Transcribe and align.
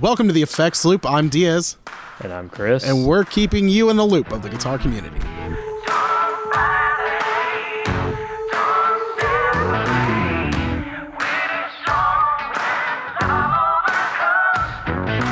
Welcome 0.00 0.26
to 0.26 0.32
the 0.34 0.42
Effects 0.42 0.84
Loop. 0.84 1.06
I'm 1.06 1.28
Diaz, 1.28 1.76
And 2.20 2.32
I'm 2.32 2.48
Chris. 2.50 2.84
and 2.84 3.06
we're 3.06 3.24
keeping 3.24 3.68
you 3.68 3.88
in 3.88 3.96
the 3.96 4.04
loop 4.04 4.30
of 4.32 4.42
the 4.42 4.48
guitar 4.50 4.78
community. 4.78 5.18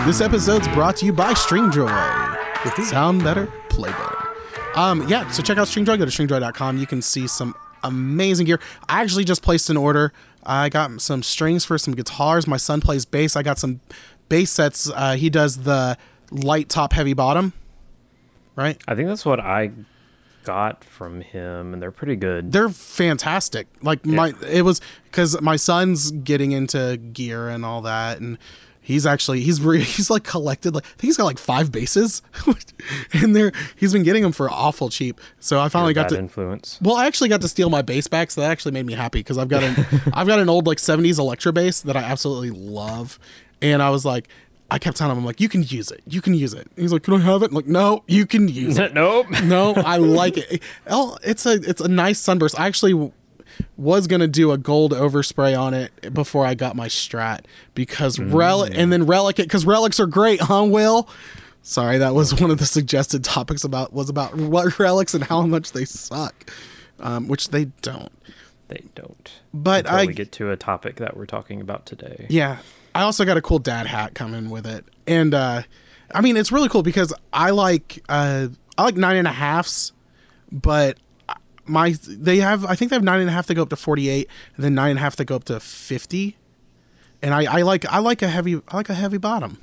This 0.07 0.21
episode's 0.21 0.69
brought 0.69 0.97
to 0.99 1.07
you 1.07 1.13
by 1.15 1.33
Stringjoy. 1.33 1.89
Sound 2.85 3.25
better, 3.25 3.47
play 3.71 3.91
better. 3.91 4.29
Um, 4.75 5.07
yeah, 5.09 5.27
so 5.31 5.43
check 5.43 5.57
out 5.57 5.67
Stringjoy. 5.67 5.97
Go 5.99 6.05
to 6.05 6.11
stringjoy.com. 6.11 6.77
You 6.77 6.87
can 6.87 7.01
see 7.01 7.27
some 7.27 7.55
amazing 7.85 8.47
gear. 8.47 8.61
I 8.89 9.03
actually 9.03 9.25
just 9.25 9.43
placed 9.43 9.71
an 9.71 9.77
order. 9.77 10.13
I 10.45 10.69
got 10.69 11.01
some 11.01 11.23
strings 11.23 11.65
for 11.65 11.79
some 11.79 11.95
guitars. 11.95 12.47
My 12.47 12.57
son 12.57 12.81
plays 12.81 13.05
bass. 13.05 13.37
I 13.37 13.43
got 13.43 13.59
some 13.59 13.81
bass 14.29 14.51
sets. 14.51 14.91
Uh, 14.91 15.15
he 15.15 15.31
does 15.31 15.59
the 15.59 15.97
light 16.31 16.69
top, 16.69 16.93
heavy 16.93 17.15
bottom, 17.15 17.53
right? 18.57 18.81
I 18.89 18.95
think 18.95 19.09
that's 19.09 19.25
what 19.25 19.41
I 19.41 19.71
got 20.45 20.85
from 20.85 21.23
him, 21.23 21.73
and 21.73 21.83
they're 21.83 21.91
pretty 21.91 22.17
good. 22.17 22.53
They're 22.53 22.69
fantastic. 22.69 23.67
Like 23.83 24.05
my, 24.05 24.35
it 24.47 24.63
was 24.63 24.81
because 25.05 25.41
my 25.41 25.57
son's 25.57 26.11
getting 26.11 26.53
into 26.53 26.99
gear 26.99 27.49
and 27.49 27.65
all 27.65 27.83
that, 27.83 28.21
and 28.21 28.39
he's 28.85 29.07
actually 29.07 29.41
he's 29.41 29.61
re, 29.61 29.81
he's 29.83 30.11
like 30.11 30.23
collected 30.23 30.75
like 30.75 30.85
I 30.85 30.89
think 30.89 31.03
he's 31.03 31.17
got 31.17 31.25
like 31.25 31.39
five 31.39 31.73
bases, 31.73 32.23
and 33.13 33.35
they're 33.35 33.51
he's 33.75 33.93
been 33.93 34.05
getting 34.05 34.23
them 34.23 34.33
for 34.33 34.49
awful 34.49 34.91
cheap. 34.91 35.21
So 35.41 35.59
I 35.59 35.69
finally 35.69 35.95
got 35.95 36.11
to. 36.11 36.19
influence. 36.19 36.79
Well, 36.81 36.95
I 36.95 37.07
actually 37.07 37.31
got 37.31 37.41
to 37.41 37.49
steal 37.49 37.71
my 37.71 37.83
bass 37.83 38.07
back, 38.07 38.31
so 38.31 38.43
that 38.43 38.51
actually 38.51 38.73
made 38.73 38.87
me 38.87 38.93
happy 38.93 39.21
because 39.21 39.39
I've 39.39 39.49
got 39.49 39.65
an 39.65 39.75
I've 40.15 40.29
got 40.29 40.39
an 40.39 40.49
old 40.49 40.67
like 40.67 40.79
'70s 40.79 41.19
Electro 41.19 41.51
bass 41.51 41.81
that 41.81 41.97
I 41.97 42.03
absolutely 42.03 42.51
love, 42.51 43.19
and 43.61 43.83
I 43.83 43.91
was 43.91 44.05
like, 44.05 44.29
I 44.71 44.79
kept 44.79 44.97
telling 44.97 45.13
him, 45.13 45.19
I'm 45.19 45.25
like, 45.25 45.41
you 45.41 45.49
can 45.49 45.63
use 45.63 45.91
it, 45.91 46.03
you 46.07 46.21
can 46.21 46.35
use 46.35 46.53
it. 46.53 46.67
And 46.67 46.83
he's 46.83 46.93
like, 46.93 47.03
can 47.03 47.15
I 47.15 47.19
have 47.21 47.43
it? 47.43 47.51
I'm 47.51 47.55
like, 47.55 47.67
no, 47.67 48.05
you 48.07 48.27
can 48.27 48.49
use 48.49 48.79
it. 48.79 48.95
nope. 48.95 49.27
no, 49.45 49.75
I 49.75 49.97
like 49.97 50.37
it. 50.37 50.63
Oh, 50.87 51.17
it's 51.23 51.47
a 51.47 51.55
it's 51.55 51.81
a 51.81 51.89
nice 51.89 52.21
sunburst. 52.21 52.59
I 52.61 52.67
actually 52.67 53.13
was 53.77 54.07
gonna 54.07 54.29
do 54.29 54.53
a 54.53 54.59
gold 54.59 54.93
overspray 54.93 55.59
on 55.59 55.75
it 55.75 56.13
before 56.15 56.47
I 56.47 56.55
got 56.55 56.77
my 56.77 56.89
Strat 56.89 57.41
because 57.75 58.19
relic 58.19 58.73
and 58.77 58.93
then 58.93 59.07
relic 59.07 59.39
it 59.39 59.45
because 59.45 59.67
relics 59.67 59.99
are 60.01 60.07
great, 60.07 60.41
huh? 60.41 60.65
Will. 60.65 61.09
Sorry, 61.63 61.99
that 61.99 62.15
was 62.15 62.39
one 62.41 62.51
of 62.51 62.59
the 62.59 62.67
suggested 62.67 63.25
topics 63.25 63.65
about 63.65 63.93
was 63.93 64.09
about 64.09 64.35
what 64.37 64.79
relics 64.79 65.15
and 65.15 65.25
how 65.25 65.43
much 65.43 65.73
they 65.73 65.85
suck, 65.85 66.51
um, 67.01 67.29
which 67.29 67.49
they 67.49 67.67
don't. 67.83 68.13
They 68.69 68.85
don't. 68.95 69.31
But 69.53 69.87
Until 69.87 70.01
I 70.01 70.07
we 70.07 70.15
get 70.15 70.33
to 70.33 70.51
a 70.51 70.57
topic 70.57 70.97
that 70.97 71.17
we're 71.17 71.27
talking 71.27 71.61
about 71.61 71.87
today. 71.87 72.27
Yeah. 72.29 72.59
I 72.95 73.03
also 73.03 73.25
got 73.25 73.37
a 73.37 73.43
cool 73.43 73.59
dad 73.59 73.87
hat 73.87 74.15
coming 74.15 74.51
with 74.51 74.67
it. 74.67 74.85
And 75.07 75.35
uh 75.35 75.63
I 76.15 76.21
mean 76.21 76.37
it's 76.37 76.53
really 76.53 76.69
cool 76.69 76.83
because 76.83 77.13
I 77.33 77.51
like 77.51 78.03
uh 78.09 78.49
I 78.79 78.83
like 78.83 78.97
nine 78.97 79.17
and 79.17 79.29
a 79.29 79.33
halfs, 79.33 79.93
but 80.51 80.99
my 81.67 81.95
they 82.07 82.39
have 82.39 82.65
I 82.65 82.75
think 82.75 82.91
they 82.91 82.97
have 82.97 83.03
nine 83.05 83.21
and 83.21 83.29
a 83.29 83.33
half 83.33 83.47
to 83.47 83.55
go 83.55 83.63
up 83.63 83.71
to 83.71 83.77
forty 83.77 84.09
eight 84.09 84.29
and 84.57 84.65
then 84.65 84.75
nine 84.75 84.91
and 84.91 84.99
a 84.99 85.03
half 85.03 85.17
to 85.17 85.25
go 85.25 85.37
up 85.37 85.45
to 85.45 85.61
fifty. 85.61 86.37
And 87.23 87.33
I, 87.33 87.59
I 87.59 87.63
like 87.63 87.87
I 87.87 87.99
like 88.01 88.21
a 88.23 88.29
heavy 88.29 88.61
I 88.69 88.77
like 88.77 88.89
a 88.91 88.95
heavy 88.95 89.19
bottom. 89.19 89.59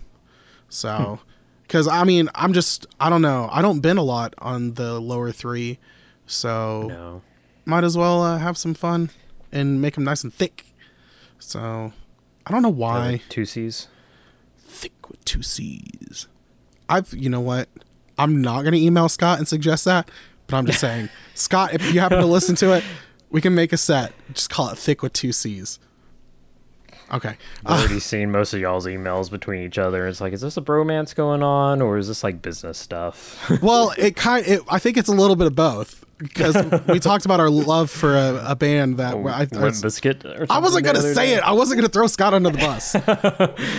So 0.70 1.20
because 1.64 1.88
I 1.88 2.04
mean 2.04 2.30
I'm 2.36 2.54
just 2.54 2.88
I 3.00 3.10
don't 3.10 3.22
know 3.22 3.50
I 3.52 3.62
don't 3.62 3.82
bend 3.82 4.00
a 4.00 4.04
lot 4.04 4.34
on 4.40 4.74
the 4.76 5.00
lower 5.00 5.32
three, 5.32 5.78
so 6.26 6.88
No. 6.88 7.22
might 7.66 7.84
as 7.84 7.98
well 7.98 8.22
uh, 8.24 8.38
have 8.40 8.58
some 8.58 8.74
fun 8.74 9.10
and 9.52 9.82
make 9.82 9.96
them 9.96 10.04
nice 10.04 10.24
and 10.24 10.34
thick. 10.34 10.74
So 11.40 11.94
I 12.48 12.52
don't 12.52 12.62
know 12.64 12.70
why 12.70 13.16
Uh, 13.16 13.18
two 13.30 13.46
C's. 13.46 13.88
thick 14.58 15.10
with 15.10 15.24
two 15.26 15.44
C's. 15.44 16.28
I've 16.90 17.14
you 17.14 17.30
know 17.30 17.42
what? 17.42 17.70
I'm 18.18 18.42
not 18.42 18.64
gonna 18.64 18.78
email 18.78 19.10
Scott 19.10 19.38
and 19.40 19.48
suggest 19.48 19.86
that, 19.86 20.10
but 20.52 20.58
I'm 20.58 20.66
just 20.66 20.80
saying, 20.80 21.10
Scott, 21.34 21.74
if 21.74 21.94
you 21.94 22.00
happen 22.00 22.20
to 22.20 22.26
listen 22.26 22.56
to 22.58 22.74
it, 22.74 22.84
we 23.32 23.42
can 23.42 23.56
make 23.56 23.74
a 23.74 23.78
set. 23.78 24.14
Just 24.34 24.50
call 24.50 24.70
it 24.70 24.78
thick 24.78 25.02
with 25.02 25.14
two 25.14 25.32
C's. 25.32 25.80
Okay. 27.14 27.36
I've 27.66 27.80
already 27.80 28.00
seen 28.00 28.32
most 28.32 28.54
of 28.54 28.62
y'all's 28.62 28.86
emails 28.86 29.30
between 29.30 29.64
each 29.64 29.78
other. 29.78 30.08
It's 30.08 30.22
like, 30.22 30.32
is 30.32 30.42
this 30.42 30.56
a 30.56 30.62
bromance 30.62 31.14
going 31.14 31.44
on, 31.44 31.82
or 31.82 31.98
is 31.98 32.08
this 32.08 32.24
like 32.24 32.42
business 32.42 32.78
stuff? 32.78 33.38
Well, 33.62 33.94
it 33.98 34.16
kind. 34.16 34.46
It, 34.48 34.62
I 34.70 34.80
think 34.80 34.98
it's 34.98 35.10
a 35.10 35.14
little 35.14 35.36
bit 35.36 35.46
of 35.48 35.56
both 35.56 36.06
because 36.18 36.56
we 36.88 37.00
talked 37.00 37.26
about 37.26 37.40
our 37.40 37.50
love 37.50 37.92
for 37.92 38.16
a, 38.16 38.44
a 38.48 38.56
band 38.56 38.98
that 38.98 39.16
I, 39.16 39.18
I, 39.18 39.48
Limp 39.52 39.76
Bizkit 39.76 40.24
or 40.26 40.46
I 40.50 40.60
wasn't 40.60 40.86
gonna 40.86 41.02
say 41.02 41.28
day? 41.28 41.34
it. 41.36 41.44
I 41.44 41.52
wasn't 41.52 41.80
gonna 41.80 41.90
throw 41.90 42.08
Scott 42.08 42.34
under 42.34 42.50
the 42.50 42.58
bus. 42.58 42.96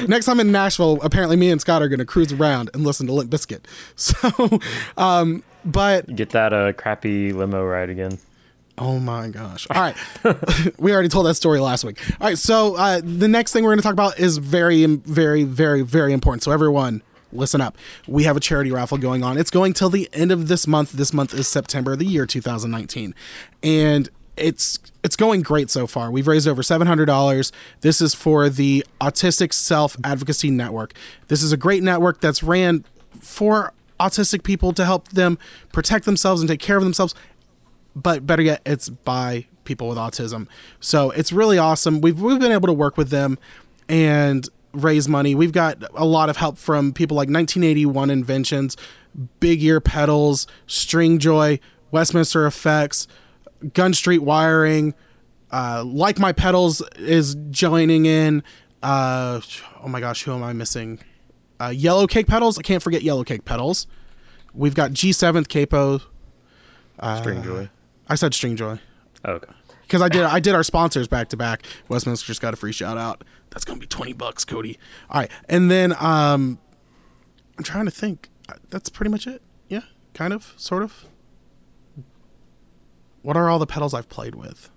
Next 0.08 0.26
time 0.26 0.40
in 0.40 0.52
Nashville, 0.52 1.00
apparently 1.02 1.36
me 1.36 1.50
and 1.50 1.60
Scott 1.60 1.82
are 1.82 1.88
gonna 1.88 2.04
cruise 2.04 2.32
around 2.32 2.70
and 2.74 2.84
listen 2.84 3.06
to 3.06 3.12
Limp 3.12 3.30
Bizkit. 3.30 3.64
So, 3.96 4.60
um, 4.96 5.42
but 5.64 6.14
Get 6.14 6.30
that 6.30 6.52
uh, 6.52 6.72
crappy 6.72 7.32
limo 7.32 7.64
ride 7.64 7.90
again. 7.90 8.18
oh 8.78 8.98
my 8.98 9.28
gosh! 9.28 9.66
All 9.70 9.80
right, 9.80 9.96
we 10.78 10.92
already 10.92 11.08
told 11.08 11.26
that 11.26 11.34
story 11.34 11.60
last 11.60 11.84
week. 11.84 12.00
All 12.20 12.28
right, 12.28 12.38
so 12.38 12.74
uh, 12.76 13.00
the 13.02 13.28
next 13.28 13.52
thing 13.52 13.64
we're 13.64 13.72
gonna 13.72 13.82
talk 13.82 13.92
about 13.92 14.18
is 14.18 14.38
very, 14.38 14.84
very, 14.86 15.44
very, 15.44 15.82
very 15.82 16.12
important. 16.12 16.42
So 16.42 16.50
everyone. 16.52 17.02
Listen 17.34 17.62
up. 17.62 17.78
We 18.06 18.24
have 18.24 18.36
a 18.36 18.40
charity 18.40 18.70
raffle 18.70 18.98
going 18.98 19.24
on. 19.24 19.38
It's 19.38 19.50
going 19.50 19.72
till 19.72 19.88
the 19.88 20.06
end 20.12 20.30
of 20.30 20.48
this 20.48 20.66
month. 20.66 20.92
This 20.92 21.14
month 21.14 21.32
is 21.32 21.48
September, 21.48 21.94
of 21.94 21.98
the 21.98 22.04
year 22.04 22.26
2019. 22.26 23.14
And 23.62 24.10
it's 24.36 24.78
it's 25.02 25.16
going 25.16 25.40
great 25.40 25.70
so 25.70 25.86
far. 25.86 26.10
We've 26.10 26.26
raised 26.26 26.46
over 26.46 26.60
$700. 26.60 27.50
This 27.80 28.02
is 28.02 28.14
for 28.14 28.50
the 28.50 28.84
Autistic 29.00 29.54
Self 29.54 29.96
Advocacy 30.04 30.50
Network. 30.50 30.92
This 31.28 31.42
is 31.42 31.52
a 31.52 31.56
great 31.56 31.82
network 31.82 32.20
that's 32.20 32.42
ran 32.42 32.84
for 33.18 33.72
autistic 34.02 34.42
people 34.42 34.72
to 34.72 34.84
help 34.84 35.08
them 35.08 35.38
protect 35.72 36.04
themselves 36.04 36.40
and 36.40 36.48
take 36.48 36.60
care 36.60 36.76
of 36.76 36.82
themselves 36.82 37.14
but 37.94 38.26
better 38.26 38.42
yet, 38.42 38.62
it's 38.64 38.88
by 38.88 39.46
people 39.64 39.88
with 39.88 39.98
autism. 39.98 40.48
So 40.80 41.10
it's 41.10 41.32
really 41.32 41.58
awesome. 41.58 42.00
We've 42.00 42.20
we've 42.20 42.40
been 42.40 42.52
able 42.52 42.68
to 42.68 42.72
work 42.72 42.96
with 42.96 43.10
them 43.10 43.38
and 43.88 44.48
raise 44.72 45.08
money. 45.08 45.34
We've 45.34 45.52
got 45.52 45.82
a 45.94 46.04
lot 46.04 46.28
of 46.28 46.38
help 46.38 46.58
from 46.58 46.92
people 46.92 47.16
like 47.16 47.28
1981 47.28 48.10
Inventions, 48.10 48.76
Big 49.40 49.62
Ear 49.62 49.80
Pedals, 49.80 50.46
Stringjoy, 50.66 51.60
Westminster 51.90 52.46
Effects, 52.46 53.06
Gun 53.74 53.92
Street 53.92 54.20
Wiring. 54.20 54.94
Uh, 55.50 55.84
like 55.84 56.18
my 56.18 56.32
pedals 56.32 56.80
is 56.96 57.36
joining 57.50 58.06
in. 58.06 58.42
Uh, 58.82 59.40
oh 59.82 59.88
my 59.88 60.00
gosh, 60.00 60.22
who 60.22 60.32
am 60.32 60.42
I 60.42 60.54
missing? 60.54 60.98
Uh, 61.62 61.68
Yellow 61.68 62.06
Cake 62.06 62.26
Pedals. 62.26 62.58
I 62.58 62.62
can't 62.62 62.82
forget 62.82 63.02
Yellow 63.02 63.22
Cake 63.24 63.44
Pedals. 63.44 63.86
We've 64.54 64.74
got 64.74 64.90
G7th 64.92 65.48
Capo. 65.48 66.00
Stringjoy. 67.00 67.70
I 68.08 68.14
said 68.16 68.32
Stringjoy 68.32 68.78
Oh, 69.24 69.32
okay. 69.32 69.52
because 69.82 70.02
I 70.02 70.08
did 70.08 70.22
I 70.24 70.40
did 70.40 70.54
our 70.54 70.62
sponsors 70.62 71.08
back 71.08 71.28
to 71.28 71.36
back. 71.36 71.62
Westminster 71.88 72.26
just 72.26 72.40
got 72.40 72.52
a 72.52 72.56
free 72.56 72.72
shout 72.72 72.98
out. 72.98 73.22
That's 73.50 73.64
gonna 73.64 73.80
be 73.80 73.86
twenty 73.86 74.12
bucks, 74.12 74.44
Cody. 74.44 74.78
All 75.10 75.20
right, 75.20 75.30
and 75.48 75.70
then 75.70 75.92
um, 76.00 76.58
I'm 77.58 77.64
trying 77.64 77.84
to 77.86 77.90
think. 77.90 78.28
Uh, 78.48 78.54
That's 78.70 78.88
pretty 78.88 79.10
much 79.10 79.26
it. 79.26 79.40
Yeah, 79.68 79.82
kind 80.14 80.32
of, 80.32 80.52
sort 80.56 80.82
of. 80.82 81.04
What 83.22 83.36
are 83.36 83.48
all 83.48 83.58
the 83.60 83.66
pedals 83.66 83.94
I've 83.94 84.08
played 84.08 84.34
with? 84.34 84.68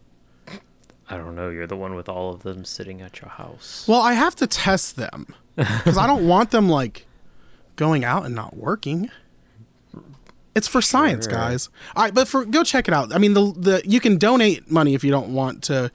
I 1.10 1.18
don't 1.18 1.36
know. 1.36 1.50
You're 1.50 1.68
the 1.68 1.76
one 1.78 1.96
with 1.96 2.10
all 2.10 2.34
of 2.34 2.44
them 2.44 2.66
sitting 2.66 3.02
at 3.02 3.22
your 3.22 3.30
house. 3.30 3.86
Well, 3.88 4.02
I 4.02 4.14
have 4.14 4.36
to 4.38 4.48
test 4.48 4.96
them 4.96 5.28
because 5.56 5.98
I 5.98 6.08
don't 6.08 6.28
want 6.34 6.52
them 6.52 6.68
like 6.68 7.06
going 7.76 8.04
out 8.04 8.26
and 8.26 8.34
not 8.34 8.58
working. 8.58 9.12
It's 10.56 10.68
for 10.68 10.82
science, 10.82 11.26
Sure. 11.26 11.34
guys. 11.34 11.70
All 11.96 12.04
right, 12.04 12.14
but 12.14 12.28
for 12.28 12.46
go 12.46 12.64
check 12.64 12.88
it 12.88 12.94
out. 12.94 13.14
I 13.14 13.18
mean, 13.18 13.34
the 13.34 13.52
the 13.56 13.82
you 13.86 14.00
can 14.00 14.18
donate 14.18 14.72
money 14.72 14.94
if 14.94 15.04
you 15.04 15.12
don't 15.12 15.34
want 15.34 15.64
to 15.66 15.92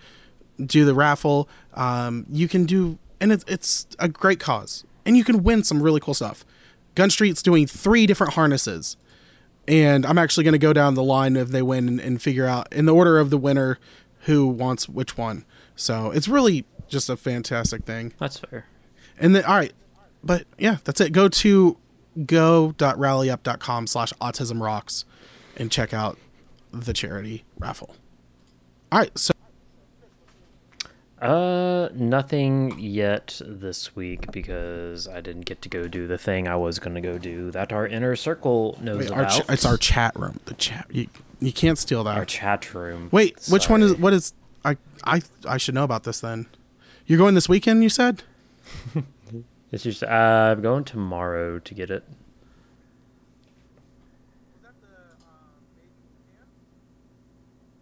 do 0.64 0.84
the 0.84 0.94
raffle. 0.94 1.48
Um, 1.74 2.26
you 2.30 2.46
can 2.46 2.66
do, 2.66 2.98
and 3.20 3.32
it's 3.32 3.44
it's 3.48 3.86
a 3.98 4.06
great 4.08 4.38
cause, 4.38 4.84
and 5.06 5.16
you 5.16 5.24
can 5.24 5.42
win 5.42 5.64
some 5.64 5.82
really 5.82 5.98
cool 6.00 6.12
stuff. 6.14 6.44
Gun 6.94 7.08
Street's 7.08 7.42
doing 7.42 7.66
three 7.66 8.06
different 8.06 8.34
harnesses, 8.34 8.98
and 9.66 10.04
I'm 10.04 10.18
actually 10.18 10.44
going 10.44 10.52
to 10.52 10.58
go 10.58 10.74
down 10.74 10.94
the 10.94 11.02
line 11.02 11.36
if 11.36 11.48
they 11.48 11.62
win 11.62 11.88
and, 11.88 11.98
and 12.00 12.20
figure 12.20 12.46
out 12.46 12.70
in 12.70 12.84
the 12.84 12.94
order 12.94 13.18
of 13.18 13.30
the 13.30 13.38
winner 13.38 13.78
who 14.20 14.46
wants 14.48 14.88
which 14.88 15.16
one. 15.16 15.44
So 15.76 16.10
it's 16.10 16.28
really 16.28 16.64
just 16.88 17.08
a 17.08 17.16
fantastic 17.16 17.84
thing. 17.84 18.12
That's 18.18 18.38
fair. 18.38 18.66
And 19.18 19.34
then, 19.34 19.44
all 19.44 19.54
right, 19.54 19.72
but 20.22 20.46
yeah, 20.58 20.78
that's 20.84 21.00
it. 21.00 21.12
Go 21.12 21.28
to 21.28 21.76
go.rallyup.com 22.26 23.86
slash 23.86 24.12
autism 24.20 24.60
rocks 24.60 25.04
and 25.56 25.70
check 25.70 25.94
out 25.94 26.18
the 26.72 26.92
charity 26.92 27.44
raffle. 27.58 27.96
All 28.92 28.98
right, 28.98 29.16
so 29.18 29.32
Uh, 31.20 31.90
nothing 31.94 32.74
yet 32.78 33.40
this 33.44 33.94
week 33.94 34.32
because 34.32 35.06
I 35.06 35.20
didn't 35.20 35.42
get 35.44 35.60
to 35.62 35.68
go 35.68 35.86
do 35.86 36.06
the 36.06 36.16
thing 36.16 36.48
I 36.48 36.56
was 36.56 36.78
going 36.78 36.94
to 36.94 37.00
go 37.02 37.18
do 37.18 37.50
that 37.50 37.72
our 37.74 37.86
inner 37.86 38.16
circle 38.16 38.78
knows 38.80 39.00
wait, 39.00 39.10
our 39.10 39.20
about. 39.24 39.32
ch- 39.46 39.50
it's 39.50 39.66
our 39.66 39.76
chat 39.76 40.18
room. 40.18 40.40
The 40.46 40.54
chat 40.54 40.86
you, 40.90 41.08
you 41.40 41.52
can't 41.52 41.78
steal 41.78 42.04
that. 42.04 42.16
Our 42.16 42.24
chat 42.24 42.72
room. 42.74 43.08
wait, 43.10 43.38
which 43.48 43.68
one 43.68 43.82
is 43.82 43.96
what 43.96 44.12
is 44.12 44.32
I 44.64 44.76
I 45.04 45.22
I 45.46 45.56
should 45.56 45.74
know 45.74 45.84
about 45.84 46.04
this 46.04 46.20
then. 46.20 46.46
You're 47.06 47.18
going 47.18 47.34
this 47.34 47.48
weekend, 47.48 47.82
you 47.82 47.88
said? 47.88 48.22
It's 49.72 49.84
just 49.84 50.02
uh, 50.02 50.06
I'm 50.56 50.62
going 50.62 50.82
tomorrow 50.82 51.60
to 51.60 51.74
get 51.74 51.90
it. 51.90 52.04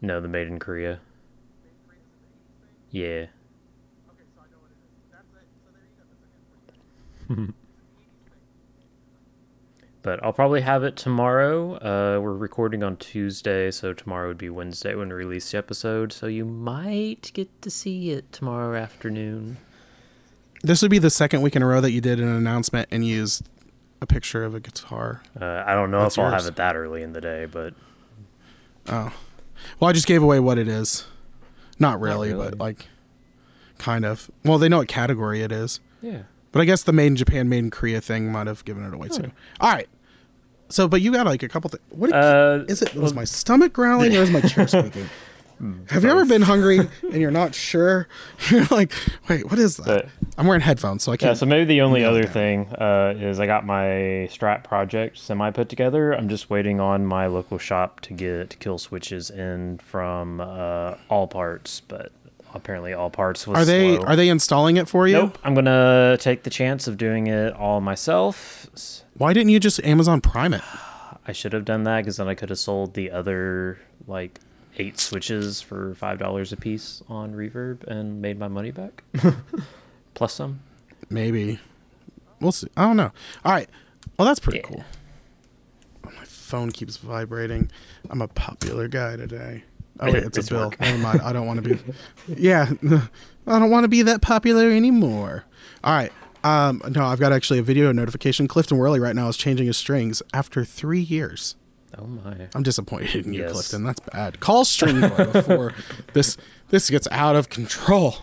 No, 0.00 0.20
the 0.20 0.28
made 0.28 0.46
in 0.48 0.58
Korea. 0.58 1.00
Yeah. 2.90 3.26
But 10.08 10.24
I'll 10.24 10.32
probably 10.32 10.62
have 10.62 10.84
it 10.84 10.96
tomorrow. 10.96 11.74
Uh, 11.74 12.18
we're 12.18 12.32
recording 12.32 12.82
on 12.82 12.96
Tuesday, 12.96 13.70
so 13.70 13.92
tomorrow 13.92 14.28
would 14.28 14.38
be 14.38 14.48
Wednesday 14.48 14.94
when 14.94 15.10
we 15.10 15.14
release 15.14 15.50
the 15.50 15.58
episode. 15.58 16.14
So 16.14 16.26
you 16.26 16.46
might 16.46 17.30
get 17.34 17.60
to 17.60 17.68
see 17.68 18.12
it 18.12 18.32
tomorrow 18.32 18.74
afternoon. 18.74 19.58
This 20.62 20.80
would 20.80 20.90
be 20.90 20.98
the 20.98 21.10
second 21.10 21.42
week 21.42 21.54
in 21.56 21.62
a 21.62 21.66
row 21.66 21.82
that 21.82 21.90
you 21.90 22.00
did 22.00 22.20
an 22.20 22.28
announcement 22.28 22.88
and 22.90 23.06
used 23.06 23.50
a 24.00 24.06
picture 24.06 24.44
of 24.44 24.54
a 24.54 24.60
guitar. 24.60 25.22
Uh, 25.38 25.62
I 25.66 25.74
don't 25.74 25.90
know 25.90 26.00
That's 26.00 26.16
if 26.16 26.24
I'll 26.24 26.30
have 26.30 26.46
it 26.46 26.56
that 26.56 26.74
early 26.74 27.02
in 27.02 27.12
the 27.12 27.20
day, 27.20 27.44
but 27.44 27.74
Oh. 28.88 29.12
Well, 29.78 29.90
I 29.90 29.92
just 29.92 30.06
gave 30.06 30.22
away 30.22 30.40
what 30.40 30.56
it 30.56 30.68
is. 30.68 31.04
Not 31.78 32.00
really, 32.00 32.32
really. 32.32 32.48
but 32.48 32.58
like 32.58 32.88
kind 33.76 34.06
of. 34.06 34.30
Well, 34.42 34.56
they 34.56 34.70
know 34.70 34.78
what 34.78 34.88
category 34.88 35.42
it 35.42 35.52
is. 35.52 35.80
yeah. 36.00 36.22
But 36.50 36.60
I 36.62 36.64
guess 36.64 36.82
the 36.82 36.94
made 36.94 37.08
in 37.08 37.16
Japan, 37.16 37.50
made 37.50 37.58
in 37.58 37.70
Korea 37.70 38.00
thing 38.00 38.32
might 38.32 38.46
have 38.46 38.64
given 38.64 38.82
it 38.82 38.94
away 38.94 39.08
too. 39.08 39.32
All 39.60 39.70
right. 39.70 39.86
So, 40.68 40.86
but 40.88 41.00
you 41.00 41.12
got 41.12 41.26
like 41.26 41.42
a 41.42 41.48
couple 41.48 41.70
things. 41.70 41.82
What 41.90 42.12
Uh, 42.12 42.64
is 42.68 42.82
it? 42.82 42.94
Was 42.94 43.14
my 43.14 43.24
stomach 43.24 43.72
growling 43.72 44.16
or 44.16 44.20
is 44.22 44.30
my 44.30 44.40
chair 44.40 44.68
squeaking? 44.68 45.08
Have 45.88 46.04
you 46.04 46.10
ever 46.10 46.24
been 46.24 46.42
hungry 46.42 46.78
and 47.02 47.16
you're 47.20 47.32
not 47.32 47.52
sure? 47.52 48.06
You're 48.48 48.64
like, 48.70 48.92
wait, 49.28 49.50
what 49.50 49.58
is 49.58 49.76
that? 49.78 50.06
I'm 50.36 50.46
wearing 50.46 50.60
headphones, 50.60 51.02
so 51.02 51.10
I 51.10 51.16
can't. 51.16 51.30
Yeah, 51.30 51.34
so 51.34 51.46
maybe 51.46 51.64
the 51.64 51.80
only 51.80 52.04
other 52.04 52.22
down. 52.22 52.32
thing 52.32 52.66
uh, 52.74 53.14
is 53.18 53.40
I 53.40 53.46
got 53.46 53.66
my 53.66 54.28
Strat 54.30 54.62
project 54.62 55.18
semi 55.18 55.50
put 55.50 55.68
together. 55.68 56.12
I'm 56.12 56.28
just 56.28 56.48
waiting 56.48 56.78
on 56.78 57.04
my 57.06 57.26
local 57.26 57.58
shop 57.58 57.98
to 58.02 58.12
get 58.14 58.56
kill 58.60 58.78
switches 58.78 59.30
in 59.30 59.78
from 59.78 60.40
uh, 60.40 60.94
All 61.08 61.26
Parts, 61.26 61.80
but 61.88 62.12
apparently 62.54 62.92
All 62.92 63.10
Parts 63.10 63.46
was 63.46 63.58
are 63.58 63.64
they 63.64 63.96
slow. 63.96 64.04
are 64.06 64.16
they 64.16 64.28
installing 64.28 64.76
it 64.76 64.88
for 64.88 65.06
you? 65.08 65.14
Nope. 65.14 65.38
I'm 65.44 65.54
gonna 65.54 66.16
take 66.20 66.42
the 66.42 66.50
chance 66.50 66.86
of 66.86 66.96
doing 66.96 67.26
it 67.26 67.52
all 67.54 67.80
myself. 67.80 68.66
Why 69.14 69.32
didn't 69.32 69.50
you 69.50 69.60
just 69.60 69.82
Amazon 69.84 70.20
Prime 70.20 70.54
it? 70.54 70.62
I 71.26 71.32
should 71.32 71.52
have 71.52 71.64
done 71.64 71.84
that 71.84 71.98
because 72.02 72.16
then 72.16 72.28
I 72.28 72.34
could 72.34 72.48
have 72.50 72.58
sold 72.58 72.94
the 72.94 73.10
other 73.10 73.78
like 74.06 74.38
eight 74.78 74.98
switches 74.98 75.60
for 75.60 75.94
five 75.96 76.18
dollars 76.18 76.52
a 76.52 76.56
piece 76.56 77.02
on 77.08 77.34
Reverb 77.34 77.84
and 77.86 78.22
made 78.22 78.38
my 78.38 78.48
money 78.48 78.70
back, 78.70 79.02
plus 80.14 80.32
some. 80.34 80.60
Maybe. 81.10 81.58
We'll 82.40 82.52
see. 82.52 82.68
I 82.76 82.84
don't 82.84 82.96
know. 82.96 83.10
All 83.44 83.52
right. 83.52 83.68
Well, 84.18 84.26
that's 84.26 84.40
pretty 84.40 84.58
Yeah. 84.60 84.64
cool. 84.68 84.84
Oh, 86.06 86.10
my 86.16 86.24
phone 86.24 86.70
keeps 86.70 86.96
vibrating. 86.96 87.70
I'm 88.08 88.22
a 88.22 88.28
popular 88.28 88.88
guy 88.88 89.16
today. 89.16 89.64
Oh 90.00 90.06
wait, 90.12 90.22
it's, 90.24 90.38
It's 90.38 90.50
a 90.50 90.54
bill. 90.54 90.72
Never 90.80 90.98
mind. 90.98 91.20
I 91.22 91.32
don't 91.32 91.46
want 91.46 91.62
to 91.62 91.74
be. 91.74 91.80
Yeah, 92.36 92.70
I 93.46 93.58
don't 93.58 93.70
want 93.70 93.84
to 93.84 93.88
be 93.88 94.02
that 94.02 94.20
popular 94.22 94.70
anymore. 94.70 95.44
All 95.82 95.94
right. 95.94 96.12
Um, 96.44 96.80
no, 96.90 97.04
I've 97.04 97.18
got 97.18 97.32
actually 97.32 97.58
a 97.58 97.62
video 97.62 97.90
notification. 97.92 98.46
Clifton 98.46 98.78
Worley 98.78 99.00
right 99.00 99.16
now 99.16 99.28
is 99.28 99.36
changing 99.36 99.66
his 99.66 99.76
strings 99.76 100.22
after 100.32 100.64
three 100.64 101.00
years. 101.00 101.56
Oh 101.98 102.06
my. 102.06 102.48
I'm 102.54 102.62
disappointed 102.62 103.26
in 103.26 103.32
you, 103.32 103.42
Yes. 103.42 103.52
Clifton. 103.52 103.82
That's 103.82 103.98
bad. 104.00 104.38
Call 104.40 104.64
string 104.64 105.00
before 105.00 105.74
this 106.12 106.36
this 106.68 106.90
gets 106.90 107.08
out 107.10 107.34
of 107.34 107.48
control. 107.48 108.18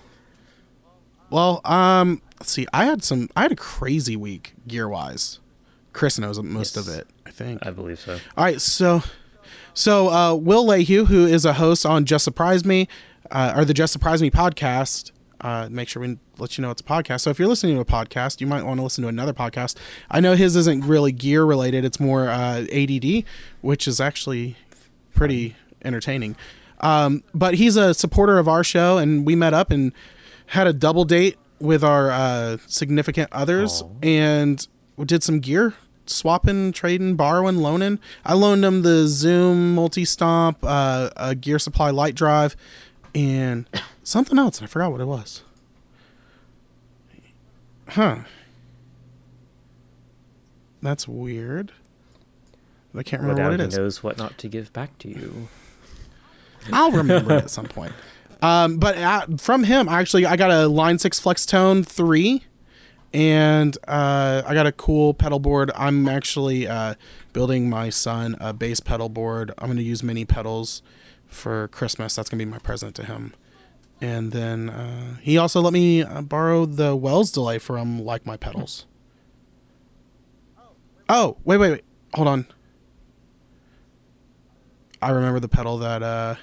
Well, 1.29 1.61
um, 1.65 2.21
let's 2.39 2.51
see. 2.51 2.67
I 2.71 2.85
had 2.85 3.03
some. 3.03 3.29
I 3.35 3.41
had 3.43 3.51
a 3.51 3.55
crazy 3.57 4.15
week 4.15 4.53
gear 4.67 4.87
wise. 4.87 5.39
Chris 5.93 6.19
knows 6.19 6.41
most 6.41 6.77
of 6.77 6.87
it. 6.87 7.07
I 7.25 7.31
think. 7.31 7.65
I 7.65 7.71
believe 7.71 7.99
so. 7.99 8.13
All 8.37 8.43
right, 8.43 8.61
so 8.61 9.01
so 9.75 10.09
uh, 10.09 10.33
Will 10.33 10.65
Lehue, 10.65 11.05
who 11.05 11.25
is 11.27 11.45
a 11.45 11.53
host 11.53 11.85
on 11.85 12.05
Just 12.05 12.25
Surprise 12.25 12.65
Me, 12.65 12.87
uh, 13.29 13.53
or 13.55 13.65
the 13.65 13.73
Just 13.73 13.93
Surprise 13.93 14.21
Me 14.21 14.31
podcast. 14.31 15.11
Uh, 15.41 15.67
make 15.69 15.87
sure 15.87 16.01
we 16.01 16.17
let 16.39 16.57
you 16.57 16.61
know 16.63 16.71
it's 16.71 16.81
a 16.81 16.83
podcast. 16.83 17.21
So 17.21 17.29
if 17.29 17.37
you're 17.37 17.47
listening 17.47 17.75
to 17.75 17.81
a 17.81 17.85
podcast, 17.85 18.41
you 18.41 18.47
might 18.47 18.63
want 18.63 18.79
to 18.79 18.83
listen 18.83 19.03
to 19.03 19.07
another 19.07 19.33
podcast. 19.33 19.77
I 20.09 20.19
know 20.19 20.33
his 20.35 20.55
isn't 20.55 20.85
really 20.85 21.11
gear 21.11 21.43
related; 21.43 21.85
it's 21.85 21.99
more 21.99 22.29
uh, 22.29 22.65
ADD, 22.73 23.23
which 23.61 23.87
is 23.87 24.01
actually 24.01 24.55
pretty 25.13 25.55
entertaining. 25.83 26.35
Um, 26.79 27.23
but 27.33 27.55
he's 27.55 27.75
a 27.77 27.93
supporter 27.93 28.37
of 28.39 28.47
our 28.47 28.63
show, 28.63 28.97
and 28.97 29.25
we 29.25 29.35
met 29.35 29.53
up 29.53 29.71
and 29.71 29.91
had 30.47 30.67
a 30.67 30.73
double 30.73 31.05
date 31.05 31.37
with 31.59 31.83
our 31.83 32.11
uh, 32.11 32.57
significant 32.67 33.29
others, 33.31 33.81
Aw. 33.81 33.89
and 34.03 34.67
we 34.97 35.05
did 35.05 35.23
some 35.23 35.39
gear 35.39 35.73
swapping, 36.07 36.71
trading, 36.71 37.15
borrowing, 37.15 37.57
loaning. 37.57 37.99
I 38.25 38.33
loaned 38.33 38.63
him 38.65 38.81
the 38.81 39.07
Zoom 39.07 39.75
multi 39.75 40.05
stomp, 40.05 40.59
uh, 40.63 41.09
a 41.15 41.35
Gear 41.35 41.59
Supply 41.59 41.89
light 41.89 42.15
drive, 42.15 42.55
and 43.13 43.67
something 44.03 44.37
else. 44.39 44.61
I 44.61 44.65
forgot 44.65 44.91
what 44.91 45.01
it 45.01 45.05
was. 45.05 45.43
Huh. 47.89 48.19
That's 50.81 51.07
weird. 51.07 51.71
I 52.97 53.03
can't 53.03 53.21
remember 53.21 53.41
Without 53.41 53.51
what 53.51 53.59
it 53.59 53.67
is. 53.67 53.77
knows 53.77 54.03
what 54.03 54.17
not 54.17 54.37
to 54.37 54.47
give 54.47 54.71
back 54.71 54.97
to 54.99 55.09
you. 55.09 55.47
I'll 56.71 56.91
remember 56.91 57.33
it 57.33 57.43
at 57.43 57.49
some 57.49 57.65
point. 57.65 57.91
Um, 58.41 58.77
but 58.77 58.97
uh, 58.97 59.25
from 59.37 59.63
him, 59.63 59.89
actually, 59.89 60.25
I 60.25 60.35
got 60.35 60.51
a 60.51 60.67
Line 60.67 60.97
Six 60.99 61.19
Flextone 61.19 61.85
three, 61.85 62.43
and 63.13 63.77
uh, 63.87 64.43
I 64.45 64.53
got 64.53 64.67
a 64.67 64.71
cool 64.71 65.13
pedal 65.13 65.39
board. 65.39 65.71
I'm 65.75 66.07
actually 66.07 66.67
uh, 66.67 66.95
building 67.33 67.69
my 67.69 67.89
son 67.89 68.35
a 68.39 68.53
bass 68.53 68.79
pedal 68.79 69.09
board. 69.09 69.51
I'm 69.57 69.67
going 69.67 69.77
to 69.77 69.83
use 69.83 70.03
mini 70.03 70.25
pedals 70.25 70.81
for 71.27 71.67
Christmas. 71.69 72.15
That's 72.15 72.29
going 72.29 72.39
to 72.39 72.45
be 72.45 72.51
my 72.51 72.59
present 72.59 72.95
to 72.95 73.05
him. 73.05 73.33
And 74.01 74.31
then 74.31 74.69
uh, 74.69 75.15
he 75.21 75.37
also 75.37 75.61
let 75.61 75.71
me 75.73 76.03
uh, 76.03 76.21
borrow 76.21 76.65
the 76.65 76.95
Wells 76.95 77.31
delay 77.31 77.57
from 77.59 78.03
Like 78.03 78.25
My 78.25 78.35
Pedals. 78.35 78.85
Oh, 81.07 81.37
wait, 81.45 81.57
wait, 81.57 81.71
wait. 81.71 81.83
Hold 82.13 82.27
on. 82.27 82.47
I 85.01 85.09
remember 85.11 85.39
the 85.39 85.47
pedal 85.47 85.77
that 85.79 86.01
uh 86.01 86.35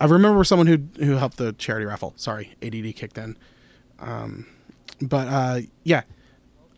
I 0.00 0.06
remember 0.06 0.42
someone 0.42 0.66
who 0.66 0.78
who 0.98 1.12
helped 1.12 1.36
the 1.36 1.52
charity 1.52 1.86
raffle. 1.86 2.14
Sorry, 2.16 2.54
ADD 2.62 2.96
kicked 2.96 3.16
in. 3.16 3.36
Um 4.00 4.46
but 5.02 5.28
uh 5.28 5.60
yeah. 5.84 6.02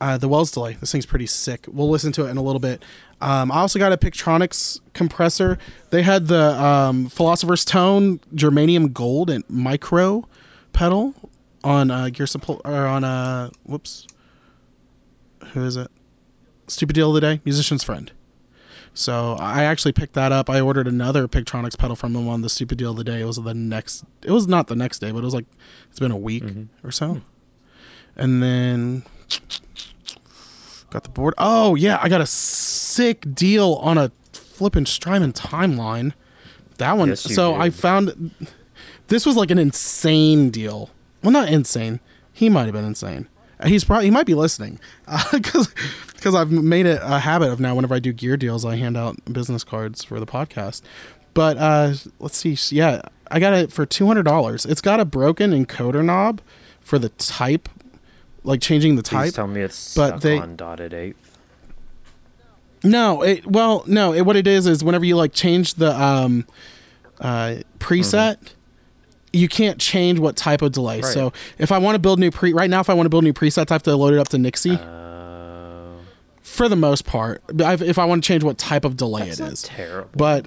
Uh, 0.01 0.19
the 0.19 0.29
Wells 0.29 0.51
delay. 0.51 0.75
This 0.75 0.93
thing's 0.93 1.07
pretty 1.07 1.25
sick. 1.25 1.65
We'll 1.67 1.89
listen 1.89 2.13
to 2.13 2.27
it 2.27 2.29
in 2.29 2.37
a 2.37 2.43
little 2.43 2.61
bit. 2.61 2.85
Um, 3.23 3.51
I 3.51 3.61
also 3.61 3.79
got 3.79 3.93
a 3.93 3.97
Pigtronix 3.97 4.81
compressor. 4.93 5.57
They 5.91 6.03
had 6.03 6.27
the 6.27 6.63
um, 6.63 7.09
Philosopher's 7.09 7.65
Tone 7.65 8.19
Germanium 8.35 8.93
Gold 8.93 9.31
and 9.31 9.45
Micro 9.49 10.29
pedal 10.75 11.15
on 11.63 11.91
uh, 11.91 12.11
Gear 12.11 12.27
Supply 12.27 12.57
or 12.65 12.87
on 12.87 13.03
uh, 13.03 13.49
whoops, 13.63 14.07
who 15.53 15.65
is 15.65 15.77
it? 15.77 15.89
Stupid 16.67 16.95
deal 16.95 17.09
of 17.09 17.15
the 17.15 17.21
day, 17.23 17.41
musician's 17.45 17.85
friend. 17.85 18.13
So 18.93 19.37
I 19.41 19.65
actually 19.65 19.93
picked 19.93 20.13
that 20.15 20.33
up. 20.33 20.51
I 20.51 20.61
ordered 20.61 20.87
another 20.87 21.27
Pigtronix 21.27 21.79
pedal 21.79 21.97
from 21.97 22.13
them 22.13 22.29
on 22.29 22.43
the 22.43 22.49
stupid 22.49 22.79
deal 22.79 22.91
of 22.91 22.97
the 22.97 23.05
day. 23.05 23.23
It 23.23 23.25
was 23.25 23.37
the 23.37 23.55
next. 23.55 24.05
It 24.23 24.31
was 24.33 24.47
not 24.47 24.67
the 24.67 24.77
next 24.77 24.99
day, 24.99 25.11
but 25.11 25.19
it 25.19 25.25
was 25.25 25.35
like 25.35 25.47
it's 25.89 25.99
been 25.99 26.11
a 26.13 26.17
week 26.17 26.45
or 26.83 26.91
so. 26.91 27.23
And 28.17 28.43
then 28.43 29.05
got 30.91 31.03
the 31.03 31.11
board. 31.11 31.35
Oh 31.39 31.75
yeah, 31.75 31.99
I 32.01 32.09
got 32.09 32.21
a 32.21 32.27
sick 32.27 33.35
deal 33.35 33.75
on 33.75 33.99
a 33.99 34.13
flippin' 34.33 34.87
Strymon 34.87 35.33
timeline. 35.33 36.13
That 36.79 36.97
one. 36.97 37.09
Yes, 37.09 37.21
so 37.21 37.55
I 37.55 37.71
found 37.71 38.31
this 39.09 39.27
was 39.27 39.37
like 39.37 39.51
an 39.51 39.59
insane 39.59 40.51
deal. 40.51 40.91
Well, 41.23 41.33
not 41.33 41.49
insane. 41.49 42.01
He 42.33 42.49
might 42.49 42.65
have 42.65 42.73
been 42.73 42.85
insane. 42.85 43.29
Uh, 43.61 43.69
He's 43.69 43.85
probably 43.85 44.07
he 44.07 44.11
might 44.11 44.27
be 44.27 44.35
listening 44.35 44.79
because 45.33 45.73
because 46.15 46.35
I've 46.35 46.51
made 46.51 46.87
it 46.87 47.01
a 47.03 47.21
habit 47.21 47.51
of 47.51 47.61
now 47.61 47.75
whenever 47.75 47.95
I 47.95 47.99
do 47.99 48.13
gear 48.13 48.37
deals 48.37 48.65
I 48.65 48.77
hand 48.77 48.97
out 48.97 49.17
business 49.33 49.65
cards 49.65 50.05
for 50.05 50.19
the 50.21 50.27
podcast. 50.27 50.83
But 51.33 51.57
uh, 51.59 51.95
let's 52.21 52.37
see. 52.37 52.57
Yeah, 52.75 53.03
I 53.31 53.41
got 53.41 53.55
it 53.55 53.73
for 53.73 53.87
two 53.87 54.07
hundred 54.07 54.23
dollars. 54.25 54.65
It's 54.65 54.81
got 54.81 55.01
a 55.01 55.05
broken 55.05 55.51
encoder 55.53 56.05
knob 56.05 56.41
for 56.81 56.99
the 56.99 57.09
type, 57.11 57.69
like 58.45 58.61
changing 58.61 58.97
the 58.97 59.03
type. 59.03 59.25
Please 59.25 59.33
tell 59.33 59.47
me 59.49 59.63
it's 59.63 59.95
but 59.95 60.21
they- 60.21 60.39
on 60.39 60.55
dotted 60.57 60.95
eighth. 60.95 61.39
No, 62.83 63.23
it 63.23 63.47
well, 63.47 63.83
no. 63.87 64.13
It, 64.13 64.23
what 64.23 64.37
it 64.37 64.47
is 64.47 64.67
is 64.67 64.85
whenever 64.85 65.07
you 65.07 65.17
like 65.17 65.33
change 65.33 65.75
the 65.75 65.99
um, 65.99 66.47
uh, 67.19 67.57
preset, 67.79 68.37
you 69.33 69.49
can't 69.49 69.81
change 69.81 70.19
what 70.19 70.37
type 70.37 70.61
of 70.61 70.73
delay. 70.73 71.01
Right. 71.01 71.13
So 71.13 71.33
if 71.57 71.73
I 71.73 71.79
want 71.79 71.95
to 71.95 71.99
build 71.99 72.19
new 72.19 72.31
pre 72.31 72.53
right 72.53 72.69
now, 72.69 72.81
if 72.81 72.91
I 72.91 72.95
want 72.95 73.07
to 73.07 73.11
build 73.11 73.25
new 73.25 73.33
presets, 73.33 73.71
I 73.71 73.75
have 73.75 73.83
to 73.85 73.97
load 73.97 74.13
it 74.13 74.19
up 74.19 74.29
to 74.29 74.39
Nixie 74.39 74.73
Uh, 74.73 75.93
for 76.43 76.69
the 76.69 76.77
most 76.77 77.07
part. 77.07 77.43
I've, 77.65 77.81
if 77.81 77.99
I 77.99 78.05
want 78.05 78.23
to 78.23 78.29
change 78.29 78.45
what 78.45 78.59
type 78.59 78.85
of 78.85 78.99
delay 78.99 79.31
it 79.31 79.41
is, 79.41 79.63
terrible. 79.63 80.11
but 80.15 80.47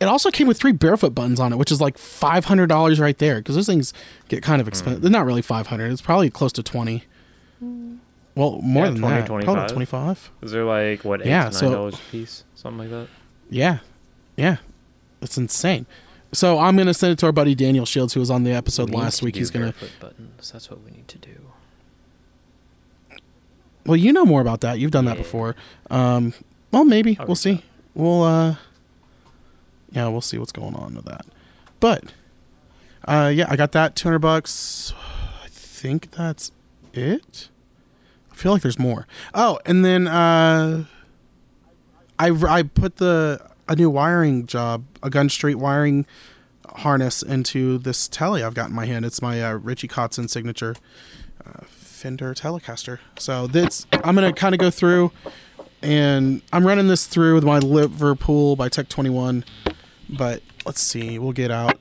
it 0.00 0.04
also 0.04 0.30
came 0.30 0.46
with 0.46 0.58
three 0.58 0.72
barefoot 0.72 1.14
buttons 1.14 1.40
on 1.40 1.50
it, 1.50 1.56
which 1.56 1.72
is 1.72 1.80
like 1.80 1.96
five 1.96 2.44
hundred 2.44 2.66
dollars 2.66 3.00
right 3.00 3.16
there 3.16 3.36
because 3.36 3.54
those 3.54 3.66
things 3.66 3.94
get 4.28 4.42
kind 4.42 4.60
of 4.60 4.68
expensive. 4.68 5.00
They're 5.00 5.10
not 5.10 5.24
really 5.24 5.40
five 5.40 5.68
hundred; 5.68 5.92
it's 5.92 6.02
probably 6.02 6.28
close 6.28 6.52
to 6.52 6.62
twenty. 6.62 7.04
Well, 8.34 8.60
more 8.62 8.84
Yeah, 8.86 8.90
than 8.90 9.00
20, 9.00 9.14
that. 9.20 9.26
Probably 9.26 9.44
25. 9.44 9.72
25. 9.72 10.30
Is 10.42 10.50
there 10.52 10.64
like 10.64 11.04
what 11.04 11.20
eight 11.22 11.28
Yeah, 11.28 11.38
to 11.40 11.44
nine 11.44 11.52
so- 11.52 11.72
dollars 11.72 11.94
a 11.94 12.10
piece, 12.10 12.44
something 12.54 12.78
like 12.78 12.90
that? 12.90 13.08
Yeah. 13.50 13.78
Yeah. 14.36 14.56
It's 15.22 15.38
insane. 15.38 15.86
So 16.32 16.58
I'm 16.58 16.74
going 16.74 16.88
to 16.88 16.94
send 16.94 17.12
it 17.12 17.18
to 17.20 17.26
our 17.26 17.32
buddy 17.32 17.54
Daniel 17.54 17.86
Shields, 17.86 18.12
who 18.14 18.20
was 18.20 18.30
on 18.30 18.42
the 18.42 18.50
episode 18.52 18.90
We 18.90 18.96
last 18.96 19.22
week. 19.22 19.36
He's 19.36 19.50
going 19.52 19.72
to. 19.72 19.78
barefoot 19.78 20.00
buttons. 20.00 20.50
That's 20.50 20.68
what 20.68 20.82
we 20.82 20.90
need 20.90 21.06
to 21.08 21.18
do. 21.18 21.30
Well, 23.86 23.96
you 23.96 24.12
know 24.12 24.24
more 24.24 24.40
about 24.40 24.60
that. 24.62 24.78
You've 24.78 24.90
done 24.90 25.04
that 25.04 25.16
before. 25.16 25.54
Um, 25.90 26.32
well, 26.72 26.84
maybe. 26.84 27.16
I'll 27.20 27.26
we'll 27.26 27.36
see. 27.36 27.52
out. 27.52 27.62
We'll, 27.94 28.22
uh, 28.24 28.56
yeah, 29.92 30.08
we'll 30.08 30.20
see 30.22 30.38
what's 30.38 30.52
going 30.52 30.74
on 30.74 30.94
with 30.96 31.04
that. 31.04 31.26
But, 31.80 32.04
uh, 33.06 33.30
yeah, 33.32 33.46
I 33.48 33.56
got 33.56 33.72
that 33.72 33.94
200 33.94 34.18
bucks. 34.18 34.92
I 35.44 35.48
think 35.48 36.10
that's 36.12 36.50
it. 36.94 37.50
I 38.34 38.36
feel 38.36 38.52
like 38.52 38.62
there's 38.62 38.78
more. 38.78 39.06
Oh, 39.32 39.58
and 39.64 39.84
then, 39.84 40.08
uh, 40.08 40.84
I, 42.18 42.30
I 42.48 42.62
put 42.62 42.96
the, 42.96 43.40
a 43.68 43.76
new 43.76 43.88
wiring 43.88 44.46
job, 44.46 44.84
a 45.02 45.10
Gun 45.10 45.28
Street 45.28 45.54
wiring 45.54 46.06
harness 46.68 47.22
into 47.22 47.78
this 47.78 48.08
telly 48.08 48.42
I've 48.42 48.54
got 48.54 48.70
in 48.70 48.74
my 48.74 48.86
hand. 48.86 49.04
It's 49.04 49.22
my 49.22 49.42
uh, 49.42 49.54
Richie 49.54 49.88
Kotzen 49.88 50.28
signature 50.28 50.74
uh, 51.46 51.64
Fender 51.66 52.34
Telecaster. 52.34 52.98
So 53.18 53.46
this 53.46 53.86
I'm 53.92 54.14
gonna 54.14 54.32
kind 54.32 54.54
of 54.54 54.60
go 54.60 54.70
through, 54.70 55.12
and 55.82 56.42
I'm 56.52 56.66
running 56.66 56.88
this 56.88 57.06
through 57.06 57.34
with 57.34 57.44
my 57.44 57.58
Liverpool 57.58 58.56
by 58.56 58.68
Tech 58.68 58.88
21. 58.88 59.44
But 60.08 60.42
let's 60.66 60.80
see, 60.80 61.18
we'll 61.18 61.32
get 61.32 61.50
out. 61.50 61.80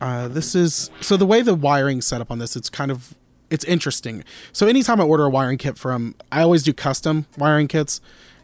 Uh, 0.00 0.28
this 0.28 0.54
is 0.54 0.90
so 1.00 1.16
the 1.16 1.26
way 1.26 1.42
the 1.42 1.54
wiring 1.54 2.00
set 2.00 2.20
up 2.20 2.30
on 2.30 2.38
this. 2.38 2.56
It's 2.56 2.70
kind 2.70 2.90
of 2.90 3.14
it's 3.50 3.64
interesting. 3.64 4.24
So 4.52 4.66
anytime 4.66 5.00
I 5.00 5.04
order 5.04 5.24
a 5.24 5.30
wiring 5.30 5.58
kit 5.58 5.78
from, 5.78 6.14
I 6.30 6.42
always 6.42 6.62
do 6.62 6.72
custom 6.72 7.26
wiring 7.36 7.68
kits, 7.68 8.00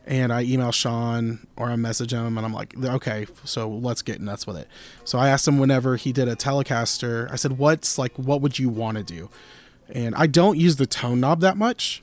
and 0.07 0.33
I 0.33 0.43
email 0.43 0.73
Sean 0.73 1.47
or 1.57 1.71
I 1.71 1.77
message 1.77 2.13
him, 2.13 2.37
and 2.37 2.47
I'm 2.47 2.53
like, 2.53 2.75
okay, 2.83 3.27
so 3.45 3.69
let's 3.69 4.03
get 4.03 4.21
nuts 4.21 4.47
with 4.47 4.57
it. 4.57 4.69
So 5.05 5.19
I 5.19 5.29
asked 5.29 5.49
him 5.49 5.59
whenever 5.59 5.97
he 5.97 6.13
did 6.13 6.29
a 6.29 6.37
Telecaster, 6.37 7.31
I 7.31 7.37
said, 7.37 7.59
what's 7.59 7.99
like, 7.99 8.13
what 8.17 8.41
would 8.41 8.59
you 8.59 8.69
want 8.69 8.99
to 8.99 9.05
do? 9.05 9.31
And 9.89 10.15
I 10.15 10.27
don't 10.27 10.59
use 10.59 10.77
the 10.77 10.87
tone 10.87 11.21
knob 11.21 11.41
that 11.41 11.57
much, 11.57 12.03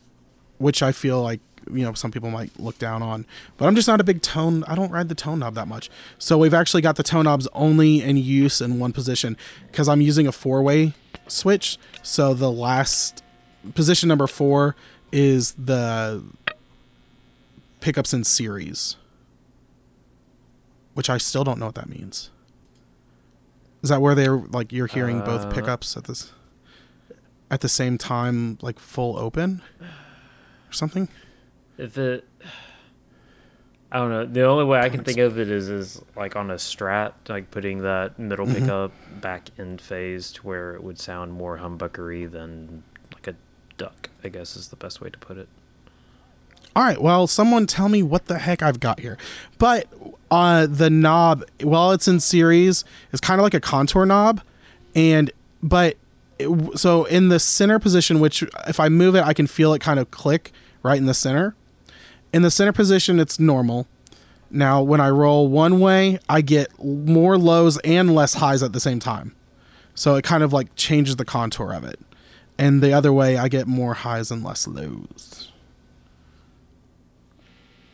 which 0.57 0.83
I 0.83 0.91
feel 0.91 1.21
like 1.21 1.39
you 1.71 1.83
know 1.83 1.93
some 1.93 2.11
people 2.11 2.31
might 2.31 2.49
look 2.59 2.79
down 2.79 3.03
on 3.03 3.23
but 3.57 3.67
i'm 3.67 3.75
just 3.75 3.87
not 3.87 4.01
a 4.01 4.03
big 4.03 4.19
tone 4.23 4.63
i 4.63 4.73
don't 4.73 4.89
ride 4.89 5.09
the 5.09 5.15
tone 5.15 5.37
knob 5.37 5.53
that 5.53 5.67
much 5.67 5.91
so 6.17 6.35
we've 6.35 6.55
actually 6.55 6.81
got 6.81 6.95
the 6.95 7.03
tone 7.03 7.25
knobs 7.25 7.47
only 7.53 8.01
in 8.01 8.17
use 8.17 8.61
in 8.61 8.79
one 8.79 8.91
position 8.91 9.37
because 9.67 9.87
i'm 9.87 10.01
using 10.01 10.25
a 10.25 10.31
four 10.31 10.63
way 10.63 10.93
switch. 11.31 11.77
So 12.03 12.33
the 12.33 12.51
last 12.51 13.23
position 13.75 14.09
number 14.09 14.27
four 14.27 14.75
is 15.11 15.53
the 15.53 16.23
pickups 17.79 18.13
in 18.13 18.23
series 18.23 18.95
which 20.93 21.09
i 21.09 21.17
still 21.17 21.43
don't 21.43 21.57
know 21.57 21.65
what 21.67 21.75
that 21.75 21.89
means. 21.89 22.29
Is 23.81 23.89
that 23.89 24.01
where 24.01 24.13
they're 24.13 24.37
like 24.37 24.71
you're 24.71 24.87
hearing 24.87 25.21
both 25.21 25.45
Uh, 25.45 25.51
pickups 25.51 25.95
at 25.97 26.03
this 26.03 26.31
at 27.49 27.61
the 27.61 27.69
same 27.69 27.97
time 27.97 28.57
like 28.61 28.77
full 28.77 29.17
open 29.17 29.61
or 29.79 30.73
something? 30.73 31.07
If 31.77 31.97
it, 31.97 32.27
I 33.93 33.97
don't 33.97 34.09
know. 34.09 34.25
The 34.25 34.43
only 34.43 34.63
way 34.63 34.79
I 34.79 34.87
can 34.87 35.03
think 35.03 35.17
of 35.17 35.37
it 35.37 35.49
is 35.51 35.67
is 35.69 36.01
like 36.15 36.35
on 36.37 36.49
a 36.49 36.55
strat, 36.55 37.11
like 37.27 37.51
putting 37.51 37.79
that 37.79 38.17
middle 38.17 38.45
Mm-hmm. 38.45 38.61
pickup 38.61 38.91
back 39.19 39.49
in 39.57 39.77
phase 39.77 40.31
to 40.33 40.47
where 40.47 40.73
it 40.75 40.83
would 40.83 40.97
sound 40.97 41.33
more 41.33 41.57
humbuckery 41.57 42.31
than 42.31 42.83
like 43.13 43.27
a 43.27 43.35
duck. 43.77 44.09
I 44.23 44.29
guess 44.29 44.55
is 44.55 44.69
the 44.69 44.77
best 44.77 45.01
way 45.01 45.09
to 45.09 45.17
put 45.17 45.37
it. 45.37 45.49
All 46.73 46.83
right, 46.83 47.01
well, 47.01 47.27
someone 47.27 47.67
tell 47.67 47.89
me 47.89 48.01
what 48.01 48.27
the 48.27 48.39
heck 48.39 48.63
I've 48.63 48.79
got 48.79 49.01
here. 49.01 49.17
But 49.57 49.87
uh, 50.29 50.67
the 50.67 50.89
knob, 50.89 51.43
while 51.61 51.91
it's 51.91 52.07
in 52.07 52.21
series, 52.21 52.85
is 53.11 53.19
kind 53.19 53.41
of 53.41 53.43
like 53.43 53.53
a 53.53 53.59
contour 53.59 54.05
knob, 54.05 54.39
and 54.95 55.31
but 55.61 55.97
it, 56.39 56.79
so 56.79 57.03
in 57.05 57.27
the 57.27 57.39
center 57.41 57.77
position, 57.77 58.21
which 58.21 58.41
if 58.67 58.79
I 58.79 58.87
move 58.87 59.15
it, 59.15 59.23
I 59.25 59.33
can 59.33 59.47
feel 59.47 59.73
it 59.73 59.79
kind 59.79 59.99
of 59.99 60.11
click 60.11 60.53
right 60.81 60.97
in 60.97 61.07
the 61.07 61.13
center. 61.13 61.55
In 62.33 62.41
the 62.41 62.51
center 62.51 62.71
position, 62.71 63.19
it's 63.19 63.39
normal. 63.39 63.87
Now, 64.49 64.81
when 64.81 64.99
I 64.99 65.09
roll 65.09 65.47
one 65.47 65.79
way, 65.79 66.19
I 66.29 66.41
get 66.41 66.71
more 66.83 67.37
lows 67.37 67.77
and 67.79 68.13
less 68.13 68.35
highs 68.35 68.61
at 68.63 68.73
the 68.73 68.79
same 68.79 68.99
time. 68.99 69.33
So 69.95 70.15
it 70.15 70.23
kind 70.23 70.43
of 70.43 70.51
like 70.53 70.75
changes 70.75 71.15
the 71.17 71.25
contour 71.25 71.73
of 71.73 71.83
it. 71.83 71.99
And 72.57 72.81
the 72.81 72.93
other 72.93 73.11
way, 73.13 73.37
I 73.37 73.47
get 73.47 73.67
more 73.67 73.93
highs 73.93 74.29
and 74.31 74.43
less 74.43 74.67
lows 74.67 75.51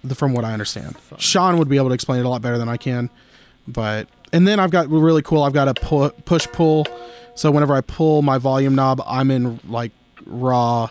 the- 0.03 0.15
from 0.15 0.33
what 0.33 0.45
I 0.45 0.53
understand. 0.53 0.95
Sean 1.17 1.57
would 1.57 1.69
be 1.69 1.77
able 1.77 1.89
to 1.89 1.93
explain 1.93 2.19
it 2.19 2.25
a 2.25 2.29
lot 2.29 2.41
better 2.41 2.57
than 2.57 2.69
I 2.69 2.77
can. 2.77 3.09
But 3.67 4.07
and 4.33 4.47
then 4.47 4.59
I've 4.59 4.71
got 4.71 4.89
really 4.89 5.21
cool. 5.21 5.43
I've 5.43 5.53
got 5.53 5.67
a 5.67 5.73
pu- 5.73 6.11
push 6.25 6.47
pull. 6.51 6.85
So 7.35 7.51
whenever 7.51 7.75
I 7.75 7.81
pull 7.81 8.21
my 8.21 8.37
volume 8.37 8.75
knob, 8.75 9.01
I'm 9.05 9.31
in 9.31 9.59
like 9.67 9.91
raw 10.25 10.89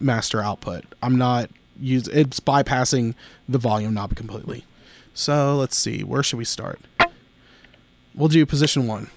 master 0.00 0.42
output. 0.42 0.84
I'm 1.02 1.16
not 1.16 1.50
use 1.80 2.08
it's 2.08 2.40
bypassing 2.40 3.14
the 3.48 3.58
volume 3.58 3.94
knob 3.94 4.16
completely. 4.16 4.64
So 5.14 5.56
let's 5.56 5.76
see, 5.76 6.04
where 6.04 6.22
should 6.22 6.38
we 6.38 6.44
start? 6.44 6.80
We'll 8.14 8.28
do 8.28 8.44
position 8.46 8.86
one. 8.86 9.10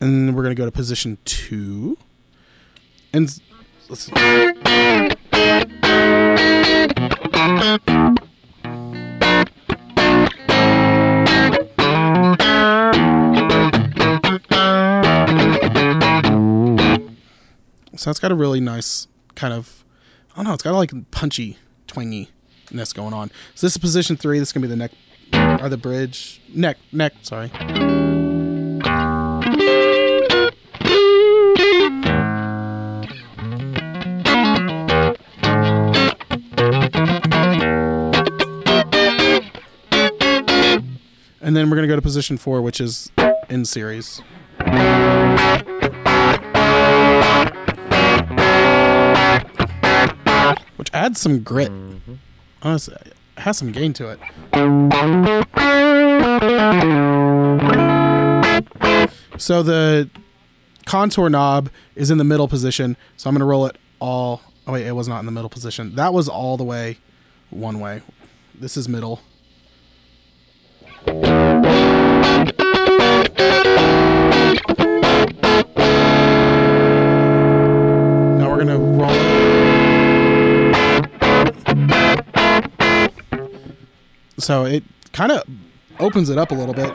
And 0.00 0.36
we're 0.36 0.42
gonna 0.42 0.54
go 0.54 0.64
to 0.64 0.72
position 0.72 1.18
two. 1.24 1.96
And 3.12 3.40
let's 3.88 4.10
So 18.04 18.10
it's 18.10 18.20
got 18.20 18.30
a 18.30 18.34
really 18.34 18.60
nice 18.60 19.08
kind 19.34 19.54
of, 19.54 19.82
I 20.32 20.36
don't 20.36 20.44
know, 20.44 20.52
it's 20.52 20.62
got 20.62 20.74
a, 20.74 20.76
like 20.76 20.92
punchy 21.10 21.56
twangy 21.86 22.28
twanginess 22.66 22.94
going 22.94 23.14
on. 23.14 23.30
So 23.54 23.66
this 23.66 23.76
is 23.76 23.78
position 23.78 24.18
three. 24.18 24.38
This 24.38 24.48
is 24.48 24.52
gonna 24.52 24.66
be 24.66 24.68
the 24.68 24.76
neck 24.76 24.90
or 25.62 25.70
the 25.70 25.78
bridge 25.78 26.42
neck 26.52 26.76
neck. 26.92 27.14
Sorry. 27.22 27.50
And 41.40 41.56
then 41.56 41.70
we're 41.70 41.76
gonna 41.76 41.88
go 41.88 41.96
to 41.96 42.02
position 42.02 42.36
four, 42.36 42.60
which 42.60 42.82
is 42.82 43.10
in 43.48 43.64
series. 43.64 44.20
Adds 50.94 51.20
some 51.20 51.42
grit. 51.42 51.70
Mm-hmm. 51.70 52.14
Honestly, 52.62 52.94
it 52.94 53.14
has 53.36 53.58
some 53.58 53.72
gain 53.72 53.92
to 53.94 54.08
it. 54.08 54.20
So 59.36 59.62
the 59.62 60.08
contour 60.86 61.28
knob 61.28 61.68
is 61.96 62.10
in 62.10 62.18
the 62.18 62.24
middle 62.24 62.48
position. 62.48 62.96
So 63.16 63.28
I'm 63.28 63.34
going 63.34 63.40
to 63.40 63.46
roll 63.46 63.66
it 63.66 63.76
all. 63.98 64.40
Oh, 64.66 64.72
wait, 64.72 64.86
it 64.86 64.92
was 64.92 65.08
not 65.08 65.18
in 65.20 65.26
the 65.26 65.32
middle 65.32 65.50
position. 65.50 65.96
That 65.96 66.14
was 66.14 66.28
all 66.28 66.56
the 66.56 66.64
way 66.64 66.98
one 67.50 67.80
way. 67.80 68.02
This 68.54 68.76
is 68.76 68.88
middle. 68.88 69.20
So 84.38 84.64
it 84.64 84.84
kind 85.12 85.32
of 85.32 85.42
opens 85.98 86.28
it 86.28 86.38
up 86.38 86.50
a 86.50 86.54
little 86.54 86.74
bit. 86.74 86.90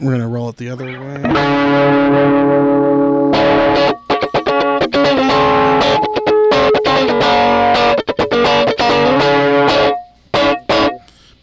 We're 0.00 0.10
going 0.10 0.20
to 0.20 0.26
roll 0.26 0.48
it 0.48 0.56
the 0.56 0.68
other 0.68 0.86
way. 0.86 1.22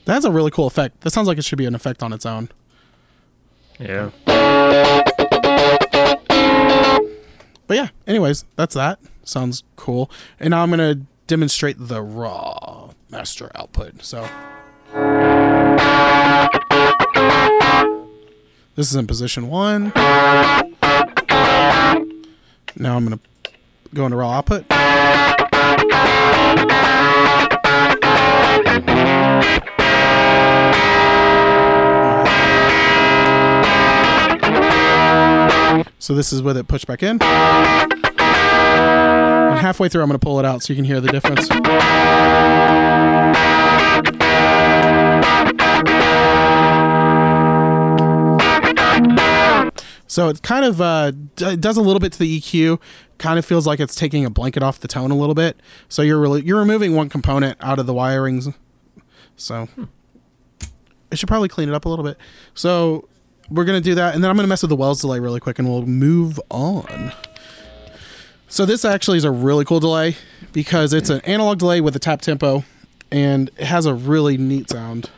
That's 0.06 0.26
a 0.26 0.32
really 0.32 0.52
cool 0.52 0.68
effect. 0.68 1.02
That 1.02 1.12
sounds 1.12 1.28
like 1.28 1.38
it 1.38 1.46
should 1.46 1.58
be 1.58 1.66
an 1.66 1.76
effect 1.76 2.04
on 2.04 2.12
its 2.12 2.26
own. 2.26 2.50
Yeah. 3.80 4.10
But 7.70 7.78
yeah, 7.78 7.90
anyways, 8.08 8.46
that's 8.56 8.74
that. 8.74 9.00
Sounds 9.24 9.64
cool. 9.76 10.10
And 10.40 10.50
now 10.50 10.64
I'm 10.64 10.72
going 10.72 10.80
to 10.80 11.06
demonstrate 11.28 11.76
the 11.78 12.02
raw 12.02 12.90
master 13.12 13.52
output. 13.54 14.04
So 14.04 14.28
this 18.76 18.90
is 18.90 18.96
in 18.96 19.06
position 19.06 19.50
one. 19.50 19.92
Now 22.76 22.96
I'm 22.98 23.06
going 23.06 23.20
to 23.20 23.52
go 23.94 24.06
into 24.06 24.18
raw 24.18 24.32
output. 24.32 24.66
So 36.00 36.14
this 36.16 36.34
is 36.34 36.42
with 36.42 36.58
it 36.58 36.68
pushed 36.68 36.88
back 36.88 37.04
in. 37.04 37.22
And 39.50 39.60
halfway 39.60 39.90
through, 39.90 40.02
I'm 40.02 40.08
going 40.10 40.20
to 40.20 40.24
pull 40.24 40.40
it 40.40 40.46
out 40.46 40.64
so 40.64 40.74
you 40.74 40.76
can 40.76 40.86
hear 40.86 41.02
the 41.02 41.10
difference. 41.10 41.48
So 50.08 50.28
it 50.28 50.42
kind 50.42 50.66
of 50.66 50.82
uh, 50.82 51.12
d- 51.36 51.56
does 51.56 51.78
a 51.78 51.82
little 51.82 52.00
bit 52.00 52.12
to 52.14 52.20
the 52.20 52.40
EQ. 52.40 52.82
Kind 53.20 53.38
of 53.38 53.46
feels 53.46 53.68
like 53.68 53.80
it's 53.80 53.94
taking 53.94 54.26
a 54.26 54.30
blanket 54.30 54.64
off 54.64 54.80
the 54.80 54.88
tone 54.88 55.12
a 55.12 55.16
little 55.16 55.36
bit. 55.36 55.60
So 55.88 56.02
you're 56.02 56.20
really 56.20 56.42
you're 56.42 56.60
removing 56.60 56.96
one 56.96 57.10
component 57.10 57.58
out 57.62 57.78
of 57.78 57.86
the 57.86 57.94
wirings. 57.94 58.54
So 59.36 59.68
it 61.12 61.20
should 61.20 61.28
probably 61.28 61.48
clean 61.48 61.70
it 61.70 61.76
up 61.76 61.86
a 61.86 61.90
little 61.90 62.04
bit. 62.04 62.18
So 62.56 63.08
we're 63.50 63.66
gonna 63.66 63.82
do 63.82 63.96
that, 63.96 64.16
and 64.16 64.24
then 64.24 64.30
I'm 64.30 64.36
gonna 64.36 64.48
mess 64.48 64.62
with 64.62 64.70
the 64.70 64.76
Wells 64.76 65.02
delay 65.02 65.20
really 65.20 65.40
quick, 65.40 65.60
and 65.60 65.68
we'll 65.68 65.86
move 65.86 66.40
on. 66.50 67.12
So 68.48 68.66
this 68.66 68.84
actually 68.84 69.18
is 69.18 69.26
a 69.26 69.32
really 69.32 69.66
cool 69.66 69.80
delay 69.80 70.16
because 70.54 70.94
it's 70.94 71.10
an 71.10 71.22
analog 71.22 71.60
delay 71.60 71.82
with 71.82 71.96
a 71.96 72.00
tap 72.00 72.22
tempo, 72.22 72.64
and 73.12 73.50
it 73.58 73.66
has 73.66 73.86
a 73.86 73.94
really 73.94 74.38
neat 74.38 74.70
sound. 74.70 75.10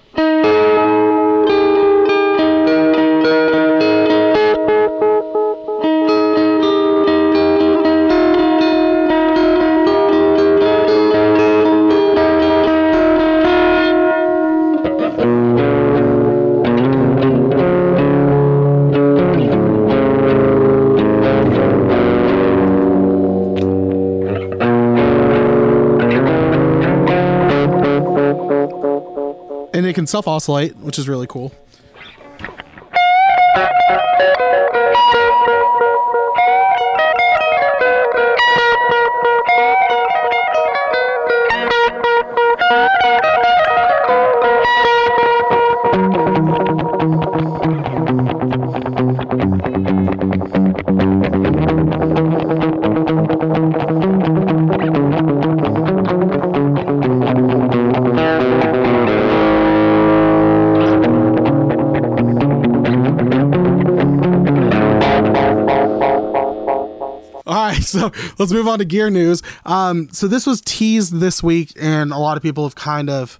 Can 30.01 30.07
self 30.07 30.27
oscillate, 30.27 30.75
which 30.77 30.97
is 30.97 31.07
really 31.07 31.27
cool. 31.27 31.53
so 67.99 68.11
let's 68.37 68.51
move 68.51 68.67
on 68.67 68.79
to 68.79 68.85
gear 68.85 69.09
news. 69.09 69.41
Um, 69.65 70.09
so 70.11 70.27
this 70.27 70.45
was 70.45 70.61
teased 70.61 71.19
this 71.19 71.43
week, 71.43 71.73
and 71.79 72.11
a 72.11 72.17
lot 72.17 72.37
of 72.37 72.43
people 72.43 72.63
have 72.63 72.75
kind 72.75 73.09
of, 73.09 73.39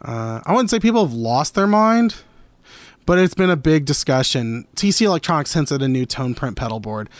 uh, 0.00 0.40
I 0.44 0.52
wouldn't 0.52 0.70
say 0.70 0.78
people 0.78 1.04
have 1.04 1.14
lost 1.14 1.54
their 1.54 1.66
mind, 1.66 2.16
but 3.06 3.18
it's 3.18 3.34
been 3.34 3.50
a 3.50 3.56
big 3.56 3.84
discussion. 3.84 4.66
TC 4.76 5.02
Electronics 5.02 5.54
hints 5.54 5.72
at 5.72 5.82
a 5.82 5.88
new 5.88 6.06
tone 6.06 6.34
print 6.34 6.56
pedal 6.56 6.80
board. 6.80 7.10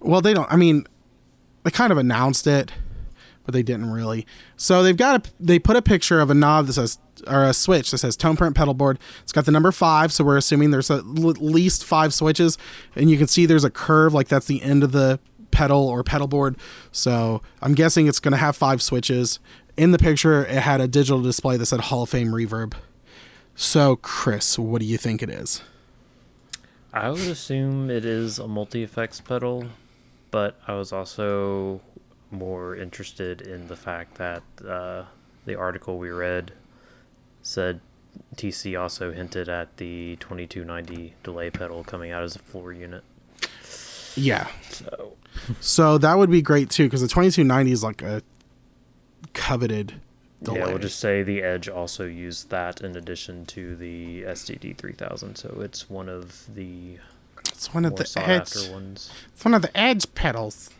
Well, 0.00 0.20
they 0.20 0.34
don't. 0.34 0.50
I 0.50 0.56
mean, 0.56 0.86
they 1.64 1.70
kind 1.70 1.92
of 1.92 1.98
announced 1.98 2.46
it, 2.46 2.72
but 3.44 3.52
they 3.52 3.62
didn't 3.62 3.90
really. 3.90 4.26
So 4.56 4.82
they've 4.82 4.96
got 4.96 5.26
a, 5.26 5.30
they 5.38 5.58
put 5.58 5.76
a 5.76 5.82
picture 5.82 6.20
of 6.20 6.30
a 6.30 6.34
knob 6.34 6.66
that 6.66 6.74
says 6.74 6.98
or 7.26 7.44
a 7.44 7.54
switch 7.54 7.90
that 7.90 7.98
says 7.98 8.16
tone 8.16 8.36
print 8.36 8.54
pedal 8.54 8.74
board. 8.74 8.98
It's 9.22 9.32
got 9.32 9.46
the 9.46 9.52
number 9.52 9.72
five, 9.72 10.12
so 10.12 10.24
we're 10.24 10.36
assuming 10.36 10.70
there's 10.70 10.90
at 10.90 11.06
least 11.06 11.84
five 11.84 12.12
switches, 12.12 12.58
and 12.94 13.10
you 13.10 13.16
can 13.16 13.26
see 13.26 13.46
there's 13.46 13.64
a 13.64 13.70
curve 13.70 14.14
like 14.14 14.28
that's 14.28 14.46
the 14.46 14.62
end 14.62 14.82
of 14.82 14.92
the 14.92 15.18
pedal 15.50 15.88
or 15.88 16.02
pedal 16.02 16.26
board. 16.26 16.56
So 16.92 17.42
I'm 17.62 17.74
guessing 17.74 18.06
it's 18.06 18.20
going 18.20 18.32
to 18.32 18.38
have 18.38 18.56
five 18.56 18.82
switches. 18.82 19.38
In 19.76 19.90
the 19.92 19.98
picture, 19.98 20.44
it 20.46 20.60
had 20.60 20.80
a 20.80 20.88
digital 20.88 21.20
display 21.20 21.56
that 21.56 21.66
said 21.66 21.80
Hall 21.80 22.02
of 22.02 22.10
Fame 22.10 22.28
Reverb. 22.28 22.74
So, 23.54 23.96
Chris, 23.96 24.58
what 24.58 24.80
do 24.80 24.86
you 24.86 24.98
think 24.98 25.22
it 25.22 25.30
is? 25.30 25.62
I 26.92 27.10
would 27.10 27.20
assume 27.20 27.90
it 27.90 28.04
is 28.04 28.38
a 28.38 28.48
multi 28.48 28.82
effects 28.82 29.20
pedal, 29.20 29.66
but 30.30 30.58
I 30.66 30.74
was 30.74 30.92
also 30.92 31.80
more 32.30 32.74
interested 32.74 33.42
in 33.42 33.68
the 33.68 33.76
fact 33.76 34.16
that 34.16 34.42
uh, 34.66 35.04
the 35.44 35.54
article 35.54 35.98
we 35.98 36.10
read 36.10 36.52
said 37.42 37.80
TC 38.34 38.80
also 38.80 39.12
hinted 39.12 39.48
at 39.48 39.76
the 39.76 40.16
2290 40.16 41.14
delay 41.22 41.50
pedal 41.50 41.84
coming 41.84 42.10
out 42.10 42.22
as 42.22 42.36
a 42.36 42.40
floor 42.40 42.72
unit. 42.72 43.04
Yeah. 44.16 44.48
So 44.70 45.12
So 45.60 45.98
that 45.98 46.18
would 46.18 46.30
be 46.30 46.42
great 46.42 46.70
too, 46.70 46.84
because 46.84 47.00
the 47.02 47.08
2290 47.08 47.72
is 47.72 47.82
like 47.84 48.02
a 48.02 48.22
coveted 49.34 49.94
delay. 50.42 50.58
yeah, 50.60 50.66
we'll 50.66 50.78
just 50.78 50.98
say 50.98 51.22
the 51.22 51.42
Edge 51.42 51.68
also 51.68 52.04
used 52.04 52.50
that 52.50 52.80
in 52.80 52.96
addition 52.96 53.46
to 53.46 53.76
the 53.76 54.22
SDD 54.22 54.76
3000. 54.76 55.36
So 55.36 55.58
it's 55.60 55.88
one 55.90 56.08
of 56.08 56.54
the 56.54 56.98
it's 57.52 57.72
one 57.72 57.84
of 57.84 57.96
the 57.96 58.10
edge. 58.16 58.70
ones. 58.70 59.10
It's 59.34 59.44
one 59.44 59.54
of 59.54 59.62
the 59.62 59.74
edge 59.76 60.12
pedals. 60.14 60.70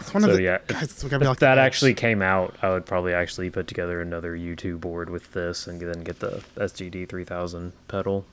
It's 0.00 0.14
one 0.14 0.22
So 0.22 0.30
of 0.30 0.36
the 0.36 0.42
yeah, 0.42 0.58
guys, 0.66 0.84
if, 0.84 0.90
it's 0.90 1.02
gotta 1.04 1.18
be 1.18 1.24
if 1.24 1.28
like 1.28 1.38
that 1.38 1.58
actually 1.58 1.94
came 1.94 2.22
out, 2.22 2.56
I 2.62 2.70
would 2.70 2.86
probably 2.86 3.12
actually 3.12 3.50
put 3.50 3.66
together 3.66 4.00
another 4.00 4.36
U2 4.36 4.80
board 4.80 5.10
with 5.10 5.32
this 5.32 5.66
and 5.66 5.80
then 5.80 6.02
get 6.02 6.20
the 6.20 6.42
SDD 6.56 7.08
3000 7.08 7.72
pedal. 7.88 8.24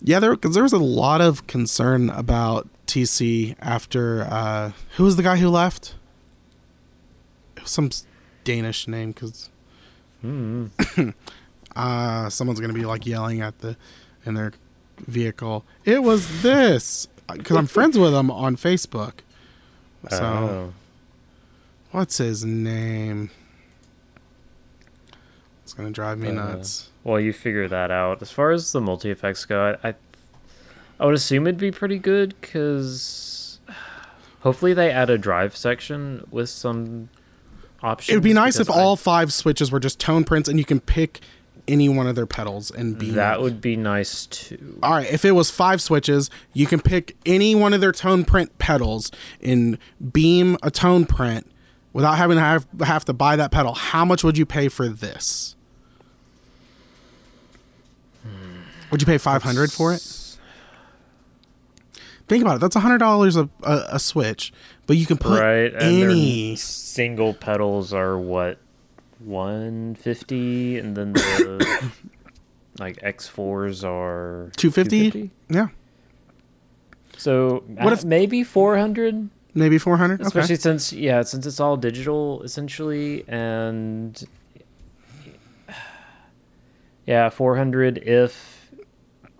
Yeah, 0.00 0.20
there 0.20 0.30
because 0.36 0.54
there 0.54 0.62
was 0.62 0.72
a 0.72 0.78
lot 0.78 1.20
of 1.20 1.46
concern 1.46 2.10
about 2.10 2.68
TC 2.86 3.56
after 3.60 4.22
uh 4.30 4.72
who 4.96 5.04
was 5.04 5.16
the 5.16 5.22
guy 5.22 5.36
who 5.36 5.48
left? 5.48 5.94
Some 7.64 7.90
Danish 8.44 8.86
name 8.88 9.12
because 9.12 9.50
Hmm. 10.20 10.66
uh 11.76 12.28
someone's 12.30 12.60
gonna 12.60 12.72
be 12.72 12.84
like 12.86 13.06
yelling 13.06 13.40
at 13.40 13.58
the 13.60 13.76
in 14.24 14.34
their 14.34 14.52
vehicle. 14.98 15.64
It 15.84 16.02
was 16.02 16.42
this 16.42 17.08
because 17.32 17.56
I'm 17.56 17.66
friends 17.66 17.98
with 17.98 18.14
him 18.14 18.30
on 18.30 18.56
Facebook. 18.56 19.14
So 20.10 20.22
Oh. 20.22 20.72
what's 21.90 22.18
his 22.18 22.44
name? 22.44 23.30
It's 25.62 25.72
gonna 25.72 25.90
drive 25.90 26.18
me 26.18 26.28
Uh, 26.28 26.32
nuts. 26.32 26.90
well, 27.02 27.18
you 27.18 27.32
figure 27.32 27.66
that 27.68 27.90
out. 27.90 28.20
As 28.22 28.30
far 28.30 28.50
as 28.50 28.72
the 28.72 28.80
multi 28.80 29.10
effects 29.10 29.44
go, 29.46 29.76
I, 29.82 29.88
I, 29.90 29.94
I 31.00 31.06
would 31.06 31.14
assume 31.14 31.46
it'd 31.46 31.58
be 31.58 31.70
pretty 31.72 31.98
good 31.98 32.34
because 32.40 33.58
hopefully 34.40 34.74
they 34.74 34.90
add 34.90 35.10
a 35.10 35.18
drive 35.18 35.56
section 35.56 36.26
with 36.30 36.48
some 36.48 37.08
options. 37.82 38.12
It 38.12 38.16
would 38.16 38.22
be 38.24 38.32
nice 38.32 38.58
if 38.60 38.70
I- 38.70 38.74
all 38.80 38.96
five 38.96 39.32
switches 39.32 39.70
were 39.72 39.80
just 39.80 39.98
tone 39.98 40.24
prints 40.24 40.48
and 40.48 40.58
you 40.58 40.64
can 40.64 40.80
pick 40.80 41.20
any 41.66 41.88
one 41.88 42.06
of 42.06 42.14
their 42.14 42.26
pedals 42.26 42.70
and 42.70 42.98
beam 42.98 43.14
that 43.14 43.40
would 43.40 43.60
be 43.60 43.74
nice 43.74 44.26
too. 44.26 44.78
All 44.82 44.92
right, 44.92 45.10
if 45.10 45.24
it 45.24 45.32
was 45.32 45.50
five 45.50 45.80
switches, 45.80 46.28
you 46.52 46.66
can 46.66 46.78
pick 46.80 47.16
any 47.24 47.54
one 47.54 47.72
of 47.72 47.80
their 47.80 47.92
tone 47.92 48.24
print 48.24 48.56
pedals 48.58 49.10
and 49.42 49.78
beam 50.12 50.58
a 50.62 50.70
tone 50.70 51.06
print 51.06 51.50
without 51.94 52.18
having 52.18 52.36
to 52.36 52.42
have, 52.42 52.66
have 52.82 53.04
to 53.06 53.14
buy 53.14 53.36
that 53.36 53.50
pedal. 53.50 53.72
How 53.74 54.04
much 54.04 54.22
would 54.22 54.36
you 54.36 54.44
pay 54.44 54.68
for 54.68 54.88
this? 54.88 55.56
Would 58.90 59.00
you 59.00 59.06
pay 59.06 59.18
500 59.18 59.72
for 59.72 59.92
it? 59.94 60.13
Think 62.26 62.42
about 62.42 62.56
it. 62.56 62.60
That's 62.60 62.76
$100 62.76 63.36
a, 63.36 63.68
a, 63.70 63.86
a 63.92 63.98
switch, 63.98 64.52
but 64.86 64.96
you 64.96 65.04
can 65.06 65.18
put 65.18 65.40
right, 65.40 65.72
any 65.80 66.56
single 66.56 67.34
pedals 67.34 67.92
are 67.92 68.18
what 68.18 68.58
150 69.20 70.78
and 70.78 70.96
then 70.96 71.12
the 71.12 71.90
like 72.78 72.96
X4s 73.02 73.84
are 73.84 74.50
250? 74.56 75.30
Yeah. 75.50 75.68
So 77.16 77.62
What 77.68 77.92
if- 77.92 78.00
if 78.00 78.04
maybe 78.04 78.42
400 78.42 79.28
Maybe 79.56 79.78
400. 79.78 80.20
especially 80.20 80.54
Okay. 80.54 80.60
since 80.60 80.92
yeah, 80.92 81.22
since 81.22 81.46
it's 81.46 81.60
all 81.60 81.76
digital 81.76 82.42
essentially, 82.42 83.24
and 83.28 84.20
yeah, 87.06 87.28
400 87.28 87.98
if 87.98 88.70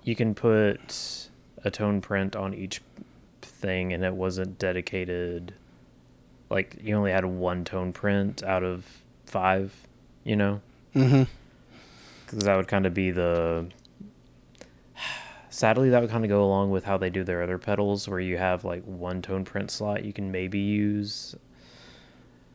you 0.04 0.14
can 0.14 0.34
put 0.34 1.23
a 1.64 1.70
tone 1.70 2.00
print 2.00 2.36
on 2.36 2.54
each 2.54 2.80
thing, 3.42 3.92
and 3.92 4.04
it 4.04 4.14
wasn't 4.14 4.58
dedicated. 4.58 5.54
Like 6.50 6.76
you 6.82 6.94
only 6.96 7.10
had 7.10 7.24
one 7.24 7.64
tone 7.64 7.92
print 7.92 8.42
out 8.42 8.62
of 8.62 8.86
five, 9.26 9.74
you 10.24 10.36
know. 10.36 10.60
Mm-hmm. 10.94 11.24
because 12.24 12.44
that 12.44 12.56
would 12.56 12.68
kind 12.68 12.86
of 12.86 12.94
be 12.94 13.10
the 13.10 13.66
sadly 15.50 15.90
that 15.90 16.00
would 16.00 16.10
kind 16.10 16.24
of 16.24 16.28
go 16.28 16.44
along 16.44 16.70
with 16.70 16.84
how 16.84 16.96
they 16.96 17.10
do 17.10 17.24
their 17.24 17.42
other 17.42 17.58
pedals 17.58 18.06
where 18.08 18.20
you 18.20 18.36
have 18.38 18.64
like 18.64 18.84
one 18.84 19.20
tone 19.20 19.44
print 19.44 19.72
slot 19.72 20.04
you 20.04 20.12
can 20.12 20.30
maybe 20.30 20.60
use 20.60 21.34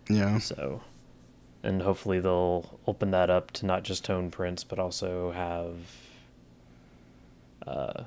Yeah. 0.08 0.38
so 0.40 0.82
and 1.64 1.82
hopefully 1.82 2.22
they'll 2.22 2.80
open 2.88 3.12
that 3.12 3.30
up 3.30 3.52
to 3.52 3.66
not 3.66 3.84
just 3.84 4.06
tone 4.06 4.32
prints 4.32 4.64
but 4.64 4.80
also 4.80 5.32
have 5.32 5.76
uh, 7.68 8.04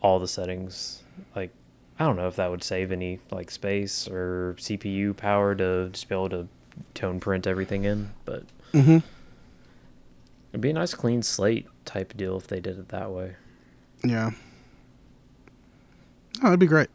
all 0.00 0.18
the 0.18 0.28
settings 0.28 1.02
like 1.36 1.50
i 1.98 2.04
don't 2.04 2.16
know 2.16 2.26
if 2.28 2.36
that 2.36 2.50
would 2.50 2.62
save 2.64 2.90
any 2.92 3.18
like 3.30 3.50
space 3.50 4.08
or 4.08 4.54
cpu 4.58 5.16
power 5.16 5.54
to 5.54 5.88
just 5.90 6.08
be 6.08 6.14
able 6.14 6.28
to 6.28 6.48
tone 6.94 7.20
print 7.20 7.46
everything 7.46 7.84
in 7.84 8.10
but 8.24 8.44
Mm-hmm. 8.72 8.98
It'd 10.52 10.60
be 10.60 10.70
a 10.70 10.72
nice 10.72 10.94
clean 10.94 11.22
slate 11.22 11.66
type 11.84 12.16
deal 12.16 12.36
if 12.36 12.46
they 12.46 12.60
did 12.60 12.78
it 12.78 12.88
that 12.88 13.10
way. 13.10 13.36
Yeah. 14.04 14.30
Oh, 16.38 16.44
that'd 16.44 16.60
be 16.60 16.66
great. 16.66 16.88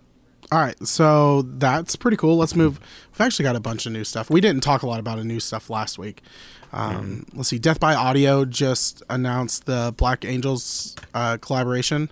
All 0.52 0.60
right, 0.60 0.78
so 0.88 1.42
that's 1.42 1.96
pretty 1.96 2.18
cool. 2.18 2.38
Let's 2.38 2.56
move. 2.56 2.80
We've 3.12 3.22
actually 3.22 3.44
got 3.44 3.56
a 3.56 3.60
bunch 3.60 3.86
of 3.86 3.92
new 3.92 4.04
stuff. 4.04 4.30
We 4.30 4.42
didn't 4.42 4.62
talk 4.62 4.84
a 4.84 4.88
lot 4.88 5.00
about 5.00 5.20
a 5.20 5.24
new 5.24 5.40
stuff 5.40 5.70
last 5.70 5.98
week. 5.98 6.22
Um, 6.72 7.26
Let's 7.34 7.50
see. 7.50 7.58
Death 7.58 7.80
by 7.80 7.96
Audio 7.96 8.46
just 8.46 9.02
announced 9.10 9.66
the 9.66 9.94
Black 9.98 10.24
Angels 10.24 10.96
uh, 11.14 11.38
collaboration, 11.38 12.12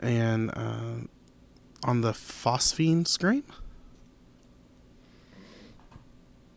and 0.00 0.50
uh, 0.54 1.06
on 1.84 2.00
the 2.00 2.12
Phosphine 2.12 3.06
screen 3.06 3.44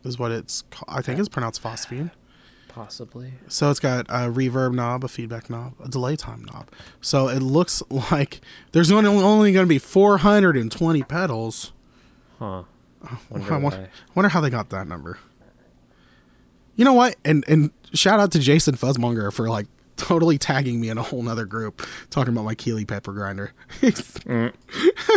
is 0.04 0.18
what 0.18 0.30
it's. 0.32 0.62
ca- 0.70 0.84
I 0.88 1.02
think 1.02 1.18
it's 1.18 1.28
pronounced 1.28 1.62
Phosphine. 1.62 2.10
Possibly. 2.68 3.34
So 3.46 3.70
it's 3.70 3.78
got 3.78 4.06
a 4.08 4.28
reverb 4.28 4.74
knob, 4.74 5.04
a 5.04 5.08
feedback 5.08 5.48
knob, 5.48 5.74
a 5.82 5.88
delay 5.88 6.16
time 6.16 6.44
knob. 6.44 6.68
So 7.00 7.28
it 7.28 7.40
looks 7.40 7.82
like 8.10 8.40
there's 8.72 8.90
only, 8.90 9.08
only 9.08 9.52
going 9.52 9.64
to 9.64 9.68
be 9.68 9.78
420 9.78 11.02
pedals. 11.04 11.72
Huh. 12.38 12.64
Wonder 13.30 13.52
I 13.54 13.56
wonder, 13.58 13.90
wonder 14.14 14.28
how 14.30 14.40
they 14.40 14.48
got 14.50 14.70
that 14.70 14.88
number. 14.88 15.18
You 16.74 16.84
know 16.84 16.94
what? 16.94 17.16
And 17.24 17.44
and 17.46 17.70
shout 17.92 18.18
out 18.18 18.32
to 18.32 18.38
Jason 18.38 18.76
Fuzzmonger 18.76 19.30
for 19.32 19.48
like 19.48 19.66
totally 19.96 20.38
tagging 20.38 20.80
me 20.80 20.88
in 20.88 20.98
a 20.98 21.02
whole 21.02 21.22
nother 21.22 21.44
group 21.44 21.86
talking 22.10 22.32
about 22.32 22.44
my 22.44 22.54
Keeley 22.54 22.84
pepper 22.84 23.12
grinder. 23.12 23.52
He's, 23.80 24.16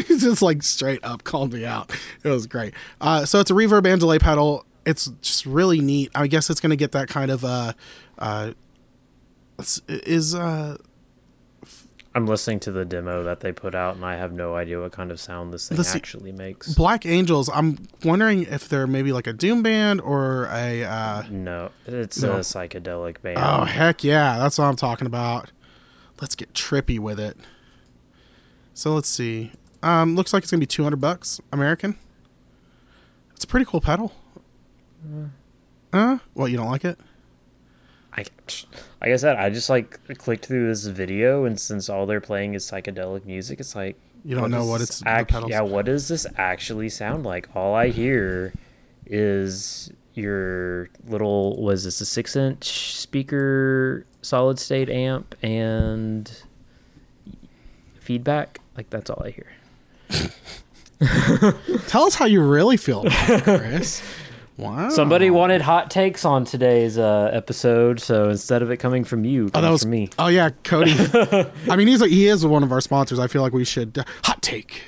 he's 0.08 0.22
just 0.22 0.42
like 0.42 0.64
straight 0.64 1.04
up 1.04 1.24
called 1.24 1.54
me 1.54 1.66
out. 1.66 1.92
It 2.24 2.30
was 2.30 2.48
great. 2.48 2.74
Uh, 3.02 3.26
so 3.26 3.40
it's 3.40 3.52
a 3.52 3.54
reverb 3.54 3.86
and 3.88 4.00
delay 4.00 4.20
pedal. 4.20 4.66
It's 4.86 5.08
just 5.22 5.46
really 5.46 5.82
neat. 5.82 6.12
I 6.16 6.28
guess 6.28 6.50
it's 6.50 6.60
going 6.60 6.70
to 6.70 6.76
get 6.78 6.92
that 6.94 7.10
kind 7.10 7.32
of 7.32 7.44
uh, 7.44 7.74
uh, 8.18 8.54
is 9.88 10.36
uh, 10.36 10.78
I'm 12.16 12.26
listening 12.26 12.60
to 12.62 12.72
the 12.72 12.84
demo 12.86 13.24
that 13.24 13.42
they 13.42 13.52
put 13.52 13.76
out, 13.76 13.96
and 13.96 14.04
I 14.04 14.16
have 14.16 14.32
no 14.32 14.56
idea 14.56 14.80
what 14.82 14.92
kind 14.92 15.12
of 15.12 15.20
sound 15.20 15.54
this 15.54 15.68
thing 15.70 15.78
Let's 15.78 15.94
actually 15.94 16.32
makes. 16.32 16.74
Black 16.74 17.06
Angels. 17.06 17.48
I'm 17.54 17.78
wondering 18.04 18.44
if 18.44 18.68
they're 18.68 18.88
maybe 18.88 19.12
like 19.12 19.28
a 19.28 19.34
doom 19.34 19.62
band 19.62 20.02
or 20.02 20.48
a. 20.52 20.84
Uh, 20.84 21.24
no, 21.30 21.70
it's 21.86 22.20
No. 22.22 22.34
a 22.34 22.40
psychedelic 22.40 23.22
band. 23.22 23.38
Oh 23.40 23.66
heck 23.66 24.04
yeah, 24.04 24.40
that's 24.40 24.58
what 24.58 24.66
I'm 24.66 24.76
talking 24.76 25.06
about. 25.06 25.52
Let's 26.20 26.34
get 26.34 26.54
trippy 26.54 26.98
with 26.98 27.20
it. 27.20 27.38
So 28.74 28.94
let's 28.96 29.10
see. 29.10 29.52
Um, 29.84 30.16
looks 30.16 30.34
like 30.34 30.42
it's 30.44 30.52
gonna 30.52 30.60
be 30.60 30.66
200 30.66 30.98
bucks 30.98 31.40
American. 31.52 31.98
It's 33.36 33.44
a 33.44 33.48
pretty 33.48 33.66
cool 33.68 33.82
pedal. 33.82 34.12
Uh, 35.94 36.18
what 36.34 36.50
you 36.52 36.58
don't 36.58 36.70
like 36.72 36.84
it? 36.84 37.00
I, 38.18 38.26
like 39.02 39.12
I 39.12 39.16
said, 39.16 39.38
I 39.38 39.50
just 39.50 39.70
like 39.70 40.00
clicked 40.18 40.46
through 40.46 40.68
this 40.68 40.86
video, 40.86 41.46
and 41.46 41.60
since 41.60 41.88
all 41.90 42.06
they're 42.06 42.20
playing 42.22 42.56
is 42.56 42.66
psychedelic 42.66 43.26
music, 43.26 43.60
it's 43.60 43.76
like 43.76 43.96
You 44.26 44.36
don't 44.36 44.50
know 44.52 44.66
what 44.66 44.82
it's 44.82 45.04
act- 45.06 45.34
yeah. 45.48 45.62
What 45.62 45.86
does 45.86 46.08
this 46.08 46.26
actually 46.38 46.90
sound 46.90 47.24
like? 47.26 47.48
All 47.56 47.76
I 47.76 47.90
hear 47.90 48.54
is 49.06 49.92
your 50.16 50.90
little 51.08 51.62
was 51.62 51.84
this 51.84 52.02
a 52.02 52.06
six 52.06 52.36
inch 52.36 52.66
speaker 52.66 54.04
solid 54.24 54.58
state 54.58 54.90
amp 54.90 55.36
and 55.44 56.30
feedback? 58.00 58.60
Like 58.76 58.90
that's 58.90 59.10
all 59.12 59.22
I 59.24 59.30
hear. 59.30 59.52
Tell 61.88 62.06
us 62.06 62.16
how 62.16 62.26
you 62.26 62.42
really 62.42 62.78
feel 62.78 63.02
about 63.02 63.30
it, 63.30 63.44
Chris. 63.44 64.02
wow. 64.58 64.90
Somebody 64.90 65.30
wanted 65.30 65.62
hot 65.62 65.90
takes 65.90 66.26
on 66.26 66.46
today's 66.46 66.98
uh, 66.98 67.30
episode, 67.34 68.00
so 68.00 68.30
instead 68.30 68.62
of 68.62 68.72
it 68.72 68.78
coming 68.78 69.04
from 69.04 69.24
you, 69.24 69.48
it 69.48 69.52
Oh, 69.56 69.62
that 69.62 69.70
was 69.70 69.84
from 69.84 69.92
me. 69.92 70.10
Oh 70.20 70.28
yeah, 70.28 70.50
Cody. 70.64 70.92
I 71.70 71.76
mean, 71.76 71.88
he's 71.88 72.02
like 72.02 72.12
he 72.12 72.28
is 72.28 72.46
one 72.46 72.64
of 72.64 72.72
our 72.72 72.82
sponsors. 72.82 73.20
I 73.20 73.28
feel 73.28 73.42
like 73.42 73.54
we 73.54 73.66
should 73.66 73.98
uh, 73.98 74.04
hot 74.24 74.42
take. 74.42 74.82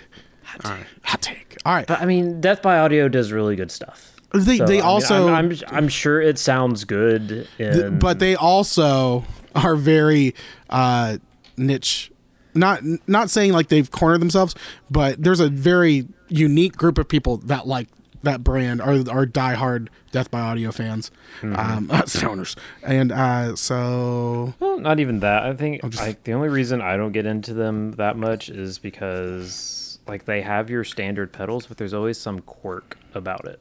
All 0.66 0.72
right, 0.72 0.86
hot 1.04 1.22
take. 1.22 1.58
All 1.66 1.74
right. 1.74 1.88
But 1.88 2.02
I 2.02 2.06
mean, 2.06 2.42
Death 2.42 2.62
by 2.62 2.80
Audio 2.80 3.08
does 3.08 3.32
really 3.32 3.56
good 3.56 3.72
stuff. 3.72 4.16
They 4.34 4.58
So, 4.58 4.66
they 4.66 4.76
I 4.76 4.78
mean, 4.78 4.82
also 4.82 5.28
I'm, 5.30 5.52
I'm 5.52 5.58
I'm 5.70 5.88
sure 5.88 6.22
it 6.22 6.38
sounds 6.38 6.84
good. 6.84 7.48
In, 7.58 8.00
but 8.00 8.20
they 8.20 8.36
also 8.36 9.26
are 9.56 9.76
very 9.76 10.36
uh, 10.70 11.18
niche. 11.58 12.12
Not 12.54 12.82
not 13.08 13.30
saying 13.30 13.54
like 13.54 13.70
they've 13.70 13.90
cornered 13.90 14.22
themselves, 14.22 14.56
but 14.90 15.22
there's 15.22 15.40
a 15.40 15.50
very 15.50 16.08
unique 16.28 16.76
group 16.78 16.98
of 16.98 17.08
people 17.08 17.38
that 17.38 17.68
like 17.68 17.88
that 18.24 18.44
brand 18.44 18.82
are 18.82 18.94
are 19.10 19.26
diehard 19.26 19.88
Death 20.12 20.30
by 20.32 20.40
Audio 20.42 20.72
fans, 20.72 21.12
Mm-hmm. 21.42 21.56
um, 21.56 21.88
stoners, 22.06 22.58
and 22.84 23.12
uh, 23.12 23.56
so 23.56 24.54
well, 24.60 24.80
not 24.80 25.00
even 25.00 25.20
that. 25.22 25.44
I 25.44 25.54
think 25.56 25.82
just- 25.84 25.98
like 26.04 26.24
the 26.24 26.34
only 26.34 26.50
reason 26.50 26.82
I 26.82 26.98
don't 26.98 27.12
get 27.12 27.26
into 27.26 27.54
them 27.54 27.92
that 27.94 28.18
much 28.18 28.50
is 28.50 28.80
because 28.80 30.00
like 30.08 30.26
they 30.26 30.42
have 30.42 30.70
your 30.70 30.84
standard 30.84 31.32
pedals, 31.32 31.68
but 31.68 31.78
there's 31.78 31.94
always 31.94 32.18
some 32.20 32.40
quirk 32.40 32.98
about 33.14 33.46
it. 33.48 33.60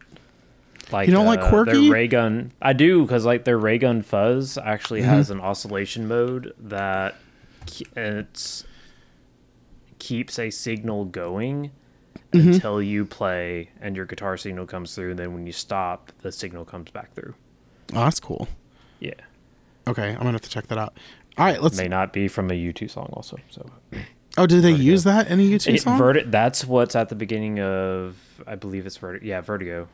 Like 0.91 1.07
You 1.07 1.13
don't 1.15 1.27
like 1.27 1.41
uh, 1.41 1.49
quirky? 1.51 1.73
Their 1.83 1.93
ray 1.93 2.09
gun, 2.09 2.53
I 2.63 2.73
do 2.73 3.03
because 3.03 3.27
like 3.27 3.45
their 3.45 3.59
ray 3.59 3.77
gun 3.79 4.01
fuzz 4.03 4.57
actually 4.57 5.01
Mm-hmm. 5.03 5.11
has 5.11 5.31
an 5.31 5.41
oscillation 5.41 6.09
mode 6.09 6.55
that 6.59 7.15
ke- 7.67 7.83
it's 7.97 8.65
keeps 9.99 10.39
a 10.39 10.49
signal 10.51 11.05
going 11.05 11.71
Mm-hmm. 12.33 12.53
until 12.53 12.83
you 12.83 13.07
play 13.07 13.71
and 13.81 13.97
your 13.97 14.05
guitar 14.05 14.37
signal 14.37 14.67
comes 14.67 14.95
through. 14.95 15.11
And 15.11 15.19
then 15.19 15.33
when 15.33 15.47
you 15.47 15.53
stop, 15.53 16.13
the 16.21 16.31
signal 16.31 16.65
comes 16.67 16.91
back 16.91 17.15
through. 17.15 17.35
oh, 17.95 18.05
that's 18.05 18.21
cool. 18.21 18.49
Yeah, 19.01 19.15
Okay, 19.87 20.11
I'm 20.11 20.19
gonna 20.19 20.33
have 20.33 20.43
to 20.43 20.51
check 20.51 20.67
that 20.67 20.77
out. 20.77 20.99
All 21.39 21.47
right, 21.47 21.63
let's. 21.63 21.79
may 21.79 21.89
not 21.89 22.13
be 22.13 22.29
from 22.29 22.51
a 22.51 22.55
U2 22.55 22.91
song 22.91 23.09
also. 23.15 23.39
So 23.49 23.71
Oh, 24.37 24.47
did 24.47 24.63
they 24.63 24.73
use 24.73 25.05
that 25.05 25.29
in 25.29 25.41
a 25.41 25.43
U2 25.43 25.75
It- 25.75 25.83
song? 25.83 25.99
Verti- 25.99 26.31
that's 26.31 26.65
what's 26.67 26.95
at 26.95 27.09
the 27.09 27.15
beginning 27.15 27.61
of 27.61 28.17
I 28.47 28.57
believe 28.57 28.85
it's 28.87 28.97
Vertigo. 28.99 29.25
Yeah, 29.25 29.41
Vertigo. 29.41 29.89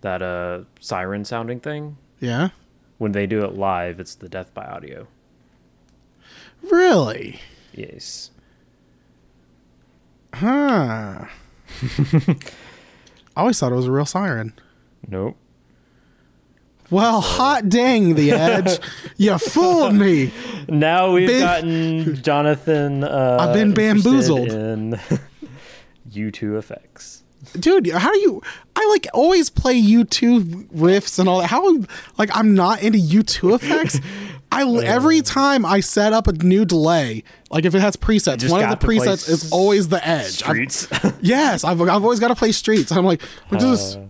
That 0.00 0.22
uh 0.22 0.64
siren 0.80 1.24
sounding 1.24 1.60
thing. 1.60 1.98
yeah, 2.18 2.48
When 2.98 3.12
they 3.12 3.26
do 3.28 3.44
it 3.44 3.52
live, 3.54 4.00
it's 4.00 4.14
the 4.16 4.28
death 4.28 4.52
by 4.54 4.64
audio. 4.66 5.06
really? 6.62 7.40
Yes. 7.72 8.30
Huh. 10.34 11.26
I 13.36 13.40
always 13.40 13.58
thought 13.58 13.72
it 13.72 13.76
was 13.76 13.86
a 13.86 13.92
real 13.92 14.06
siren. 14.06 14.52
Nope. 15.06 15.36
Well, 16.90 17.20
hot 17.20 17.68
dang, 17.68 18.14
the 18.14 18.30
edge. 18.30 18.78
you 19.16 19.36
fooled 19.38 19.94
me. 19.94 20.32
Now 20.68 21.12
we've 21.12 21.28
gotten 21.28 22.22
Jonathan. 22.22 23.02
Uh, 23.02 23.38
I've 23.40 23.54
been 23.54 23.74
bamboozled. 23.74 24.48
in 24.48 24.92
U2 26.10 26.58
effects. 26.58 27.24
Dude, 27.58 27.88
how 27.90 28.12
do 28.12 28.18
you 28.18 28.42
I 28.74 28.86
like 28.90 29.06
always 29.14 29.50
play 29.50 29.80
U2 29.80 30.68
riffs 30.68 31.18
and 31.18 31.28
all 31.28 31.40
that. 31.40 31.48
How 31.48 31.78
like 32.18 32.30
I'm 32.34 32.54
not 32.54 32.82
into 32.82 32.98
U2 32.98 33.54
effects. 33.54 34.00
I 34.56 34.84
every 34.84 35.20
time 35.22 35.64
I 35.66 35.80
set 35.80 36.12
up 36.12 36.26
a 36.26 36.32
new 36.32 36.64
delay, 36.64 37.22
like 37.50 37.64
if 37.64 37.74
it 37.74 37.80
has 37.80 37.96
presets, 37.96 38.48
one 38.50 38.62
of 38.64 38.70
the 38.78 38.86
presets 38.86 39.28
is 39.28 39.50
always 39.52 39.88
the 39.88 40.06
edge. 40.06 40.42
I've- 40.44 41.12
yes, 41.20 41.64
I've, 41.64 41.80
I've 41.80 42.02
always 42.02 42.20
got 42.20 42.28
to 42.28 42.34
play 42.34 42.52
streets. 42.52 42.90
I'm 42.92 43.04
like, 43.04 43.22
I'm 43.50 43.58
just 43.58 43.96
Uh. 43.98 44.02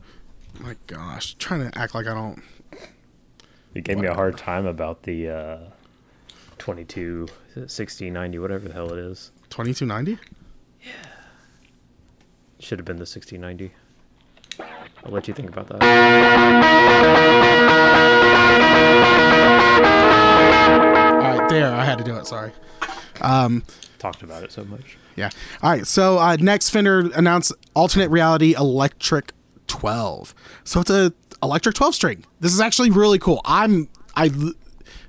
my 0.61 0.77
gosh, 0.87 1.35
trying 1.35 1.71
to 1.71 1.79
act 1.79 1.95
like 1.95 2.07
I 2.07 2.15
don't. 2.15 2.43
you 3.75 3.81
gave 3.83 3.99
me 3.99 4.07
a 4.07 4.15
hard 4.15 4.37
time 4.39 4.67
about 4.67 5.03
the 5.03 5.29
uh, 5.29 5.59
22, 6.59 7.29
60, 7.67 8.11
90, 8.11 8.39
whatever 8.39 8.67
the 8.69 8.75
hell 8.75 8.93
it 8.93 8.99
is. 8.99 9.31
2290? 9.51 10.19
Yeah. 10.83 10.91
Should 12.59 12.79
have 12.79 12.87
been 12.87 12.97
the 12.97 13.07
6090. 13.07 13.73
I'll 15.05 15.13
let 15.13 15.29
you 15.29 15.35
think 15.35 15.49
about 15.51 15.69
that. 15.69 15.83
All 20.67 21.39
right, 21.39 21.49
there. 21.49 21.73
I 21.75 21.85
had 21.85 21.99
to 21.99 22.05
do 22.05 22.17
it. 22.17 22.27
Sorry. 22.27 22.53
Um, 23.21 23.63
Talked 23.99 24.23
about 24.23 24.43
it 24.43 24.53
so 24.53 24.65
much. 24.65 24.99
Yeah. 25.17 25.31
All 25.63 25.71
right. 25.71 25.87
So 25.87 26.19
uh, 26.19 26.37
next, 26.41 26.71
Fender 26.71 27.11
announced 27.15 27.53
alternate 27.75 28.11
reality 28.11 28.55
electric 28.55 29.33
12. 29.69 30.35
So 30.65 30.81
it's 30.81 30.91
a 30.91 31.13
electric 31.43 31.75
12 31.77 31.95
string. 31.95 32.25
This 32.41 32.53
is 32.53 32.61
actually 32.61 32.91
really 32.91 33.19
cool. 33.19 33.41
I'm 33.45 33.89
I. 34.15 34.29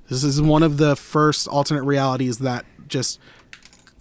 This 0.09 0.23
is 0.23 0.41
one 0.41 0.63
of 0.63 0.77
the 0.77 0.95
first 0.95 1.47
alternate 1.49 1.83
realities 1.83 2.37
that 2.39 2.65
just 2.87 3.19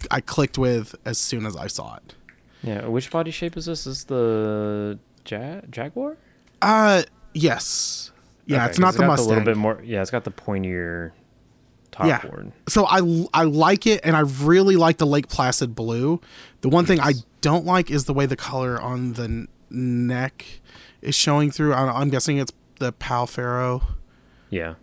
I 0.09 0.21
clicked 0.21 0.57
with 0.57 0.95
as 1.05 1.17
soon 1.17 1.45
as 1.45 1.55
I 1.57 1.67
saw 1.67 1.95
it. 1.97 2.15
Yeah, 2.63 2.85
which 2.87 3.11
body 3.11 3.31
shape 3.31 3.57
is 3.57 3.65
this? 3.65 3.85
Is 3.85 4.05
the 4.05 4.97
ja- 5.27 5.61
Jaguar? 5.69 6.15
Uh, 6.61 7.03
yes. 7.33 8.11
Yeah, 8.45 8.57
Okay, 8.63 8.69
it's 8.69 8.79
not 8.79 8.87
'cause 8.87 8.95
the 8.95 9.01
got 9.01 9.07
Mustang. 9.07 9.25
A 9.25 9.29
little 9.29 9.43
bit 9.45 9.57
more. 9.57 9.81
Yeah, 9.83 10.01
it's 10.01 10.11
got 10.11 10.23
the 10.23 10.31
pointier 10.31 11.11
top 11.97 12.05
yeah. 12.07 12.21
So 12.67 12.85
I 12.85 12.99
I 13.33 13.43
like 13.43 13.85
it, 13.87 14.01
and 14.03 14.15
I 14.15 14.21
really 14.21 14.75
like 14.75 14.97
the 14.97 15.07
Lake 15.07 15.27
Placid 15.27 15.75
blue. 15.75 16.21
The 16.61 16.69
one 16.69 16.85
thing 16.85 16.99
I 16.99 17.13
don't 17.41 17.65
like 17.65 17.89
is 17.91 18.05
the 18.05 18.13
way 18.13 18.25
the 18.25 18.35
color 18.35 18.79
on 18.81 19.13
the 19.13 19.23
n- 19.23 19.47
neck 19.69 20.45
is 21.01 21.15
showing 21.15 21.51
through. 21.51 21.73
I, 21.73 21.99
I'm 22.01 22.09
guessing 22.09 22.37
it's 22.37 22.51
the 22.79 22.91
Pau 22.91 23.25
Ferro. 23.25 23.81
Yeah. 24.49 24.75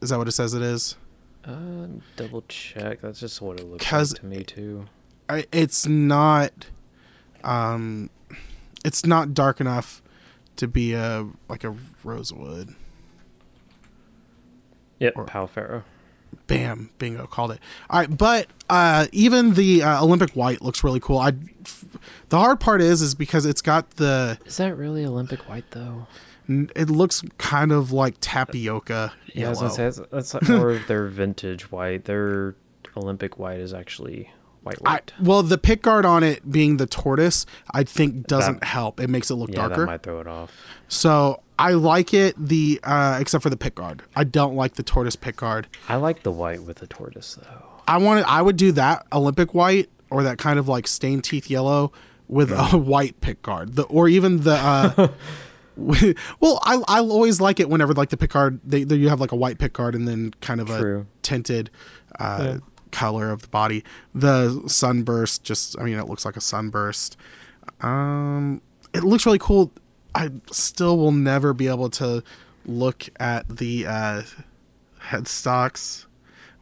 Is 0.00 0.10
that 0.10 0.18
what 0.18 0.28
it 0.28 0.32
says 0.32 0.54
it 0.54 0.62
is? 0.62 0.96
Uh, 1.44 1.86
double 2.16 2.42
check. 2.48 3.00
That's 3.00 3.20
just 3.20 3.40
what 3.40 3.58
it 3.60 3.66
looks 3.66 3.90
like 3.92 4.08
to 4.20 4.26
me 4.26 4.44
too. 4.44 4.86
I, 5.28 5.46
it's 5.52 5.86
not. 5.86 6.66
Um, 7.44 8.10
it's 8.84 9.06
not 9.06 9.32
dark 9.34 9.60
enough 9.60 10.02
to 10.56 10.66
be 10.68 10.92
a 10.92 11.26
like 11.48 11.64
a 11.64 11.74
rosewood. 12.04 12.74
Yep, 14.98 15.14
or- 15.16 15.24
Pau 15.24 15.46
Ferro. 15.46 15.84
Bam, 16.50 16.90
bingo, 16.98 17.26
called 17.26 17.52
it. 17.52 17.60
All 17.88 18.00
right, 18.00 18.16
but 18.18 18.48
uh, 18.68 19.06
even 19.12 19.54
the 19.54 19.82
uh, 19.82 20.02
Olympic 20.04 20.32
white 20.32 20.60
looks 20.62 20.84
really 20.84 21.00
cool. 21.00 21.18
I. 21.18 21.32
The 22.28 22.38
hard 22.38 22.60
part 22.60 22.80
is, 22.80 23.02
is 23.02 23.14
because 23.14 23.46
it's 23.46 23.62
got 23.62 23.90
the. 23.92 24.38
Is 24.46 24.56
that 24.58 24.76
really 24.76 25.04
Olympic 25.04 25.48
white 25.48 25.70
though? 25.70 26.06
It 26.48 26.90
looks 26.90 27.22
kind 27.38 27.70
of 27.70 27.92
like 27.92 28.16
tapioca. 28.20 29.12
Yeah, 29.34 29.46
I 29.46 29.50
was 29.50 29.58
gonna 29.60 29.70
say 29.70 29.84
that's, 29.84 30.00
that's 30.10 30.34
like 30.34 30.48
more 30.48 30.70
of 30.70 30.86
their 30.88 31.06
vintage 31.06 31.70
white. 31.70 32.04
Their 32.06 32.56
Olympic 32.96 33.38
white 33.38 33.60
is 33.60 33.72
actually 33.72 34.30
white 34.62 34.78
I, 34.84 34.92
white. 34.94 35.12
well, 35.22 35.42
the 35.44 35.58
pick 35.58 35.82
guard 35.82 36.04
on 36.04 36.22
it 36.24 36.50
being 36.50 36.76
the 36.78 36.86
tortoise, 36.86 37.46
I 37.72 37.84
think 37.84 38.26
doesn't 38.26 38.60
That- 38.60 38.66
help. 38.66 38.98
It 39.00 39.08
makes 39.08 39.30
it 39.30 39.34
look 39.36 39.50
yeah, 39.50 39.68
darker. 39.68 39.80
that 39.82 39.86
might 39.86 40.02
throw 40.02 40.20
it 40.20 40.26
off. 40.26 40.50
So 40.88 41.42
I 41.60 41.72
like 41.72 42.12
it. 42.14 42.34
The 42.38 42.80
uh, 42.82 43.18
except 43.20 43.42
for 43.42 43.50
the 43.50 43.56
pick 43.56 43.74
guard, 43.76 44.02
I 44.16 44.24
don't 44.24 44.56
like 44.56 44.74
the 44.74 44.82
tortoise 44.82 45.16
pick 45.16 45.36
guard. 45.36 45.68
I 45.88 45.96
like 45.96 46.22
the 46.22 46.32
white 46.32 46.62
with 46.62 46.78
the 46.78 46.86
tortoise 46.86 47.34
though. 47.40 47.64
I 47.86 47.98
wanted. 47.98 48.24
I 48.24 48.42
would 48.42 48.56
do 48.56 48.72
that 48.72 49.06
Olympic 49.12 49.52
white 49.54 49.88
or 50.10 50.22
that 50.22 50.38
kind 50.38 50.58
of 50.58 50.68
like 50.68 50.86
stained 50.86 51.24
teeth 51.24 51.50
yellow 51.50 51.92
with 52.28 52.50
a 52.50 52.76
white 52.78 53.20
pick 53.20 53.42
guard. 53.42 53.74
The 53.76 53.82
or 53.84 54.08
even 54.08 54.42
the. 54.42 54.52
Uh, 54.54 55.08
well, 56.40 56.60
I 56.64 56.82
I 56.88 56.98
always 57.00 57.40
like 57.40 57.60
it 57.60 57.68
whenever 57.68 57.92
like 57.94 58.10
the 58.10 58.16
pick 58.16 58.30
guard 58.30 58.60
they, 58.64 58.84
they 58.84 58.96
you 58.96 59.08
have 59.08 59.20
like 59.20 59.32
a 59.32 59.36
white 59.36 59.58
pick 59.58 59.72
guard 59.72 59.94
and 59.94 60.06
then 60.06 60.32
kind 60.40 60.60
of 60.60 60.70
a 60.70 61.06
tinted 61.22 61.70
uh, 62.18 62.38
Yeah. 62.42 62.58
color 62.90 63.30
of 63.30 63.42
the 63.42 63.48
body. 63.48 63.84
The 64.14 64.62
sunburst 64.66 65.42
just 65.44 65.78
I 65.78 65.84
mean 65.84 65.98
it 65.98 66.06
looks 66.06 66.24
like 66.24 66.36
a 66.36 66.40
sunburst. 66.40 67.16
Um, 67.80 68.62
it 68.92 69.04
looks 69.04 69.26
really 69.26 69.38
cool. 69.38 69.72
I 70.14 70.30
still 70.50 70.96
will 70.98 71.12
never 71.12 71.52
be 71.52 71.68
able 71.68 71.90
to 71.90 72.22
look 72.66 73.08
at 73.18 73.48
the 73.58 73.86
uh, 73.86 74.22
headstocks. 75.02 76.06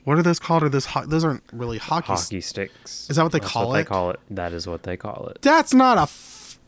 What 0.04 0.18
are 0.18 0.22
those 0.22 0.38
called? 0.38 0.62
Are 0.62 0.68
those 0.68 0.86
ho- 0.86 1.04
those 1.06 1.24
aren't 1.24 1.42
really 1.52 1.78
hockey? 1.78 2.06
Hockey 2.12 2.40
sticks. 2.40 3.08
Is 3.10 3.16
that 3.16 3.22
what 3.22 3.32
they 3.32 3.40
That's 3.40 3.52
call 3.52 3.68
what 3.68 3.74
it? 3.74 3.78
They 3.78 3.84
call 3.84 4.10
it. 4.10 4.20
That 4.30 4.52
is 4.52 4.66
what 4.66 4.82
they 4.84 4.96
call 4.96 5.28
it. 5.28 5.42
That's 5.42 5.74
not 5.74 5.98
a. 5.98 6.02
F- 6.02 6.58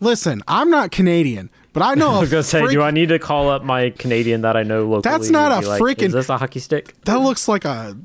Listen, 0.00 0.42
I'm 0.46 0.70
not 0.70 0.92
Canadian, 0.92 1.50
but 1.72 1.82
I 1.82 1.94
know. 1.94 2.10
I 2.16 2.20
was 2.20 2.30
gonna 2.30 2.42
say, 2.42 2.60
freak- 2.60 2.72
do 2.72 2.82
I 2.82 2.90
need 2.92 3.08
to 3.10 3.18
call 3.18 3.50
up 3.50 3.64
my 3.64 3.90
Canadian 3.90 4.42
that 4.42 4.56
I 4.56 4.62
know 4.62 4.82
locally? 4.84 5.02
That's 5.02 5.30
not 5.30 5.64
a 5.64 5.66
like, 5.68 5.80
freaking- 5.80 6.08
Is 6.08 6.12
this 6.12 6.28
a 6.28 6.38
hockey 6.38 6.60
stick? 6.60 6.94
That 7.04 7.20
looks 7.20 7.48
like 7.48 7.64
a. 7.64 7.96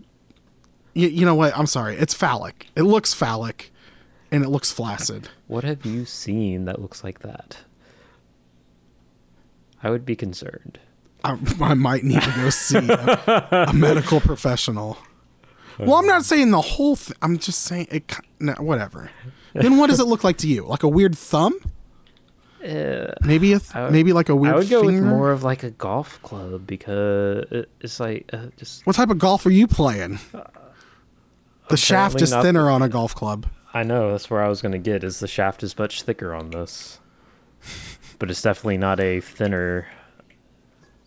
You, 0.95 1.07
you 1.07 1.25
know 1.25 1.35
what? 1.35 1.57
I'm 1.57 1.65
sorry. 1.67 1.95
It's 1.95 2.13
phallic. 2.13 2.67
It 2.75 2.83
looks 2.83 3.13
phallic, 3.15 3.71
and 4.33 4.43
it 4.43 4.49
looks 4.49 4.71
flaccid. 4.71 5.29
What 5.47 5.63
have 5.63 5.85
you 5.85 6.05
seen 6.05 6.65
that 6.65 6.81
looks 6.81 7.03
like 7.03 7.19
that? 7.19 7.57
I 9.83 9.89
would 9.91 10.05
be 10.05 10.15
concerned. 10.15 10.79
I, 11.23 11.37
I 11.61 11.73
might 11.75 12.03
need 12.03 12.21
to 12.21 12.31
go 12.31 12.49
see 12.49 12.77
a, 12.77 13.65
a 13.69 13.73
medical 13.75 14.19
professional. 14.19 14.97
Well, 15.79 15.95
I'm 15.95 16.05
not 16.07 16.25
saying 16.25 16.51
the 16.51 16.61
whole 16.61 16.95
thing. 16.95 17.15
I'm 17.21 17.37
just 17.37 17.61
saying 17.61 17.87
it. 17.91 18.13
No, 18.39 18.53
whatever. 18.53 19.09
Then 19.53 19.77
what 19.77 19.89
does 19.89 19.99
it 19.99 20.05
look 20.05 20.23
like 20.23 20.37
to 20.37 20.47
you? 20.47 20.65
Like 20.65 20.83
a 20.83 20.87
weird 20.87 21.15
thumb? 21.17 21.53
maybe 22.61 23.53
a 23.53 23.59
th- 23.59 23.75
would- 23.75 23.91
maybe 23.91 24.13
like 24.13 24.29
a 24.29 24.35
weird. 24.35 24.55
I 24.55 24.57
would 24.57 24.69
go 24.69 24.81
finger? 24.83 25.01
with 25.01 25.09
more 25.09 25.31
of 25.31 25.43
like 25.43 25.63
a 25.63 25.71
golf 25.71 26.21
club 26.23 26.65
because 26.65 27.45
it's 27.81 27.99
like 27.99 28.29
uh, 28.33 28.47
just. 28.57 28.85
What 28.85 28.95
type 28.95 29.09
of 29.09 29.19
golf 29.19 29.45
are 29.45 29.51
you 29.51 29.67
playing? 29.67 30.19
The 31.69 31.77
shaft 31.77 32.21
is 32.21 32.31
thinner 32.31 32.69
on 32.69 32.81
a 32.81 32.89
golf 32.89 33.13
club. 33.15 33.47
I 33.73 33.83
know 33.83 34.11
that's 34.11 34.29
where 34.29 34.43
I 34.43 34.47
was 34.47 34.61
gonna 34.61 34.77
get. 34.77 35.03
Is 35.03 35.19
the 35.19 35.27
shaft 35.27 35.63
is 35.63 35.77
much 35.77 36.03
thicker 36.03 36.33
on 36.33 36.51
this, 36.51 36.99
but 38.19 38.29
it's 38.29 38.41
definitely 38.41 38.77
not 38.77 38.99
a 38.99 39.19
thinner 39.19 39.87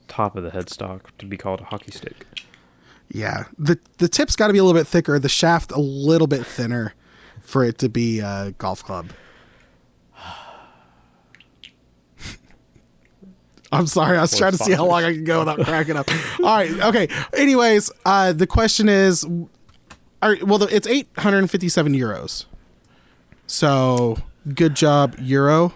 top 0.08 0.36
of 0.36 0.44
the 0.44 0.50
headstock 0.50 1.02
to 1.18 1.26
be 1.26 1.36
called 1.36 1.60
a 1.60 1.64
hockey 1.64 1.92
stick. 1.92 2.26
Yeah, 3.08 3.44
the 3.56 3.78
the 3.98 4.08
tip's 4.08 4.34
got 4.34 4.48
to 4.48 4.52
be 4.52 4.58
a 4.58 4.64
little 4.64 4.78
bit 4.78 4.88
thicker. 4.88 5.18
The 5.18 5.28
shaft 5.28 5.70
a 5.72 5.80
little 5.80 6.26
bit 6.26 6.44
thinner 6.44 6.94
for 7.40 7.62
it 7.64 7.78
to 7.78 7.88
be 7.88 8.18
a 8.20 8.52
golf 8.58 8.82
club. 8.82 9.10
I'm 13.70 13.86
sorry. 13.86 14.18
I 14.18 14.22
was 14.22 14.36
trying 14.36 14.52
to 14.52 14.58
see 14.58 14.72
how 14.72 14.86
long 14.86 15.04
I 15.04 15.12
can 15.12 15.24
go 15.24 15.38
without 15.40 15.60
cracking 15.60 15.96
up. 15.96 16.10
All 16.40 16.56
right. 16.56 16.70
Okay. 16.80 17.08
Anyways, 17.32 17.90
uh, 18.04 18.32
the 18.32 18.46
question 18.46 18.88
is, 18.88 19.24
well, 20.22 20.62
it's 20.64 20.88
857 20.88 21.92
euros. 21.92 22.46
So 23.46 24.16
good 24.54 24.74
job, 24.74 25.16
euro. 25.20 25.74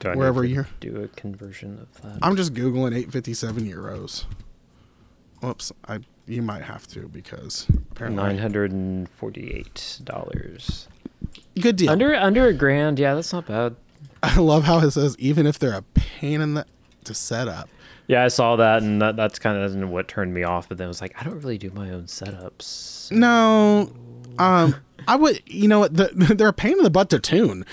Do 0.00 0.12
Wherever 0.12 0.44
you're- 0.44 0.66
do 0.80 1.02
a 1.02 1.08
conversion 1.08 1.78
of 1.80 2.02
that. 2.02 2.18
I'm 2.22 2.34
just 2.36 2.54
googling 2.54 2.88
857 2.96 3.64
euros. 3.70 4.24
Whoops. 5.40 5.72
I 5.86 6.00
you 6.26 6.40
might 6.42 6.62
have 6.62 6.86
to 6.88 7.08
because 7.08 7.66
apparently 7.90 8.22
Nine 8.22 8.38
hundred 8.38 8.70
and 8.72 9.08
forty-eight 9.10 9.98
dollars. 10.04 10.86
good 11.60 11.76
deal. 11.76 11.90
Under 11.90 12.14
under 12.14 12.46
a 12.46 12.52
grand, 12.52 12.98
yeah, 12.98 13.14
that's 13.14 13.32
not 13.32 13.46
bad. 13.46 13.74
I 14.22 14.38
love 14.38 14.64
how 14.64 14.78
it 14.78 14.90
says 14.92 15.16
even 15.18 15.46
if 15.46 15.58
they're 15.58 15.74
a 15.76 15.82
pain 15.82 16.40
in 16.40 16.54
the 16.54 16.66
to 17.04 17.14
set 17.14 17.48
up. 17.48 17.68
Yeah, 18.08 18.24
I 18.24 18.28
saw 18.28 18.56
that, 18.56 18.82
and 18.82 19.00
that, 19.00 19.16
that's 19.16 19.38
kind 19.38 19.56
of 19.58 19.88
what 19.88 20.06
turned 20.08 20.34
me 20.34 20.42
off. 20.42 20.68
But 20.68 20.78
then 20.78 20.86
I 20.86 20.88
was 20.88 21.00
like, 21.00 21.14
I 21.20 21.24
don't 21.24 21.40
really 21.40 21.58
do 21.58 21.70
my 21.70 21.90
own 21.90 22.04
setups. 22.04 23.10
No, 23.12 23.92
um, 24.38 24.74
I 25.08 25.16
would. 25.16 25.42
You 25.46 25.68
know? 25.68 25.88
The, 25.88 26.10
they're 26.36 26.48
a 26.48 26.52
pain 26.52 26.78
in 26.78 26.82
the 26.84 26.90
butt 26.90 27.10
to 27.10 27.18
tune. 27.18 27.64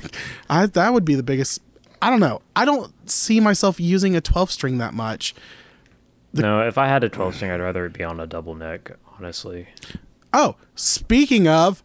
I 0.50 0.66
that 0.66 0.92
would 0.92 1.04
be 1.04 1.14
the 1.14 1.22
biggest. 1.22 1.60
I 2.00 2.10
don't 2.10 2.20
know. 2.20 2.42
I 2.54 2.64
don't 2.64 2.92
see 3.10 3.40
myself 3.40 3.80
using 3.80 4.14
a 4.14 4.20
12 4.20 4.50
string 4.52 4.78
that 4.78 4.94
much. 4.94 5.34
no, 6.32 6.66
if 6.66 6.78
I 6.78 6.86
had 6.86 7.02
a 7.02 7.08
twelve 7.08 7.34
string, 7.34 7.50
I'd 7.50 7.60
rather 7.60 7.86
it 7.86 7.92
be 7.92 8.04
on 8.04 8.20
a 8.20 8.26
double 8.26 8.54
neck. 8.54 8.92
Honestly, 9.18 9.66
Oh, 10.32 10.54
speaking 10.76 11.48
of, 11.48 11.82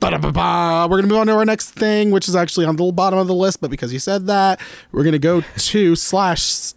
we're 0.00 0.98
gonna 0.98 1.08
move 1.08 1.18
on 1.18 1.26
to 1.26 1.32
our 1.32 1.44
next 1.44 1.70
thing, 1.70 2.10
which 2.12 2.28
is 2.28 2.36
actually 2.36 2.64
on 2.66 2.76
the 2.76 2.92
bottom 2.92 3.18
of 3.18 3.26
the 3.26 3.34
list. 3.34 3.60
But 3.60 3.70
because 3.70 3.92
you 3.92 3.98
said 3.98 4.26
that, 4.28 4.60
we're 4.92 5.02
gonna 5.04 5.18
go 5.18 5.40
to 5.56 5.96
Slash 5.96 6.74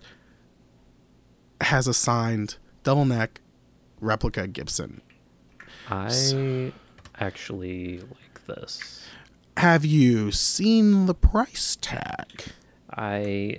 has 1.62 1.88
a 1.88 1.94
signed 1.94 2.58
double 2.84 3.06
neck 3.06 3.42
replica 4.02 4.48
Gibson. 4.48 5.02
I 5.90 6.72
actually 7.20 8.00
like 8.00 8.46
this. 8.48 9.06
Have 9.58 9.86
you 9.86 10.32
seen 10.32 11.06
the 11.06 11.14
price 11.14 11.78
tag? 11.80 12.46
I 12.96 13.58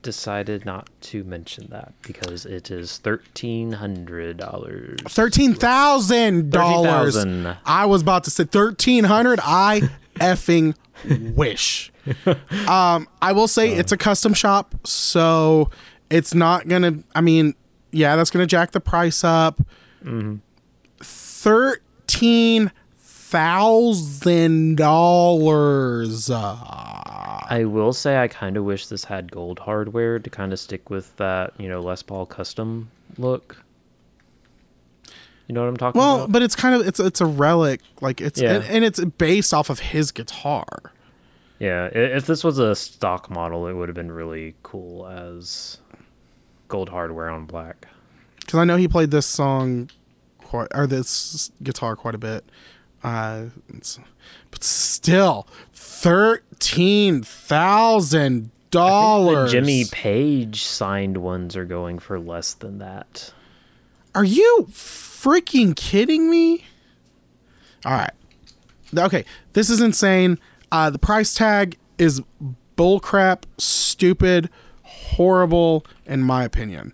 decided 0.00 0.64
not 0.64 0.88
to 1.02 1.24
mention 1.24 1.68
that 1.70 1.92
because 2.02 2.46
it 2.46 2.70
is 2.70 2.98
thirteen 2.98 3.72
hundred 3.72 4.38
dollars. 4.38 5.00
Thirteen 5.08 5.54
thousand 5.54 6.50
dollars. 6.50 7.16
$13,000. 7.16 7.58
I 7.66 7.84
was 7.84 8.00
about 8.02 8.24
to 8.24 8.30
say 8.30 8.44
thirteen 8.44 9.04
hundred. 9.04 9.40
I 9.42 9.90
effing 10.16 10.74
wish. 11.34 11.92
Um, 12.66 13.08
I 13.20 13.32
will 13.32 13.48
say 13.48 13.72
it's 13.72 13.92
a 13.92 13.96
custom 13.96 14.32
shop, 14.34 14.74
so 14.86 15.70
it's 16.10 16.34
not 16.34 16.66
gonna. 16.66 17.02
I 17.14 17.20
mean, 17.20 17.54
yeah, 17.90 18.16
that's 18.16 18.30
gonna 18.30 18.46
jack 18.46 18.70
the 18.72 18.80
price 18.80 19.22
up. 19.22 19.60
Thirteen 21.00 22.72
thousand 23.32 24.76
dollars. 24.76 26.30
I 26.30 27.64
will 27.66 27.92
say 27.92 28.18
I 28.18 28.28
kind 28.28 28.56
of 28.56 28.64
wish 28.64 28.86
this 28.86 29.04
had 29.04 29.32
gold 29.32 29.58
hardware 29.58 30.18
to 30.18 30.30
kind 30.30 30.52
of 30.52 30.60
stick 30.60 30.90
with 30.90 31.16
that, 31.16 31.52
you 31.58 31.68
know, 31.68 31.80
Les 31.80 32.02
Paul 32.02 32.26
custom 32.26 32.90
look. 33.18 33.56
You 35.48 35.54
know 35.54 35.62
what 35.62 35.68
I'm 35.68 35.76
talking 35.76 35.98
well, 35.98 36.08
about? 36.14 36.18
Well, 36.20 36.28
but 36.28 36.42
it's 36.42 36.54
kind 36.54 36.74
of 36.74 36.86
it's 36.86 37.00
it's 37.00 37.20
a 37.20 37.26
relic, 37.26 37.80
like 38.00 38.20
it's 38.20 38.40
Yeah. 38.40 38.56
and, 38.56 38.64
and 38.64 38.84
it's 38.84 39.00
based 39.04 39.52
off 39.52 39.70
of 39.70 39.80
his 39.80 40.12
guitar. 40.12 40.92
Yeah, 41.58 41.86
if 41.86 42.26
this 42.26 42.42
was 42.44 42.58
a 42.58 42.74
stock 42.74 43.30
model, 43.30 43.66
it 43.66 43.72
would 43.74 43.88
have 43.88 43.94
been 43.96 44.10
really 44.12 44.54
cool 44.62 45.06
as 45.06 45.78
gold 46.68 46.88
hardware 46.88 47.28
on 47.30 47.44
black. 47.46 47.86
because 48.40 48.58
I 48.58 48.64
know 48.64 48.76
he 48.76 48.88
played 48.88 49.10
this 49.10 49.26
song 49.26 49.88
quite 50.38 50.68
or 50.74 50.86
this 50.86 51.50
guitar 51.62 51.96
quite 51.96 52.14
a 52.14 52.18
bit. 52.18 52.44
Uh, 53.02 53.46
but 54.50 54.62
still, 54.62 55.46
thirteen 55.72 57.22
thousand 57.22 58.50
dollars. 58.70 59.52
Jimmy 59.52 59.84
Page 59.90 60.62
signed 60.64 61.18
ones 61.18 61.56
are 61.56 61.64
going 61.64 61.98
for 61.98 62.18
less 62.18 62.54
than 62.54 62.78
that. 62.78 63.32
Are 64.14 64.24
you 64.24 64.66
freaking 64.70 65.74
kidding 65.74 66.30
me? 66.30 66.64
All 67.84 67.92
right. 67.92 68.12
Okay, 68.96 69.24
this 69.54 69.70
is 69.70 69.80
insane. 69.80 70.38
Uh, 70.70 70.90
the 70.90 70.98
price 70.98 71.34
tag 71.34 71.78
is 71.98 72.20
bullcrap, 72.76 73.44
stupid, 73.58 74.50
horrible, 74.82 75.84
in 76.06 76.22
my 76.22 76.44
opinion. 76.44 76.92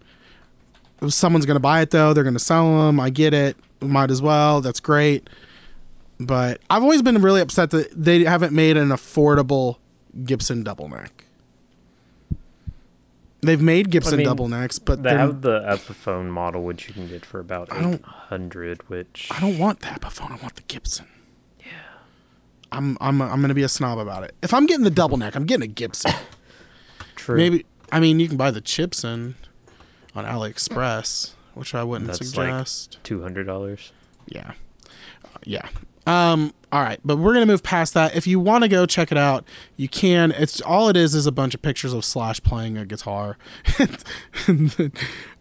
If 1.02 1.12
someone's 1.12 1.46
going 1.46 1.56
to 1.56 1.60
buy 1.60 1.80
it, 1.80 1.90
though, 1.90 2.12
they're 2.12 2.24
going 2.24 2.34
to 2.34 2.40
sell 2.40 2.86
them. 2.86 2.98
I 2.98 3.10
get 3.10 3.34
it. 3.34 3.56
Might 3.80 4.10
as 4.10 4.20
well. 4.20 4.60
That's 4.60 4.80
great. 4.80 5.28
But 6.20 6.60
I've 6.68 6.82
always 6.82 7.02
been 7.02 7.20
really 7.22 7.40
upset 7.40 7.70
that 7.70 7.90
they 7.94 8.24
haven't 8.24 8.52
made 8.52 8.76
an 8.76 8.88
affordable 8.88 9.76
Gibson 10.24 10.62
double 10.64 10.88
neck. 10.88 11.24
They've 13.40 13.60
made 13.62 13.90
Gibson 13.90 14.16
mean, 14.18 14.26
double 14.26 14.48
necks, 14.48 14.80
but 14.80 15.04
They 15.04 15.10
have 15.10 15.42
the 15.42 15.60
Epiphone 15.60 16.28
model, 16.28 16.64
which 16.64 16.88
you 16.88 16.94
can 16.94 17.06
get 17.06 17.24
for 17.24 17.38
about 17.38 17.72
I 17.72 17.92
eight 17.92 18.02
hundred. 18.04 18.88
Which 18.88 19.28
I 19.30 19.38
don't 19.38 19.58
want 19.58 19.78
the 19.80 19.86
Epiphone. 19.86 20.32
I 20.32 20.36
want 20.42 20.56
the 20.56 20.62
Gibson. 20.62 21.06
Yeah. 21.60 21.66
I'm 22.72 22.98
I'm 23.00 23.22
I'm 23.22 23.40
gonna 23.40 23.54
be 23.54 23.62
a 23.62 23.68
snob 23.68 23.98
about 24.00 24.24
it. 24.24 24.34
If 24.42 24.52
I'm 24.52 24.66
getting 24.66 24.82
the 24.82 24.90
double 24.90 25.16
neck, 25.18 25.36
I'm 25.36 25.44
getting 25.46 25.62
a 25.70 25.72
Gibson. 25.72 26.12
true. 27.14 27.36
Maybe 27.36 27.64
I 27.92 28.00
mean 28.00 28.18
you 28.18 28.26
can 28.26 28.36
buy 28.36 28.50
the 28.50 28.60
Chibson 28.60 29.34
on 30.16 30.24
AliExpress, 30.24 31.34
which 31.54 31.76
I 31.76 31.84
wouldn't 31.84 32.08
That's 32.08 32.20
like- 32.36 32.48
suggest. 32.50 32.98
two 33.04 33.22
hundred 33.22 33.46
dollars. 33.46 33.92
yeah. 34.26 34.54
Uh, 35.24 35.28
yeah. 35.44 35.68
Um 36.08 36.52
all 36.70 36.82
right, 36.82 37.00
but 37.02 37.16
we're 37.16 37.32
going 37.32 37.46
to 37.46 37.50
move 37.50 37.62
past 37.62 37.94
that. 37.94 38.14
If 38.14 38.26
you 38.26 38.38
want 38.38 38.62
to 38.62 38.68
go 38.68 38.84
check 38.84 39.10
it 39.10 39.16
out, 39.16 39.46
you 39.76 39.88
can. 39.88 40.32
It's 40.32 40.60
all 40.60 40.90
it 40.90 40.98
is 40.98 41.14
is 41.14 41.26
a 41.26 41.32
bunch 41.32 41.54
of 41.54 41.62
pictures 41.62 41.94
of 41.94 42.04
Slash 42.04 42.42
playing 42.42 42.76
a 42.76 42.84
guitar. 42.84 43.38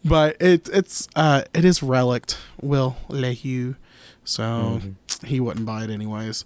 but 0.06 0.42
it 0.42 0.70
it's 0.72 1.10
uh 1.16 1.44
it 1.54 1.66
is 1.66 1.84
relict 1.84 2.38
Will 2.62 2.96
Lehue. 3.10 3.76
So 4.24 4.82
he 5.26 5.40
wouldn't 5.42 5.66
buy 5.66 5.84
it 5.84 5.90
anyways. 5.90 6.46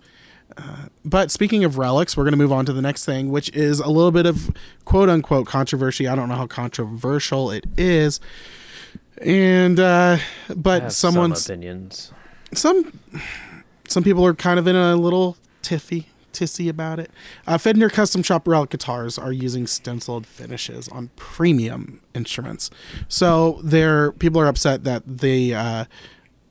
Uh, 0.57 0.87
but 1.05 1.31
speaking 1.31 1.63
of 1.63 1.77
relics, 1.77 2.17
we're 2.17 2.23
going 2.23 2.33
to 2.33 2.37
move 2.37 2.51
on 2.51 2.65
to 2.65 2.73
the 2.73 2.81
next 2.81 3.05
thing, 3.05 3.31
which 3.31 3.49
is 3.55 3.79
a 3.79 3.87
little 3.87 4.11
bit 4.11 4.25
of 4.25 4.51
quote 4.83 5.09
unquote 5.09 5.47
controversy. 5.47 6.07
I 6.07 6.15
don't 6.15 6.27
know 6.27 6.35
how 6.35 6.47
controversial 6.47 7.51
it 7.51 7.65
is. 7.77 8.19
And 9.21 9.79
uh 9.79 10.17
but 10.55 10.91
someone's 10.91 11.43
some 11.43 11.53
opinions. 11.53 12.11
some 12.53 12.99
some 13.91 14.03
people 14.03 14.25
are 14.25 14.33
kind 14.33 14.57
of 14.57 14.67
in 14.67 14.75
a 14.75 14.95
little 14.95 15.37
tiffy 15.61 16.05
tissy 16.31 16.69
about 16.69 16.99
it. 16.99 17.11
Uh, 17.45 17.57
Fender 17.57 17.89
Custom 17.89 18.23
Shop 18.23 18.47
relic 18.47 18.69
guitars 18.69 19.17
are 19.17 19.33
using 19.33 19.67
stenciled 19.67 20.25
finishes 20.25 20.87
on 20.87 21.09
premium 21.15 22.01
instruments, 22.13 22.69
so 23.07 23.59
they're 23.63 24.11
people 24.13 24.39
are 24.39 24.47
upset 24.47 24.83
that 24.85 25.03
the 25.05 25.53
uh, 25.53 25.85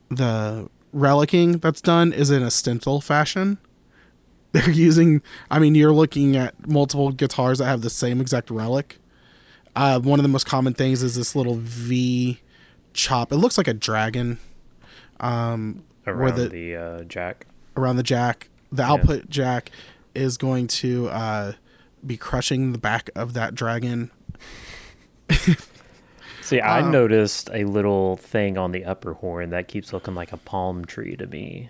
the 0.09 0.69
relicing 0.93 1.61
that's 1.61 1.81
done 1.81 2.13
is 2.13 2.29
in 2.29 2.43
a 2.43 2.51
stencil 2.51 3.01
fashion. 3.01 3.57
They're 4.53 4.69
using. 4.69 5.21
I 5.49 5.59
mean, 5.59 5.75
you're 5.75 5.93
looking 5.93 6.35
at 6.35 6.67
multiple 6.67 7.11
guitars 7.11 7.59
that 7.59 7.65
have 7.65 7.81
the 7.81 7.89
same 7.89 8.19
exact 8.19 8.51
relic. 8.51 8.97
Uh, 9.77 9.97
one 10.01 10.19
of 10.19 10.23
the 10.23 10.29
most 10.29 10.45
common 10.45 10.73
things 10.73 11.01
is 11.01 11.15
this 11.15 11.37
little 11.37 11.55
V 11.55 12.41
chop. 12.93 13.31
It 13.31 13.37
looks 13.37 13.57
like 13.57 13.69
a 13.69 13.73
dragon. 13.73 14.39
Um, 15.21 15.85
around 16.07 16.35
the, 16.35 16.49
the, 16.49 16.75
uh, 16.75 17.03
jack. 17.03 17.45
around 17.77 17.95
the 17.97 18.03
jack. 18.03 18.49
The 18.71 18.83
output 18.83 19.29
jack 19.29 19.71
is 20.15 20.37
going 20.37 20.67
to 20.67 21.09
uh, 21.09 21.53
be 22.05 22.17
crushing 22.17 22.71
the 22.71 22.77
back 22.77 23.09
of 23.15 23.33
that 23.33 23.53
dragon. 23.55 24.11
See, 26.41 26.59
I 26.59 26.81
Uh, 26.81 26.89
noticed 26.89 27.49
a 27.53 27.63
little 27.65 28.17
thing 28.17 28.57
on 28.57 28.71
the 28.71 28.83
upper 28.85 29.13
horn 29.13 29.51
that 29.51 29.67
keeps 29.67 29.93
looking 29.93 30.15
like 30.15 30.31
a 30.33 30.37
palm 30.37 30.83
tree 30.85 31.15
to 31.15 31.27
me. 31.27 31.69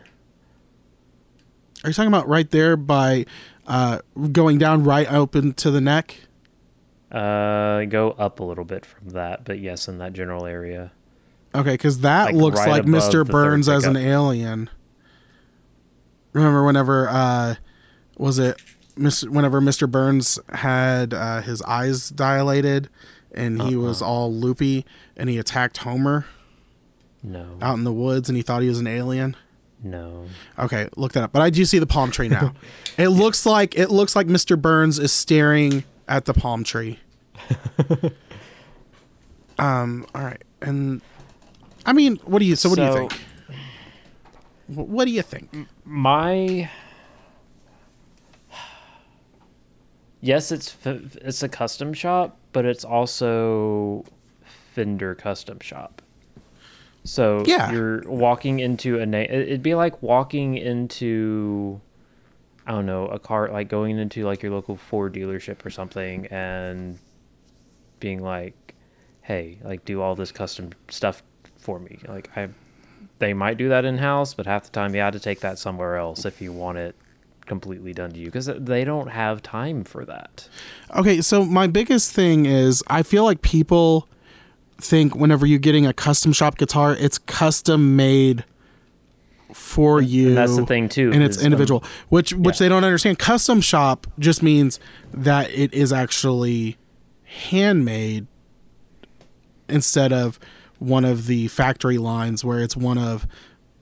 Are 1.84 1.90
you 1.90 1.94
talking 1.94 2.08
about 2.08 2.28
right 2.28 2.50
there 2.50 2.78
by 2.78 3.26
uh, 3.68 4.00
going 4.32 4.58
down 4.60 4.84
right 4.84 5.12
open 5.12 5.54
to 5.56 5.72
the 5.72 5.82
neck? 5.82 6.16
Uh, 7.12 7.84
go 7.86 8.12
up 8.12 8.40
a 8.40 8.44
little 8.44 8.64
bit 8.64 8.86
from 8.86 9.10
that, 9.10 9.44
but 9.44 9.60
yes, 9.60 9.88
in 9.88 9.98
that 9.98 10.14
general 10.14 10.46
area. 10.46 10.92
Okay, 11.54 11.74
because 11.74 12.00
that 12.00 12.26
Like 12.28 12.36
looks 12.36 12.60
right 12.60 12.70
like 12.70 12.84
Mr. 12.84 13.30
Burns 13.30 13.68
as 13.68 13.86
an 13.86 13.98
alien. 13.98 14.70
Remember 16.34 16.64
whenever 16.64 17.10
uh, 17.10 17.56
was 18.18 18.40
it 18.40 18.62
Mr. 18.98 19.28
whenever 19.30 19.60
Mr. 19.62 19.90
Burns 19.90 20.40
had 20.54 21.14
uh, 21.14 21.42
his 21.42 21.62
eyes 21.64 22.10
dilated 22.10 22.88
and 23.34 23.62
he 23.62 23.76
was 23.76 24.02
Uh-uh. 24.02 24.08
all 24.10 24.34
loopy 24.34 24.86
and 25.18 25.30
he 25.30 25.38
attacked 25.38 25.78
Homer 25.78 26.26
No, 27.24 27.58
out 27.62 27.78
in 27.78 27.84
the 27.84 27.92
woods 27.94 28.30
and 28.30 28.36
he 28.38 28.42
thought 28.44 28.62
he 28.62 28.70
was 28.70 28.80
an 28.80 28.88
alien? 28.88 29.36
no. 29.84 30.28
Okay, 30.60 30.88
look 30.96 31.12
that 31.14 31.24
up. 31.24 31.32
But 31.34 31.42
I 31.42 31.50
do 31.50 31.66
see 31.66 31.80
the 31.80 31.88
palm 31.88 32.12
tree 32.12 32.30
now. 32.30 32.54
it 32.98 33.10
looks 33.10 33.46
like 33.46 33.76
it 33.78 33.90
looks 33.90 34.16
like 34.16 34.28
Mr. 34.28 34.62
Burns 34.62 35.00
is 35.00 35.12
staring 35.12 35.84
at 36.08 36.24
the 36.26 36.34
palm 36.34 36.64
tree. 36.64 37.00
um. 39.60 40.06
All 40.16 40.22
right, 40.24 40.42
and 40.62 41.02
I 41.86 41.94
mean, 41.94 42.18
what 42.26 42.40
do 42.40 42.46
you? 42.46 42.56
So, 42.56 42.70
what 42.70 42.76
do 42.78 42.84
you 42.84 42.94
think? 42.94 43.14
What 44.68 45.06
do 45.06 45.12
you 45.12 45.22
think? 45.22 45.68
My 45.84 46.70
yes, 50.22 50.52
it's 50.52 50.76
it's 50.86 51.44
a 51.44 51.50
custom 51.50 51.94
shop, 51.94 52.38
but 52.54 52.66
it's 52.66 52.84
also 52.86 54.06
Fender 54.74 55.16
custom 55.16 55.60
shop. 55.60 56.02
So 57.04 57.44
Yeah. 57.48 57.72
you're 57.72 58.04
walking 58.10 58.60
into 58.60 59.00
a 59.00 59.06
na- 59.06 59.18
it'd 59.30 59.64
be 59.64 59.76
like 59.76 60.02
walking 60.02 60.56
into 60.58 61.82
I 62.66 62.72
don't 62.72 62.86
know 62.86 63.08
a 63.08 63.18
car 63.20 63.50
like 63.50 63.68
going 63.68 63.98
into 63.98 64.24
like 64.24 64.44
your 64.44 64.52
local 64.54 64.78
Ford 64.78 65.14
dealership 65.14 65.66
or 65.66 65.70
something 65.72 66.28
and 66.28 67.00
being 68.00 68.22
like, 68.22 68.76
hey, 69.24 69.58
like 69.64 69.84
do 69.84 70.02
all 70.02 70.16
this 70.16 70.32
custom 70.32 70.70
stuff 70.90 71.24
for 71.62 71.80
me. 71.80 72.00
Like 72.08 72.30
I 72.36 72.50
they 73.20 73.34
might 73.34 73.58
do 73.58 73.70
that 73.70 73.86
in 73.86 74.00
house, 74.00 74.34
but 74.34 74.46
half 74.46 74.64
the 74.64 74.72
time 74.72 74.96
you 74.96 75.02
had 75.02 75.14
to 75.14 75.20
take 75.20 75.40
that 75.42 75.60
somewhere 75.60 75.96
else 75.96 76.26
if 76.26 76.42
you 76.42 76.52
want 76.52 76.78
it 76.78 76.96
completely 77.46 77.94
done 77.94 78.12
to 78.12 78.20
you 78.20 78.26
because 78.26 78.46
they 78.46 78.84
don't 78.84 79.10
have 79.10 79.42
time 79.42 79.84
for 79.84 80.06
that. 80.06 80.48
Okay, 80.96 81.22
so 81.22 81.46
my 81.46 81.68
biggest 81.68 82.14
thing 82.14 82.46
is 82.46 82.84
I 82.88 83.04
feel 83.04 83.24
like 83.24 83.42
people 83.42 84.08
think 84.78 85.16
whenever 85.16 85.46
you're 85.46 85.60
getting 85.60 85.86
a 85.86 85.94
custom 85.94 86.34
shop 86.34 86.58
guitar, 86.58 86.96
it's 86.96 87.18
custom 87.18 87.96
made 87.96 88.44
for 89.54 90.02
you. 90.02 90.30
And 90.30 90.38
that's 90.38 90.56
the 90.56 90.66
thing 90.66 90.90
too. 90.90 91.12
and 91.14 91.22
it's 91.22 91.38
is, 91.38 91.44
um, 91.44 91.48
individual, 91.48 91.84
which 92.10 92.34
which 92.34 92.56
yeah. 92.56 92.66
they 92.66 92.70
don't 92.70 92.84
understand. 92.84 93.20
Custom 93.20 93.62
shop 93.62 94.08
just 94.18 94.42
means 94.42 94.80
that 95.14 95.50
it 95.52 95.74
is 95.74 95.92
actually 95.94 96.78
handmade 97.24 98.28
instead 99.68 100.12
of 100.12 100.40
one 100.82 101.06
of 101.06 101.28
the 101.28 101.48
factory 101.48 101.98
lines 101.98 102.44
where 102.44 102.60
it's 102.60 102.76
one 102.76 102.98
of 102.98 103.28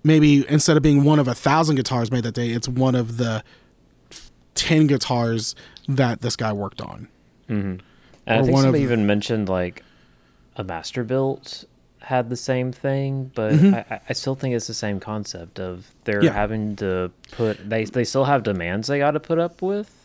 maybe 0.03 0.45
instead 0.49 0.75
of 0.77 0.83
being 0.83 1.03
one 1.03 1.17
of 1.17 1.27
a 1.27 1.33
thousand 1.33 1.75
guitars 1.77 2.11
made 2.11 2.23
that 2.23 2.33
day, 2.33 2.49
it's 2.49 2.67
one 2.67 2.93
of 2.93 3.17
the 3.17 3.43
ten 4.53 4.85
guitars 4.87 5.55
that 5.87 6.21
this 6.21 6.35
guy 6.35 6.51
worked 6.53 6.81
on. 6.81 7.07
And 7.47 7.81
I 8.27 8.41
think 8.41 8.51
one 8.53 8.59
of 8.59 8.63
somebody 8.65 8.83
even 8.83 9.07
mentioned 9.07 9.49
like 9.49 9.83
a 10.57 10.63
master 10.63 11.03
built 11.03 11.63
had 12.01 12.29
the 12.29 12.35
same 12.35 12.71
thing, 12.71 13.31
but 13.33 13.53
Mm-hmm. 13.53 13.73
I, 13.75 13.85
I- 13.95 14.01
I 14.09 14.13
still 14.13 14.35
think 14.35 14.55
it's 14.55 14.67
the 14.67 14.73
same 14.73 14.99
concept 14.99 15.59
of 15.59 15.87
they're 16.03 16.23
Yeah. 16.23 16.33
having 16.33 16.75
to 16.77 17.11
put 17.31 17.69
they 17.69 17.85
they 17.85 18.03
still 18.03 18.25
have 18.25 18.43
demands 18.43 18.87
they 18.87 18.99
got 18.99 19.11
to 19.11 19.19
put 19.19 19.39
up 19.39 19.61
with. 19.61 19.95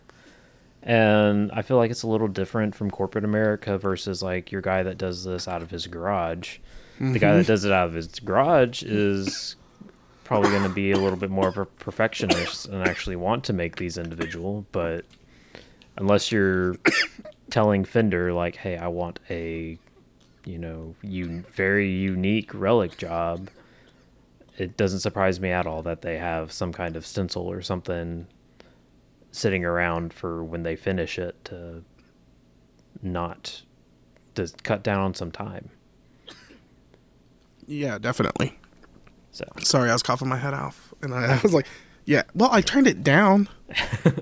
And 0.82 1.50
I 1.52 1.62
feel 1.62 1.78
like 1.78 1.90
it's 1.90 2.02
a 2.02 2.06
little 2.08 2.28
different 2.28 2.74
from 2.74 2.90
corporate 2.90 3.24
America 3.24 3.78
versus 3.78 4.22
like 4.22 4.52
your 4.52 4.60
guy 4.60 4.82
that 4.82 4.98
does 4.98 5.24
this 5.24 5.48
out 5.48 5.62
of 5.62 5.70
his 5.70 5.86
garage. 5.86 6.58
The 7.00 7.18
guy 7.18 7.28
Mm-hmm. 7.28 7.38
that 7.38 7.46
does 7.46 7.64
it 7.64 7.72
out 7.72 7.88
of 7.88 7.94
his 7.94 8.08
garage 8.20 8.82
is 8.82 9.56
probably 10.22 10.50
going 10.50 10.62
to 10.62 10.68
be 10.68 10.92
a 10.92 10.96
little 10.98 11.18
bit 11.18 11.30
more 11.30 11.48
of 11.48 11.58
a 11.58 11.66
perfectionist 11.66 12.66
and 12.66 12.86
actually 12.86 13.16
want 13.16 13.44
to 13.44 13.52
make 13.52 13.76
these 13.76 13.98
individual. 13.98 14.64
But 14.72 15.04
unless 15.96 16.30
you're 16.32 16.76
telling 17.50 17.84
Fender 17.84 18.32
like, 18.32 18.56
"Hey, 18.56 18.76
I 18.76 18.88
want 18.88 19.18
a, 19.28 19.78
you 20.44 20.58
know, 20.58 20.94
you 21.02 21.44
very 21.54 21.90
unique 21.90 22.54
relic 22.54 22.96
job," 22.96 23.50
it 24.56 24.76
doesn't 24.76 25.00
surprise 25.00 25.40
me 25.40 25.50
at 25.50 25.66
all 25.66 25.82
that 25.82 26.02
they 26.02 26.16
have 26.18 26.52
some 26.52 26.72
kind 26.72 26.96
of 26.96 27.04
stencil 27.04 27.50
or 27.50 27.60
something 27.60 28.26
sitting 29.32 29.64
around 29.64 30.14
for 30.14 30.44
when 30.44 30.62
they 30.62 30.76
finish 30.76 31.18
it 31.18 31.44
to 31.44 31.82
not 33.02 33.62
to 34.36 34.48
cut 34.62 34.84
down 34.84 35.00
on 35.00 35.12
some 35.14 35.32
time. 35.32 35.70
Yeah, 37.66 37.98
definitely. 37.98 38.58
So 39.32 39.44
Sorry, 39.62 39.90
I 39.90 39.92
was 39.92 40.02
coughing 40.02 40.28
my 40.28 40.36
head 40.36 40.54
off, 40.54 40.92
and 41.02 41.14
I, 41.14 41.34
I 41.38 41.40
was 41.42 41.54
like, 41.54 41.66
"Yeah." 42.04 42.22
Well, 42.34 42.50
I 42.52 42.60
turned 42.60 42.86
it 42.86 43.02
down. 43.02 43.48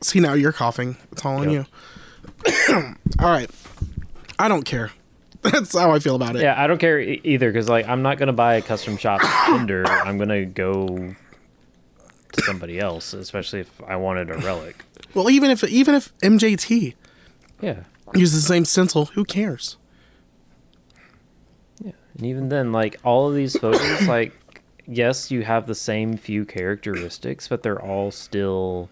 See, 0.00 0.20
now 0.20 0.34
you're 0.34 0.52
coughing. 0.52 0.96
It's 1.12 1.24
all 1.24 1.36
on 1.38 1.50
Yep. 1.50 1.66
you. 2.46 2.52
all 3.20 3.30
right. 3.30 3.50
I 4.38 4.48
don't 4.48 4.64
care. 4.64 4.90
That's 5.42 5.76
how 5.76 5.92
I 5.92 5.98
feel 5.98 6.14
about 6.16 6.36
it. 6.36 6.42
yeah, 6.42 6.60
I 6.62 6.66
don't 6.66 6.78
care 6.78 7.00
e- 7.00 7.20
either 7.24 7.50
because 7.50 7.68
like 7.68 7.86
I'm 7.88 8.02
not 8.02 8.18
gonna 8.18 8.32
buy 8.32 8.54
a 8.56 8.62
custom 8.62 8.96
shop 8.96 9.20
Fender. 9.46 9.86
I'm 9.86 10.18
gonna 10.18 10.44
go 10.44 11.14
to 12.32 12.42
somebody 12.42 12.78
else, 12.80 13.12
especially 13.14 13.60
if 13.60 13.80
I 13.86 13.96
wanted 13.96 14.30
a 14.30 14.38
relic. 14.38 14.84
Well, 15.14 15.30
even 15.30 15.50
if 15.50 15.62
even 15.64 15.94
if 15.94 16.16
MJT 16.18 16.94
Yeah, 17.62 17.84
uses 18.14 18.42
the 18.42 18.48
same 18.48 18.64
stencil, 18.64 19.06
who 19.06 19.24
cares? 19.24 19.76
And 22.16 22.26
even 22.26 22.48
then, 22.48 22.72
like 22.72 22.98
all 23.04 23.28
of 23.28 23.34
these 23.34 23.56
photos, 23.58 24.02
like 24.08 24.32
yes, 24.86 25.30
you 25.30 25.42
have 25.42 25.66
the 25.66 25.74
same 25.74 26.16
few 26.16 26.44
characteristics, 26.44 27.48
but 27.48 27.62
they're 27.62 27.80
all 27.82 28.10
still 28.10 28.88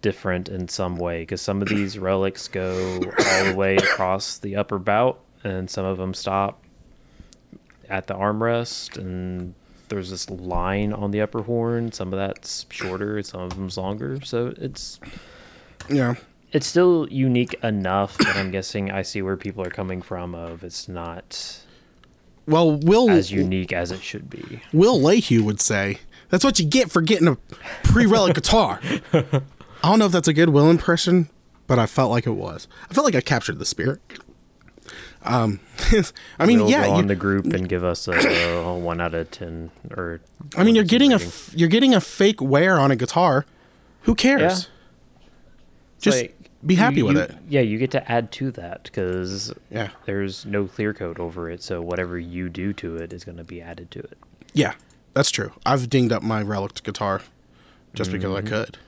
different 0.00 0.48
in 0.48 0.66
some 0.66 0.96
way 0.96 1.22
because 1.22 1.40
some 1.40 1.62
of 1.62 1.68
these 1.68 1.98
relics 1.98 2.48
go 2.48 3.00
all 3.04 3.44
the 3.44 3.54
way 3.56 3.76
across 3.76 4.38
the 4.38 4.56
upper 4.56 4.78
bout 4.78 5.20
and 5.44 5.70
some 5.70 5.84
of 5.84 5.96
them 5.96 6.12
stop 6.12 6.60
at 7.88 8.08
the 8.08 8.14
armrest 8.14 8.96
and 8.96 9.54
there's 9.88 10.10
this 10.10 10.28
line 10.28 10.92
on 10.92 11.12
the 11.12 11.20
upper 11.20 11.42
horn 11.42 11.92
some 11.92 12.12
of 12.12 12.18
that's 12.18 12.66
shorter 12.70 13.22
some 13.22 13.42
of 13.42 13.50
them's 13.50 13.76
longer 13.78 14.20
so 14.24 14.52
it's 14.56 14.98
Yeah. 15.88 16.14
it's 16.50 16.66
still 16.66 17.06
unique 17.10 17.54
enough 17.62 18.16
but 18.18 18.34
i'm 18.34 18.50
guessing 18.50 18.90
i 18.90 19.02
see 19.02 19.22
where 19.22 19.36
people 19.36 19.62
are 19.64 19.70
coming 19.70 20.02
from 20.02 20.34
of 20.34 20.64
it's 20.64 20.88
not 20.88 21.60
Well, 22.46 22.72
Will 22.72 23.10
as 23.10 23.30
unique 23.30 23.72
as 23.72 23.90
it 23.92 24.02
should 24.02 24.28
be 24.28 24.60
Will 24.72 24.98
Lehue 24.98 25.42
would 25.42 25.60
say, 25.60 25.98
"That's 26.28 26.44
what 26.44 26.58
you 26.58 26.64
get 26.66 26.90
for 26.90 27.00
getting 27.02 27.28
a 27.28 27.36
pre-relic 27.84 28.34
guitar." 28.34 28.80
I 29.12 29.22
don't 29.82 29.98
know 29.98 30.06
if 30.06 30.12
that's 30.12 30.28
a 30.28 30.32
good 30.32 30.48
Will 30.50 30.68
impression, 30.70 31.28
but 31.66 31.78
I 31.78 31.86
felt 31.86 32.10
like 32.10 32.26
it 32.26 32.32
was. 32.32 32.68
I 32.90 32.94
felt 32.94 33.04
like 33.04 33.14
I 33.14 33.20
captured 33.20 33.58
the 33.58 33.64
spirit. 33.64 34.00
Um, 35.24 35.60
I 36.38 36.46
mean, 36.46 36.58
We'll 36.60 36.70
yeah, 36.70 36.86
go 36.86 36.92
you, 36.94 36.98
on 36.98 37.06
the 37.06 37.14
group 37.14 37.46
and 37.52 37.68
give 37.68 37.84
us 37.84 38.08
a, 38.08 38.12
a 38.64 38.76
one 38.78 39.00
out 39.00 39.14
of 39.14 39.30
ten 39.30 39.70
or 39.92 40.20
I 40.56 40.64
mean, 40.64 40.74
you're 40.74 40.84
getting 40.84 41.12
a 41.12 41.16
rating. 41.16 41.28
f- 41.28 41.54
you're 41.54 41.68
getting 41.68 41.94
a 41.94 42.00
fake 42.00 42.40
wear 42.40 42.78
on 42.80 42.90
a 42.90 42.96
guitar. 42.96 43.46
Who 44.02 44.16
cares? 44.16 44.40
Yeah. 45.20 45.28
Just 46.00 46.20
like, 46.22 46.41
be 46.64 46.74
happy 46.74 46.98
you- 46.98 47.06
with 47.06 47.16
you- 47.16 47.22
it. 47.22 47.34
Yeah, 47.48 47.60
you 47.60 47.78
get 47.78 47.90
to 47.92 48.10
add 48.10 48.30
to 48.32 48.50
that 48.52 48.84
because 48.84 49.52
Yeah. 49.70 49.88
there's 50.06 50.46
no 50.46 50.66
clear 50.66 50.94
coat 50.94 51.18
over 51.18 51.50
it, 51.50 51.62
so 51.62 51.80
whatever 51.80 52.18
you 52.18 52.48
do 52.48 52.72
to 52.74 52.96
it 52.96 53.12
is 53.12 53.24
going 53.24 53.38
to 53.38 53.44
be 53.44 53.60
added 53.60 53.90
to 53.92 53.98
it. 54.00 54.18
Yeah, 54.52 54.74
that's 55.14 55.30
true. 55.30 55.52
I've 55.66 55.88
dinged 55.90 56.12
up 56.12 56.22
my 56.22 56.42
relic 56.42 56.82
guitar 56.82 57.22
just 57.94 58.12
because 58.12 58.34
I 58.34 58.40
mm-hmm. 58.40 58.48
could. 58.48 58.78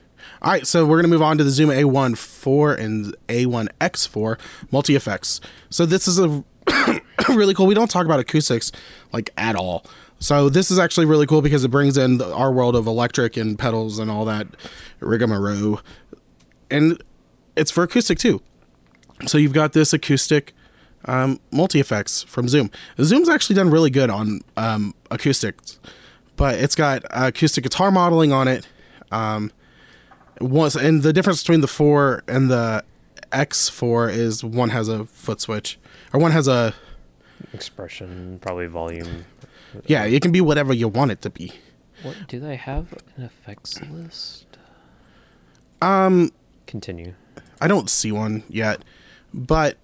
All 0.40 0.52
right, 0.52 0.66
so 0.66 0.86
we're 0.86 0.96
gonna 0.96 1.08
move 1.08 1.20
on 1.22 1.36
to 1.36 1.44
the 1.44 1.50
Zoom 1.50 1.70
A1 1.70 2.16
4 2.16 2.74
and 2.74 3.14
A1 3.28 3.68
X4 3.80 4.38
multi 4.70 4.94
effects. 4.96 5.40
So 5.68 5.84
this 5.84 6.08
is 6.08 6.18
a 6.18 6.42
really 7.28 7.52
cool. 7.52 7.66
We 7.66 7.74
don't 7.74 7.90
talk 7.90 8.06
about 8.06 8.20
acoustics 8.20 8.72
like 9.12 9.30
at 9.36 9.54
all. 9.54 9.84
So 10.18 10.48
this 10.48 10.70
is 10.70 10.78
actually 10.78 11.04
really 11.04 11.26
cool 11.26 11.42
because 11.42 11.64
it 11.64 11.68
brings 11.68 11.98
in 11.98 12.16
the, 12.18 12.32
our 12.32 12.50
world 12.50 12.74
of 12.74 12.86
electric 12.86 13.36
and 13.36 13.58
pedals 13.58 13.98
and 13.98 14.10
all 14.10 14.24
that 14.24 14.46
rigmarole, 15.00 15.80
and 16.70 17.02
it's 17.56 17.70
for 17.70 17.82
acoustic 17.84 18.18
too. 18.18 18.42
So 19.26 19.38
you've 19.38 19.52
got 19.52 19.72
this 19.72 19.92
acoustic 19.92 20.52
um, 21.04 21.40
multi 21.50 21.80
effects 21.80 22.22
from 22.24 22.48
Zoom. 22.48 22.70
Zoom's 23.00 23.28
actually 23.28 23.56
done 23.56 23.70
really 23.70 23.90
good 23.90 24.10
on 24.10 24.40
um, 24.56 24.94
acoustics, 25.10 25.78
but 26.36 26.56
it's 26.56 26.74
got 26.74 27.04
uh, 27.06 27.28
acoustic 27.28 27.64
guitar 27.64 27.90
modeling 27.90 28.32
on 28.32 28.48
it. 28.48 28.66
Um, 29.12 29.52
once 30.40 30.74
and 30.74 31.02
the 31.02 31.12
difference 31.12 31.42
between 31.42 31.60
the 31.60 31.68
four 31.68 32.24
and 32.26 32.50
the 32.50 32.82
X4 33.30 34.12
is 34.12 34.42
one 34.42 34.70
has 34.70 34.88
a 34.88 35.04
foot 35.04 35.40
switch, 35.40 35.78
or 36.12 36.20
one 36.20 36.32
has 36.32 36.48
a 36.48 36.74
Expression, 37.52 38.38
probably 38.40 38.66
volume. 38.66 39.24
yeah. 39.86 40.04
It 40.04 40.22
can 40.22 40.32
be 40.32 40.40
whatever 40.40 40.72
you 40.72 40.88
want 40.88 41.10
it 41.10 41.20
to 41.22 41.30
be. 41.30 41.52
What 42.02 42.16
do 42.28 42.40
they 42.40 42.56
have 42.56 42.92
an 43.16 43.24
effects 43.24 43.80
list? 43.82 44.46
Um, 45.82 46.30
continue. 46.66 47.14
I 47.64 47.66
don't 47.66 47.88
see 47.88 48.12
one 48.12 48.42
yet, 48.50 48.82
but 49.32 49.78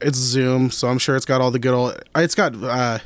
it's 0.00 0.16
Zoom, 0.16 0.70
so 0.70 0.88
I'm 0.88 0.98
sure 0.98 1.16
it's 1.16 1.26
got 1.26 1.42
all 1.42 1.50
the 1.50 1.58
good 1.58 1.74
old. 1.74 2.02
It's 2.16 2.34
got 2.34 2.54
uh, 2.54 2.98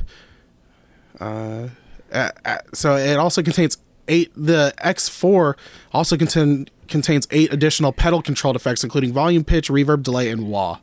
uh, 1.21 1.69
uh, 2.13 2.31
uh, 2.45 2.59
so 2.73 2.95
it 2.95 3.17
also 3.17 3.43
contains 3.43 3.77
eight. 4.07 4.31
The 4.37 4.73
X4 4.79 5.55
also 5.93 6.17
contain 6.17 6.69
contains 6.87 7.27
eight 7.33 7.53
additional 7.53 7.93
pedal 7.93 8.23
controlled 8.23 8.55
effects, 8.55 8.85
including 8.85 9.13
volume, 9.13 9.43
pitch, 9.43 9.69
reverb, 9.69 10.05
delay, 10.05 10.31
and 10.31 10.49
wah. 10.49 10.79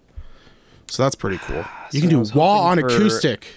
So 0.88 1.04
that's 1.04 1.16
pretty 1.16 1.38
cool. 1.38 1.64
You 1.94 2.02
can 2.02 2.10
So 2.26 2.32
I 2.32 2.34
do 2.34 2.38
wah 2.40 2.62
on 2.68 2.80
for- 2.82 2.88
acoustic. 2.88 3.48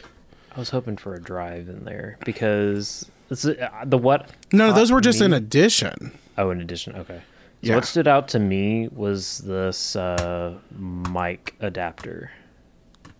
I 0.54 0.60
was 0.60 0.70
hoping 0.70 0.96
for 0.96 1.14
a 1.16 1.20
drive 1.20 1.68
in 1.68 1.84
there 1.84 2.16
because 2.24 3.10
it's, 3.28 3.44
uh, 3.44 3.68
the 3.86 3.98
what? 3.98 4.30
No, 4.52 4.72
those 4.72 4.92
were 4.92 5.00
just 5.00 5.18
me- 5.18 5.26
an 5.26 5.32
addition. 5.32 6.12
Oh, 6.38 6.50
in 6.50 6.60
addition, 6.60 6.94
okay. 6.94 7.22
So 7.64 7.70
Yeah. 7.70 7.74
what 7.76 7.84
stood 7.86 8.06
out 8.06 8.28
to 8.28 8.38
me 8.38 8.88
was 8.94 9.38
this 9.38 9.96
uh, 9.96 10.54
mic 10.78 11.54
adapter. 11.60 12.30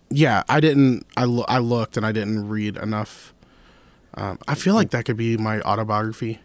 Yeah, 0.09 0.43
I 0.47 0.59
didn't. 0.59 1.05
I 1.17 1.23
lo- 1.25 1.45
I 1.47 1.57
looked 1.57 1.97
and 1.97 2.05
I 2.05 2.11
didn't 2.11 2.47
read 2.47 2.77
enough. 2.77 3.33
Um, 4.13 4.37
I 4.47 4.53
feel 4.55 4.75
like 4.75 4.91
that 4.91 5.05
could 5.05 5.17
be 5.17 5.35
my 5.35 5.61
autobiography. 5.61 6.39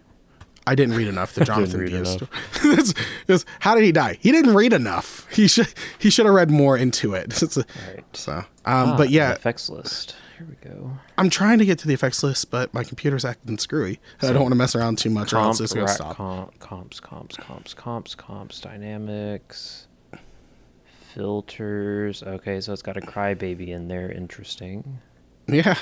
I 0.66 0.74
didn't 0.74 0.96
read 0.96 1.08
enough. 1.08 1.34
The 1.34 1.44
Jonathan 1.50 1.84
Diaz 1.84 2.12
story. 2.12 2.30
It's- 2.72 2.94
it's- 3.28 3.44
how 3.60 3.74
did 3.74 3.84
he 3.84 3.92
die? 3.92 4.16
He 4.20 4.32
didn't 4.32 4.54
read 4.54 4.72
enough. 4.72 5.26
He 5.30 5.46
should 5.46 5.68
he 5.98 6.08
should 6.10 6.24
have 6.26 6.34
read 6.34 6.50
more 6.50 6.76
into 6.78 7.12
it. 7.14 7.40
A- 7.56 7.64
Right. 7.86 8.04
so, 8.14 8.32
um, 8.32 8.44
Ah, 8.64 8.96
but 8.96 9.10
yeah, 9.10 9.32
effects 9.32 9.68
list. 9.68 10.16
Here 10.40 10.48
we 10.48 10.70
go. 10.70 10.90
I'm 11.18 11.28
trying 11.28 11.58
to 11.58 11.66
get 11.66 11.78
to 11.80 11.86
the 11.86 11.92
effects 11.92 12.22
list, 12.22 12.50
but 12.50 12.72
my 12.72 12.82
computer's 12.82 13.26
acting 13.26 13.58
screwy. 13.58 14.00
I 14.22 14.28
don't 14.28 14.40
want 14.40 14.52
to 14.52 14.56
mess 14.56 14.74
around 14.74 14.96
too 14.96 15.10
much, 15.10 15.34
or 15.34 15.36
else 15.36 15.60
it's 15.60 15.74
gonna 15.74 15.86
stop. 15.86 16.16
comp, 16.16 16.58
comps, 16.60 16.98
comps, 16.98 17.36
comps, 17.36 17.74
comps, 17.74 18.14
comps, 18.14 18.58
dynamics, 18.58 19.86
filters. 21.12 22.22
Okay, 22.22 22.58
so 22.62 22.72
it's 22.72 22.80
got 22.80 22.96
a 22.96 23.02
crybaby 23.02 23.68
in 23.68 23.88
there. 23.88 24.10
Interesting. 24.10 25.00
Yeah. 25.46 25.76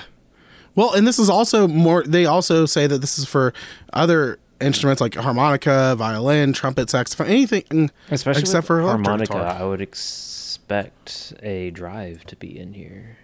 Well, 0.75 0.93
and 0.93 1.07
this 1.07 1.21
is 1.21 1.31
also 1.31 1.69
more. 1.69 2.03
They 2.03 2.27
also 2.27 2.67
say 2.67 2.89
that 2.89 2.99
this 2.99 3.17
is 3.17 3.27
for 3.27 3.55
other 3.93 4.41
instruments 4.61 5.01
like 5.01 5.15
harmonica, 5.15 5.95
violin, 5.97 6.53
trumpet, 6.53 6.91
saxophone, 6.91 7.29
anything 7.29 7.63
mm, 7.63 7.91
Especially 8.11 8.41
except 8.41 8.67
for 8.67 8.81
harmonica. 8.81 9.37
I 9.37 9.65
would 9.65 9.81
expect 9.81 11.33
a 11.45 11.71
drive 11.71 12.25
to 12.25 12.35
be 12.35 12.59
in 12.59 12.75
here. 12.75 13.19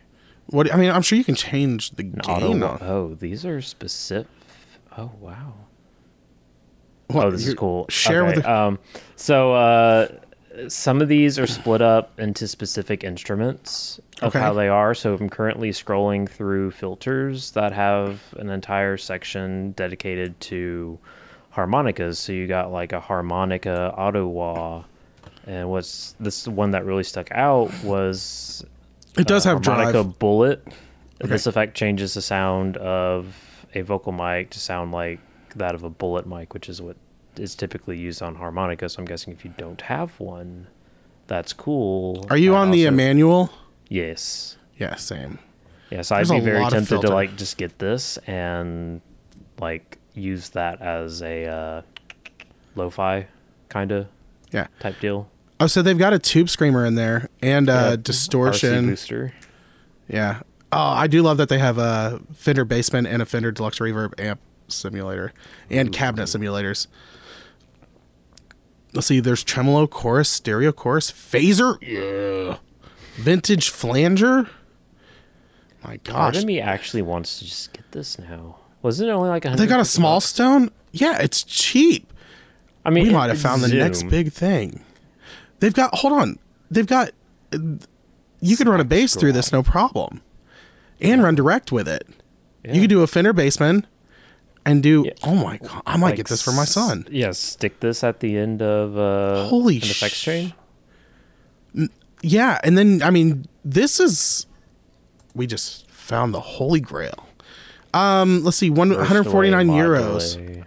What 0.46 0.72
I 0.72 0.76
mean, 0.76 0.90
I'm 0.90 1.02
sure 1.02 1.16
you 1.18 1.24
can 1.24 1.34
change 1.34 1.90
the 1.92 2.02
An 2.02 2.20
gain. 2.22 2.62
auto. 2.62 2.78
Oh, 2.84 3.14
these 3.14 3.44
are 3.46 3.60
specific. 3.62 4.26
Oh 4.96 5.10
wow. 5.20 5.54
What, 7.08 7.26
oh, 7.26 7.30
this 7.30 7.46
is 7.46 7.54
cool. 7.54 7.86
Share 7.88 8.24
okay, 8.24 8.36
with 8.36 8.44
the, 8.44 8.50
um, 8.52 8.78
so 9.16 9.52
uh, 9.52 10.08
some 10.68 11.02
of 11.02 11.08
these 11.08 11.38
are 11.38 11.46
split 11.46 11.82
up 11.82 12.18
into 12.18 12.48
specific 12.48 13.04
instruments 13.04 14.00
of 14.22 14.28
Okay. 14.34 14.38
how 14.40 14.52
they 14.54 14.68
are. 14.68 14.94
So 14.94 15.14
I'm 15.14 15.28
currently 15.28 15.70
scrolling 15.70 16.28
through 16.28 16.70
filters 16.70 17.50
that 17.52 17.72
have 17.72 18.20
an 18.38 18.48
entire 18.50 18.96
section 18.96 19.72
dedicated 19.72 20.38
to 20.42 20.98
harmonicas. 21.50 22.18
So 22.18 22.32
you 22.32 22.46
got 22.46 22.72
like 22.72 22.92
a 22.92 23.00
harmonica 23.00 23.92
auto 23.96 24.26
wah. 24.26 24.84
And 25.46 25.68
what's 25.70 26.14
this 26.20 26.48
one 26.48 26.70
that 26.70 26.84
really 26.86 27.04
stuck 27.04 27.30
out 27.32 27.70
was 27.84 28.64
it 29.18 29.26
does 29.26 29.46
uh, 29.46 29.50
have 29.54 29.64
harmonica 29.64 30.02
drive. 30.04 30.18
bullet. 30.18 30.66
This 31.20 31.46
effect 31.46 31.76
changes 31.76 32.14
the 32.14 32.22
sound 32.22 32.76
of 32.78 33.34
a 33.74 33.80
vocal 33.82 34.12
mic 34.12 34.50
to 34.50 34.60
sound 34.60 34.92
like 34.92 35.20
that 35.56 35.74
of 35.74 35.82
a 35.84 35.90
bullet 35.90 36.26
mic, 36.26 36.52
which 36.54 36.68
is 36.68 36.82
what 36.82 36.96
is 37.36 37.54
typically 37.54 37.96
used 37.96 38.22
on 38.22 38.34
harmonica. 38.34 38.88
So 38.88 39.00
I'm 39.00 39.06
guessing 39.06 39.32
if 39.32 39.44
you 39.44 39.52
don't 39.56 39.80
have 39.80 40.18
one, 40.20 40.66
that's 41.26 41.52
cool. 41.52 42.26
Are 42.30 42.36
you 42.36 42.54
I 42.54 42.58
on 42.60 42.70
the 42.70 42.86
also- 42.86 42.96
manual? 42.96 43.50
Yes. 43.88 44.56
Yeah, 44.76 44.96
same. 44.96 45.38
Yeah, 45.90 46.02
so 46.02 46.16
I'd 46.16 46.28
be 46.28 46.40
very 46.40 46.64
tempted 46.68 47.00
to 47.02 47.08
like 47.08 47.36
just 47.36 47.56
get 47.56 47.78
this 47.78 48.16
and 48.26 49.00
like 49.60 49.98
use 50.14 50.48
that 50.50 50.80
as 50.82 51.22
a 51.22 51.46
uh, 51.46 51.82
lo-fi 52.74 53.26
kind 53.68 53.92
of 53.92 54.08
Yeah. 54.50 54.66
type 54.80 54.98
deal. 55.00 55.28
Oh, 55.60 55.66
so 55.66 55.82
they've 55.82 55.98
got 55.98 56.12
a 56.12 56.18
tube 56.18 56.48
screamer 56.50 56.84
in 56.84 56.94
there 56.96 57.28
and 57.42 57.68
uh, 57.68 57.72
Yeah, 57.90 57.96
distortion. 57.96 58.86
RC 58.86 58.88
booster. 58.90 59.32
Yeah. 60.08 60.40
Oh, 60.72 60.78
I 60.78 61.06
do 61.06 61.22
love 61.22 61.36
that 61.36 61.48
they 61.48 61.58
have 61.58 61.78
a 61.78 62.20
Fender 62.34 62.66
Bassman 62.66 63.06
and 63.06 63.22
a 63.22 63.26
Fender 63.26 63.52
Deluxe 63.52 63.78
Reverb 63.78 64.18
amp 64.20 64.40
simulator 64.68 65.32
and 65.70 65.92
cabinet 65.92 66.24
simulators. 66.24 66.88
Let's 68.92 69.06
see. 69.06 69.20
There's 69.20 69.42
tremolo, 69.44 69.86
chorus, 69.86 70.28
stereo, 70.28 70.72
chorus, 70.72 71.10
phaser, 71.10 71.78
yeah, 71.82 72.58
vintage 73.16 73.68
flanger. 73.70 74.48
My 75.82 75.98
Part 75.98 76.04
gosh, 76.04 76.38
of 76.38 76.44
me 76.44 76.60
actually 76.60 77.02
wants 77.02 77.38
to 77.40 77.44
just 77.44 77.72
get 77.72 77.90
this 77.92 78.18
now. 78.18 78.56
Wasn't 78.82 79.08
it 79.08 79.12
only 79.12 79.28
like 79.28 79.44
a 79.44 79.50
they 79.50 79.66
got 79.66 79.80
a 79.80 79.84
small 79.84 80.20
stone. 80.20 80.70
Yeah, 80.92 81.18
it's 81.20 81.42
cheap. 81.42 82.12
I 82.84 82.90
mean, 82.90 83.04
we 83.04 83.10
it- 83.10 83.12
might 83.12 83.28
have 83.30 83.40
found 83.40 83.62
the 83.62 83.68
next 83.68 84.04
big 84.04 84.32
thing. 84.32 84.84
They've 85.64 85.72
got. 85.72 85.94
Hold 85.94 86.12
on. 86.12 86.38
They've 86.70 86.86
got. 86.86 87.12
You 88.40 88.54
can 88.58 88.68
run 88.68 88.80
a 88.80 88.84
bass 88.84 89.16
through 89.16 89.32
this, 89.32 89.50
no 89.50 89.62
problem, 89.62 90.20
and 91.00 91.22
run 91.22 91.34
direct 91.34 91.72
with 91.72 91.88
it. 91.88 92.06
You 92.62 92.82
could 92.82 92.90
do 92.90 93.00
a 93.00 93.06
Fender 93.06 93.32
Bassman, 93.32 93.86
and 94.66 94.82
do. 94.82 95.04
Yeah. 95.06 95.12
Oh 95.22 95.34
my 95.34 95.56
god! 95.56 95.80
I 95.86 95.96
might 95.96 96.08
Like 96.08 96.16
get 96.16 96.28
this 96.28 96.42
for 96.42 96.52
my 96.52 96.66
son. 96.66 97.08
Yeah, 97.10 97.30
stick 97.30 97.80
this 97.80 98.04
at 98.04 98.20
the 98.20 98.36
end 98.36 98.60
of 98.60 98.98
uh, 98.98 99.46
Holy 99.46 99.76
an 99.76 99.84
effects 99.84 100.16
sh-. 100.16 100.50
Yeah, 102.20 102.60
and 102.62 102.76
then 102.76 103.02
I 103.02 103.08
mean, 103.08 103.46
this 103.64 103.98
is. 103.98 104.44
We 105.34 105.46
just 105.46 105.90
found 105.90 106.34
the 106.34 106.40
holy 106.40 106.80
grail. 106.80 107.26
Um, 107.94 108.44
let's 108.44 108.58
see, 108.58 108.68
149 108.68 109.68
euros. 109.68 110.36
delay. 110.36 110.64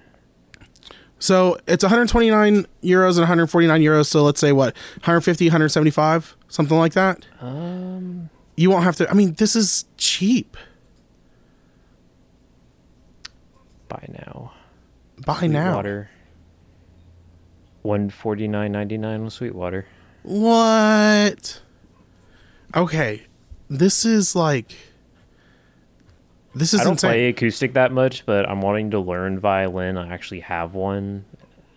So 1.20 1.58
it's 1.68 1.84
129 1.84 2.68
euros 2.84 3.12
and 3.12 3.22
149 3.22 3.82
euros. 3.82 4.06
So 4.08 4.24
let's 4.24 4.40
say 4.40 4.52
what 4.52 4.76
150, 4.98 5.46
175, 5.48 6.36
something 6.48 6.78
like 6.78 6.94
that. 6.94 7.26
Um, 7.42 8.30
You 8.56 8.70
won't 8.70 8.84
have 8.84 8.96
to. 8.98 9.10
I 9.10 9.14
mean, 9.14 9.34
this 9.34 9.56
is 9.56 9.86
cheap. 9.98 10.58
buy 13.88 14.06
now. 14.10 14.52
Buy 15.26 15.48
now. 15.48 15.66
Sweetwater. 15.74 16.10
One 17.84 18.10
forty 18.10 18.48
nine 18.48 18.72
ninety 18.74 18.98
nine 18.98 19.22
on 19.22 19.30
Sweetwater. 19.30 19.86
What? 20.24 21.62
Okay, 22.76 23.28
this 23.70 24.04
is 24.06 24.36
like. 24.36 24.76
This 26.56 26.74
is 26.74 26.82
I 26.82 26.84
don't 26.86 26.94
insane. 26.94 27.10
play 27.12 27.28
acoustic 27.30 27.74
that 27.74 27.92
much, 27.92 28.26
but 28.26 28.48
I'm 28.50 28.62
wanting 28.62 28.92
to 28.92 29.00
learn 29.00 29.40
violin. 29.40 29.98
I 29.98 30.12
actually 30.14 30.40
have 30.42 30.74
one, 30.74 31.24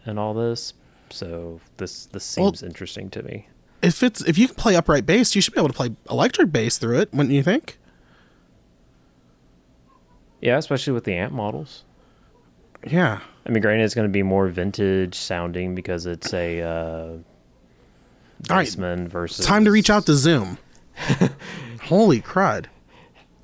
and 0.07 0.19
all 0.19 0.33
this, 0.35 0.73
so 1.11 1.61
this 1.77 2.07
this 2.07 2.37
Well- 2.37 2.49
seems 2.55 2.63
interesting 2.63 3.11
to 3.11 3.23
me. 3.23 3.47
If 3.83 4.03
it's 4.03 4.21
if 4.23 4.37
you 4.39 4.47
can 4.47 4.57
play 4.57 4.77
upright 4.77 5.07
bass, 5.07 5.35
you 5.35 5.41
should 5.43 5.55
be 5.55 5.61
able 5.61 5.69
to 5.69 5.75
play 5.75 5.91
electric 6.11 6.53
bass 6.53 6.77
through 6.79 6.99
it. 7.01 7.13
Wouldn't 7.13 7.35
you 7.35 7.43
think? 7.43 7.79
Yeah, 10.41 10.57
especially 10.59 10.93
with 10.93 11.05
the 11.05 11.15
amp 11.15 11.33
models. 11.33 11.85
Yeah. 12.87 13.21
I 13.47 13.51
mean, 13.51 13.63
granted, 13.63 13.85
it's 13.85 13.95
going 13.95 14.07
to 14.09 14.13
be 14.13 14.23
more 14.23 14.49
vintage 14.49 15.15
sounding 15.15 15.75
because 15.75 16.07
it's 16.07 16.33
a 16.33 16.61
uh, 16.63 17.07
All 18.51 18.57
right. 18.57 18.69
Versus. 18.69 19.45
Time 19.45 19.65
to 19.65 19.71
reach 19.71 19.91
out 19.91 20.07
to 20.07 20.15
Zoom. 20.15 20.59
Holy 21.83 22.21
crud! 22.21 22.67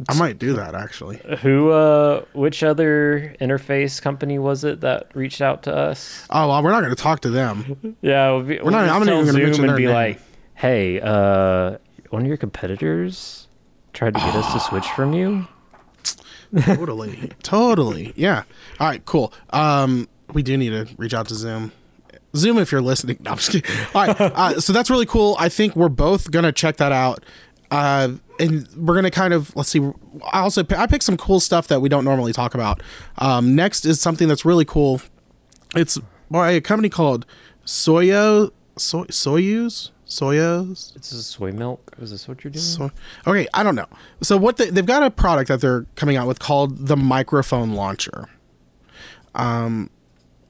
I 0.09 0.19
might 0.19 0.39
do 0.39 0.53
that 0.55 0.75
actually. 0.75 1.21
Who? 1.41 1.71
Uh, 1.71 2.25
which 2.35 2.63
other 2.63 3.35
interface 3.41 4.01
company 4.03 4.39
was 4.39 4.63
it 4.65 4.81
that 4.83 5.11
reached 5.15 5.41
out 5.41 5.63
to 5.65 5.75
us? 5.75 6.27
Oh 6.31 6.49
well, 6.49 6.63
we're 6.63 6.71
not 6.71 6.83
going 6.83 6.95
to 6.95 7.03
talk 7.03 7.21
to 7.21 7.31
them. 7.31 7.97
Yeah, 8.03 8.33
we'll 8.33 8.43
be, 8.43 8.59
We're 8.61 8.71
not- 8.71 8.83
we'll 8.85 8.93
I'm 8.93 9.05
not 9.07 9.09
even 9.09 9.27
gonna 9.27 9.33
Zoom 9.33 9.43
mention 9.43 9.61
and 9.65 9.71
their 9.71 9.77
be 9.79 9.87
name. 9.87 9.95
like, 9.95 10.21
"Hey, 10.55 11.01
uh, 11.01 11.79
one 12.11 12.23
of 12.23 12.29
your 12.29 12.37
competitors 12.37 13.49
tried 13.95 14.15
to 14.15 14.21
get 14.21 14.35
us 14.35 14.53
to 14.53 14.61
switch 14.61 14.87
from 14.89 15.13
you." 15.15 15.47
totally, 16.63 17.31
totally. 17.43 18.13
Yeah. 18.17 18.43
All 18.81 18.87
right. 18.89 19.05
Cool. 19.05 19.33
Um, 19.51 20.09
we 20.33 20.43
do 20.43 20.57
need 20.57 20.71
to 20.71 20.87
reach 20.97 21.15
out 21.15 21.29
to 21.29 21.35
Zoom. 21.35 21.73
Zoom, 22.35 22.59
if 22.59 22.71
you're 22.71 22.83
listening. 22.83 23.19
No, 23.23 23.33
I'm 23.33 23.37
just 23.39 23.51
kidding. 23.53 23.71
All 23.95 24.07
right. 24.07 24.21
Uh, 24.21 24.61
so 24.61 24.73
that's 24.73 24.91
really 24.91 25.07
cool. 25.07 25.37
I 25.39 25.49
think 25.49 25.75
we're 25.75 25.89
both 25.89 26.31
gonna 26.31 26.53
check 26.53 26.77
that 26.79 26.93
out. 26.93 27.25
Uh, 27.71 28.11
and 28.39 28.69
we're 28.77 28.95
gonna 28.95 29.11
kind 29.11 29.33
of 29.33 29.55
let's 29.57 29.69
see. 29.69 29.81
I 30.33 30.41
also 30.41 30.65
I 30.77 30.87
picked 30.87 31.05
some 31.05 31.17
cool 31.17 31.41
stuff 31.41 31.69
that 31.69 31.81
we 31.81 31.89
don't 31.89 32.05
normally 32.05 32.33
talk 32.33 32.55
about. 32.55 32.83
Um, 33.19 33.55
next 33.55 33.85
is 33.85 34.01
something 34.01 34.29
that's 34.29 34.45
really 34.45 34.65
cool. 34.65 35.01
It's 35.75 35.99
by 36.31 36.53
a 36.53 36.61
company 36.61 36.89
called 36.89 37.27
Soyo 37.65 38.51
Soy 38.77 39.05
Soyuz 39.05 39.91
Soyuz. 40.07 40.95
It's 40.97 41.13
a 41.13 41.23
soy 41.23 41.53
milk. 41.53 41.95
Is 41.99 42.11
this 42.11 42.29
what 42.29 42.45
you're 42.45 42.53
doing? 42.53 42.63
So, 42.63 42.91
okay, 43.27 43.47
I 43.53 43.63
don't 43.63 43.75
know. 43.75 43.89
So 44.23 44.37
what 44.37 44.57
they, 44.57 44.71
they've 44.71 44.87
got 44.87 45.03
a 45.03 45.11
product 45.11 45.49
that 45.49 45.61
they're 45.61 45.87
coming 45.97 46.17
out 46.17 46.27
with 46.29 46.39
called 46.39 46.87
the 46.87 46.97
microphone 46.97 47.73
launcher. 47.73 48.29
Um, 49.35 49.91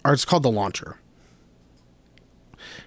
or 0.05 0.13
it's 0.13 0.25
called 0.25 0.43
the 0.43 0.51
launcher. 0.51 0.99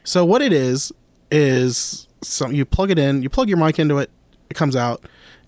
So 0.03 0.23
what 0.23 0.41
it 0.41 0.53
is 0.53 0.91
is 1.31 2.07
some 2.21 2.53
you 2.53 2.65
plug 2.65 2.91
it 2.91 2.99
in, 2.99 3.23
you 3.23 3.29
plug 3.29 3.49
your 3.49 3.57
mic 3.57 3.79
into 3.79 3.97
it, 3.97 4.09
it 4.49 4.55
comes 4.55 4.75
out, 4.75 5.03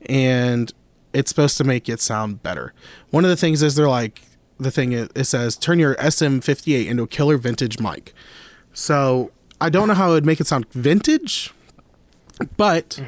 and 0.07 0.71
it's 1.13 1.29
supposed 1.29 1.57
to 1.57 1.63
make 1.63 1.89
it 1.89 1.99
sound 1.99 2.41
better. 2.43 2.73
One 3.09 3.23
of 3.25 3.29
the 3.29 3.35
things 3.37 3.61
is 3.61 3.75
they're 3.75 3.89
like 3.89 4.21
the 4.57 4.71
thing 4.71 4.91
it, 4.91 5.11
it 5.15 5.23
says 5.25 5.57
turn 5.57 5.79
your 5.79 5.95
SM58 5.95 6.87
into 6.87 7.03
a 7.03 7.07
killer 7.07 7.37
vintage 7.37 7.79
mic. 7.79 8.13
So 8.73 9.31
I 9.59 9.69
don't 9.69 9.87
know 9.87 9.93
how 9.93 10.11
it 10.11 10.13
would 10.13 10.25
make 10.25 10.39
it 10.39 10.47
sound 10.47 10.71
vintage, 10.71 11.51
but 12.57 13.01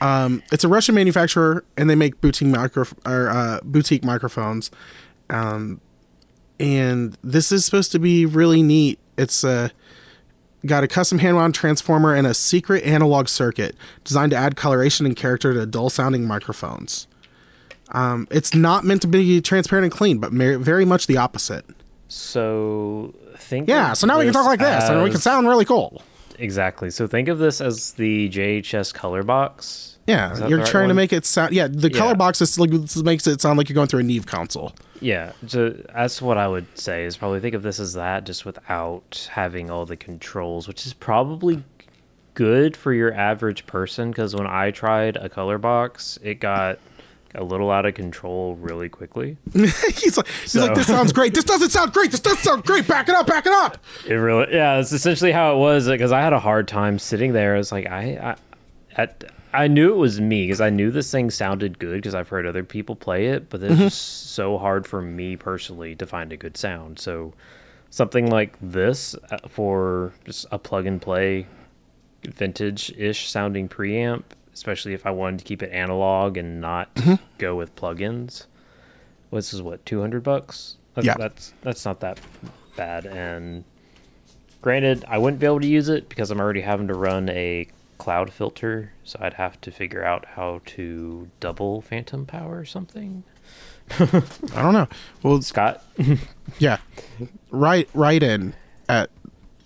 um, 0.00 0.42
it's 0.52 0.64
a 0.64 0.68
Russian 0.68 0.94
manufacturer, 0.94 1.64
and 1.76 1.88
they 1.88 1.94
make 1.94 2.20
boutique 2.20 2.48
micro 2.48 2.84
or 3.06 3.30
uh, 3.30 3.60
boutique 3.62 4.04
microphones. 4.04 4.70
Um, 5.30 5.80
and 6.60 7.16
this 7.22 7.50
is 7.52 7.64
supposed 7.64 7.92
to 7.92 7.98
be 7.98 8.26
really 8.26 8.62
neat. 8.62 8.98
It's 9.16 9.44
uh, 9.44 9.70
got 10.66 10.84
a 10.84 10.88
custom 10.88 11.18
hand-wound 11.18 11.54
transformer 11.54 12.14
and 12.14 12.26
a 12.26 12.34
secret 12.34 12.84
analog 12.84 13.28
circuit 13.28 13.76
designed 14.04 14.30
to 14.30 14.36
add 14.36 14.56
coloration 14.56 15.06
and 15.06 15.16
character 15.16 15.52
to 15.54 15.66
dull-sounding 15.66 16.24
microphones. 16.26 17.06
Um, 17.90 18.26
it's 18.30 18.54
not 18.54 18.84
meant 18.84 19.02
to 19.02 19.08
be 19.08 19.40
transparent 19.40 19.84
and 19.84 19.92
clean, 19.92 20.18
but 20.18 20.32
very 20.32 20.84
much 20.84 21.06
the 21.06 21.16
opposite. 21.18 21.64
So 22.08 23.14
think. 23.36 23.68
Yeah, 23.68 23.92
so 23.94 24.06
now 24.06 24.18
we 24.18 24.24
can 24.24 24.32
talk 24.32 24.46
like 24.46 24.60
this, 24.60 24.84
and 24.88 25.02
we 25.02 25.10
can 25.10 25.20
sound 25.20 25.48
really 25.48 25.64
cool. 25.64 26.02
exactly. 26.38 26.90
So 26.90 27.06
think 27.06 27.28
of 27.28 27.38
this 27.38 27.60
as 27.60 27.92
the 27.92 28.28
JHS 28.30 28.92
color 28.94 29.22
box. 29.22 29.98
Yeah, 30.06 30.48
you're 30.48 30.58
right 30.58 30.66
trying 30.66 30.88
to 30.88 30.94
make 30.94 31.12
it 31.12 31.24
sound. 31.24 31.54
Yeah, 31.54 31.68
the 31.68 31.88
color 31.90 32.10
Yeah. 32.10 32.14
box 32.14 32.40
is 32.40 32.58
like 32.58 32.70
makes 33.04 33.26
it 33.26 33.40
sound 33.40 33.56
like 33.58 33.68
you're 33.68 33.74
going 33.74 33.88
through 33.88 34.00
a 34.00 34.04
Neve 34.04 34.26
console. 34.26 34.72
Yeah, 35.02 35.32
so 35.46 35.70
that's 35.70 36.22
what 36.22 36.38
I 36.38 36.46
would 36.46 36.66
say 36.78 37.04
is 37.04 37.16
probably 37.16 37.40
think 37.40 37.54
of 37.54 37.62
this 37.62 37.80
as 37.80 37.94
that, 37.94 38.24
just 38.24 38.44
without 38.44 39.28
having 39.30 39.70
all 39.70 39.84
the 39.84 39.96
controls, 39.96 40.68
which 40.68 40.86
is 40.86 40.94
probably 40.94 41.62
good 42.34 42.76
for 42.76 42.92
your 42.92 43.12
average 43.12 43.66
person. 43.66 44.10
Because 44.10 44.34
when 44.34 44.46
I 44.46 44.70
tried 44.70 45.16
a 45.16 45.28
color 45.28 45.58
box, 45.58 46.18
it 46.22 46.40
got 46.40 46.78
a 47.34 47.42
little 47.42 47.70
out 47.70 47.86
of 47.86 47.94
control 47.94 48.54
really 48.56 48.88
quickly. 48.88 49.36
he's 49.52 50.16
like, 50.16 50.28
he's 50.42 50.56
like, 50.56 50.74
this 50.74 50.86
sounds 50.86 51.12
great. 51.12 51.34
This 51.34 51.44
doesn't 51.44 51.70
sound 51.70 51.92
great. 51.92 52.10
This 52.10 52.20
doesn't 52.20 52.42
sound 52.42 52.64
great. 52.64 52.86
Back 52.86 53.08
it 53.08 53.14
up. 53.14 53.26
Back 53.26 53.46
it 53.46 53.52
up. 53.52 53.78
It 54.06 54.14
really, 54.14 54.54
yeah, 54.54 54.78
it's 54.78 54.92
essentially 54.92 55.32
how 55.32 55.54
it 55.54 55.58
was. 55.58 55.88
Because 55.88 56.12
I 56.12 56.20
had 56.20 56.32
a 56.32 56.40
hard 56.40 56.68
time 56.68 56.98
sitting 56.98 57.32
there. 57.32 57.56
It's 57.56 57.72
like 57.72 57.86
I, 57.88 58.36
I, 58.96 59.02
I, 59.02 59.08
I 59.52 59.68
knew 59.68 59.92
it 59.92 59.96
was 59.96 60.20
me 60.20 60.46
because 60.46 60.60
I 60.60 60.70
knew 60.70 60.90
this 60.90 61.10
thing 61.10 61.30
sounded 61.30 61.78
good 61.78 61.96
because 61.96 62.14
I've 62.14 62.28
heard 62.28 62.46
other 62.46 62.64
people 62.64 62.96
play 62.96 63.26
it, 63.26 63.50
but 63.50 63.62
it's 63.62 63.78
just 63.78 64.32
so 64.32 64.56
hard 64.58 64.86
for 64.86 65.02
me 65.02 65.36
personally 65.36 65.94
to 65.96 66.06
find 66.06 66.32
a 66.32 66.36
good 66.36 66.56
sound. 66.56 66.98
So 66.98 67.34
something 67.90 68.30
like 68.30 68.56
this 68.62 69.14
uh, 69.30 69.38
for 69.48 70.12
just 70.24 70.46
a 70.52 70.58
plug 70.58 70.86
and 70.86 71.00
play, 71.02 71.46
vintage-ish 72.24 73.28
sounding 73.30 73.68
preamp, 73.68 74.22
especially 74.54 74.94
if 74.94 75.04
I 75.06 75.10
wanted 75.10 75.40
to 75.40 75.44
keep 75.44 75.62
it 75.62 75.70
analog 75.72 76.36
and 76.36 76.60
not 76.60 76.88
go 77.38 77.54
with 77.56 77.74
plugins. 77.76 78.46
This 79.30 79.52
is 79.54 79.62
what 79.62 79.84
two 79.86 80.00
hundred 80.00 80.22
bucks. 80.22 80.76
That's, 80.94 81.06
Yeah. 81.06 81.14
that's 81.18 81.54
that's 81.62 81.84
not 81.84 82.00
that 82.00 82.20
bad. 82.76 83.06
And 83.06 83.64
granted, 84.60 85.04
I 85.08 85.18
wouldn't 85.18 85.40
be 85.40 85.46
able 85.46 85.60
to 85.60 85.66
use 85.66 85.88
it 85.88 86.08
because 86.08 86.30
I'm 86.30 86.38
already 86.40 86.60
having 86.60 86.88
to 86.88 86.94
run 86.94 87.28
a 87.30 87.66
Cloudlifter, 88.02 88.88
so 89.04 89.18
I'd 89.22 89.34
have 89.34 89.60
to 89.60 89.70
figure 89.70 90.04
out 90.04 90.24
how 90.34 90.60
to 90.66 91.30
double 91.40 91.80
phantom 91.82 92.26
power 92.26 92.58
or 92.58 92.64
something. 92.64 93.22
I 94.00 94.06
don't 94.62 94.72
know. 94.72 94.88
Well, 95.22 95.40
Scott, 95.42 95.84
yeah. 96.58 96.78
Right, 97.50 97.88
write 97.94 98.22
in 98.22 98.54
at 98.88 99.10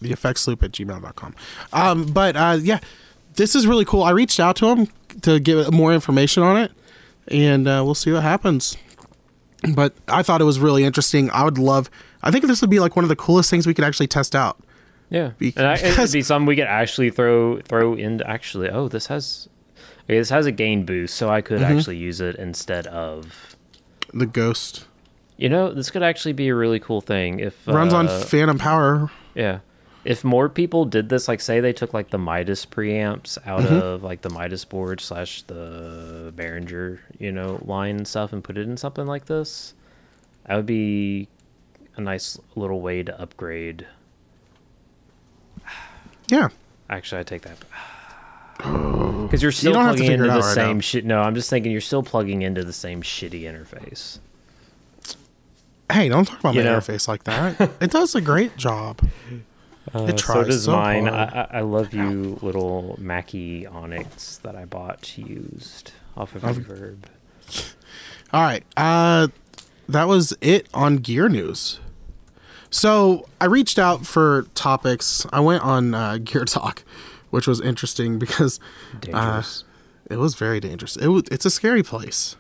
the 0.01 0.13
effects 0.13 0.47
loop 0.47 0.63
at 0.63 0.73
gmail.com. 0.73 1.35
Um, 1.73 2.07
but 2.07 2.37
uh, 2.37 2.59
yeah, 2.61 2.81
this 3.35 3.55
is 3.55 3.67
really 3.67 3.85
cool. 3.85 4.03
I 4.03 4.11
reached 4.11 4.39
out 4.41 4.57
to 4.57 4.67
him 4.67 4.89
to 5.23 5.41
get 5.41 5.73
more 5.73 5.93
information 5.95 6.43
on 6.43 6.57
it. 6.59 6.73
and 7.29 7.67
uh, 7.67 7.83
we'll 7.85 7.95
see 7.95 8.13
what 8.13 8.23
happens. 8.23 8.77
But 9.75 9.95
I 10.09 10.23
thought 10.23 10.41
it 10.41 10.45
was 10.45 10.61
really 10.61 10.85
interesting. 10.85 11.31
I 11.31 11.43
would 11.45 11.57
love. 11.59 11.89
I 12.23 12.31
think 12.31 12.47
this 12.47 12.61
would 12.61 12.71
be 12.71 12.81
like 12.81 12.97
one 12.97 13.05
of 13.05 13.09
the 13.09 13.17
coolest 13.17 13.49
things 13.51 13.67
we 13.67 13.73
could 13.75 13.85
actually 13.85 14.07
test 14.09 14.37
out. 14.37 14.59
Yeah, 15.11 15.31
Because- 15.39 15.59
and 15.59 15.67
I, 15.67 15.75
it'd 15.75 16.13
be 16.13 16.23
something 16.23 16.47
we 16.47 16.57
could 16.57 16.65
actually 16.65 17.11
throw 17.11 17.61
throw 17.61 17.95
into. 17.95 18.29
Actually, 18.29 18.71
oh, 18.71 18.89
this 18.89 19.07
has 19.07 19.49
okay, 20.05 20.19
this 20.19 20.31
has 20.31 20.47
a 20.47 20.53
gain 20.53 20.85
boost, 20.85 21.15
so 21.15 21.29
I 21.31 21.41
could 21.41 21.61
Mm-hmm. 21.61 21.79
actually 21.79 21.97
use 21.99 22.21
it 22.21 22.37
instead 22.37 22.87
of. 22.89 23.57
The 24.15 24.27
ghost 24.27 24.87
You 25.37 25.49
know, 25.49 25.73
this 25.73 25.91
could 25.91 26.03
actually 26.03 26.33
be 26.33 26.49
a 26.49 26.55
really 26.55 26.81
cool 26.81 27.01
thing 27.01 27.41
if 27.41 27.67
runs 27.67 27.93
on 27.93 28.09
uh, 28.09 28.21
phantom 28.21 28.59
power. 28.59 29.11
Yeah. 29.35 29.59
If 30.05 30.23
more 30.23 30.49
people 30.49 30.85
did 30.85 31.09
this, 31.09 31.27
like 31.29 31.41
say 31.41 31.59
they 31.61 31.73
took 31.73 31.93
like 31.93 32.11
the 32.11 32.19
Midas 32.19 32.65
preamps 32.65 33.37
out 33.45 33.61
Mm-hmm. 33.63 33.75
of 33.75 34.03
like 34.05 34.23
the 34.23 34.31
Midas 34.31 34.65
board 34.65 35.01
slash 35.01 35.43
the 35.43 36.33
Behringer, 36.37 36.99
you 37.19 37.33
know, 37.33 37.61
line 37.65 37.97
and 37.97 38.07
stuff 38.09 38.33
and 38.33 38.43
put 38.43 38.57
it 38.57 38.63
in 38.69 38.77
something 38.77 39.07
like 39.07 39.27
this, 39.27 39.75
that 40.47 40.55
would 40.57 40.67
be 40.67 41.29
a 41.97 42.01
nice 42.01 42.39
little 42.55 42.81
way 42.81 43.03
to 43.03 43.21
upgrade. 43.21 43.87
Yeah, 46.29 46.49
Actually, 46.91 47.21
I 47.21 47.25
take 47.25 47.43
that. 47.43 47.59
Because 49.27 49.43
you're 49.43 49.51
still 49.53 49.73
to 49.75 49.79
plugging 49.81 50.13
into 50.13 50.25
the 50.25 50.39
right 50.41 50.55
same 50.55 50.77
now. 50.77 50.81
shit. 50.81 51.05
No, 51.05 51.21
I'm 51.21 51.35
just 51.35 51.51
thinking 51.51 51.73
you're 51.73 51.81
still 51.81 52.03
plugging 52.05 52.43
into 52.43 52.63
the 52.63 52.73
same 52.73 53.03
shitty 53.03 53.43
interface. 53.43 54.19
hey, 55.91 56.09
don't 56.09 56.25
talk 56.27 56.39
about 56.41 56.55
You 56.55 56.63
my 56.63 56.71
know. 56.71 56.79
interface 56.79 57.09
like 57.09 57.25
that. 57.25 57.61
it 57.81 57.91
does 57.91 58.15
a 58.15 58.21
great 58.21 58.57
job. 58.57 59.01
Uh, 59.95 60.05
It 60.05 60.19
so 60.21 60.27
tries 60.33 60.47
does 60.47 60.65
so 60.65 60.73
mine. 60.77 61.09
I, 61.09 61.49
I 61.55 61.61
love 61.63 61.93
you, 61.93 62.39
little 62.41 62.97
Mackie 63.01 63.67
Onyx 63.67 64.39
that 64.39 64.55
I 64.57 64.65
bought 64.65 65.17
used 65.19 65.93
off 66.17 66.35
of 66.37 66.43
Reverb. 66.43 66.99
All 68.33 68.43
right. 68.43 68.65
Uh 68.77 69.29
that 69.89 70.09
was 70.09 70.37
it 70.41 70.69
on 70.73 70.97
gear 70.99 71.29
news. 71.29 71.79
So, 72.77 73.27
I 73.41 73.47
reached 73.47 73.79
out 73.79 74.05
for 74.05 74.43
topics. 74.55 75.27
I 75.33 75.41
went 75.41 75.63
on 75.63 75.95
uh, 75.95 76.19
Gear 76.23 76.45
Talk, 76.45 76.85
which 77.31 77.47
was 77.47 77.59
interesting 77.59 78.19
because 78.19 78.61
Dangerous. 79.01 79.65
it 80.11 80.19
was 80.19 80.35
very 80.35 80.61
dangerous. 80.61 80.95
It 80.95 81.09
was, 81.09 81.23
it's 81.31 81.47
a 81.47 81.51
scary 81.51 81.83
place. 81.83 82.37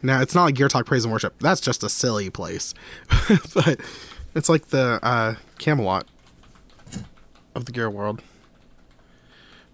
Now, 0.00 0.22
it's 0.22 0.34
not 0.34 0.44
like 0.44 0.54
Gear 0.54 0.68
Talk 0.68 0.86
Praise 0.86 1.04
and 1.04 1.12
Worship. 1.12 1.38
That's 1.40 1.60
just 1.60 1.82
a 1.82 1.90
silly 1.90 2.30
place. 2.30 2.72
but 3.54 3.78
it's 4.34 4.48
like 4.48 4.68
the 4.68 4.98
uh, 5.02 5.34
Camelot 5.58 6.06
of 7.54 7.66
the 7.66 7.72
gear 7.72 7.90
world. 7.90 8.22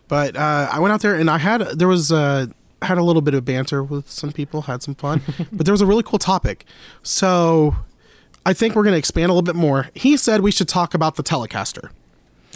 But 0.09 0.35
uh, 0.37 0.69
I 0.73 0.81
went 0.81 0.93
out 0.93 1.03
there 1.03 1.15
and 1.15 1.31
I 1.31 1.39
had 1.39 1.61
there 1.79 1.87
was 1.87 2.11
uh, 2.11 2.47
had 2.83 2.99
a 2.99 3.05
little 3.05 3.23
bit 3.23 3.35
of 3.35 3.45
banter 3.45 3.85
with 3.85 4.11
some 4.11 4.33
people, 4.33 4.63
had 4.63 4.83
some 4.83 4.97
fun. 4.97 5.23
but 5.53 5.65
there 5.65 5.73
was 5.73 5.81
a 5.81 5.87
really 5.87 6.03
cool 6.03 6.19
topic. 6.19 6.65
So 7.05 7.77
I 8.45 8.53
think 8.53 8.75
we're 8.75 8.83
going 8.83 8.95
to 8.95 8.99
expand 8.99 9.31
a 9.31 9.33
little 9.35 9.43
bit 9.43 9.55
more. 9.55 9.89
He 9.95 10.17
said 10.17 10.41
we 10.41 10.51
should 10.51 10.69
talk 10.69 10.95
about 10.95 11.17
the 11.17 11.23
Telecaster 11.23 11.91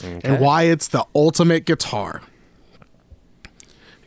and 0.02 0.40
why 0.40 0.64
it's 0.64 0.88
the 0.88 1.04
ultimate 1.14 1.64
guitar. 1.64 2.22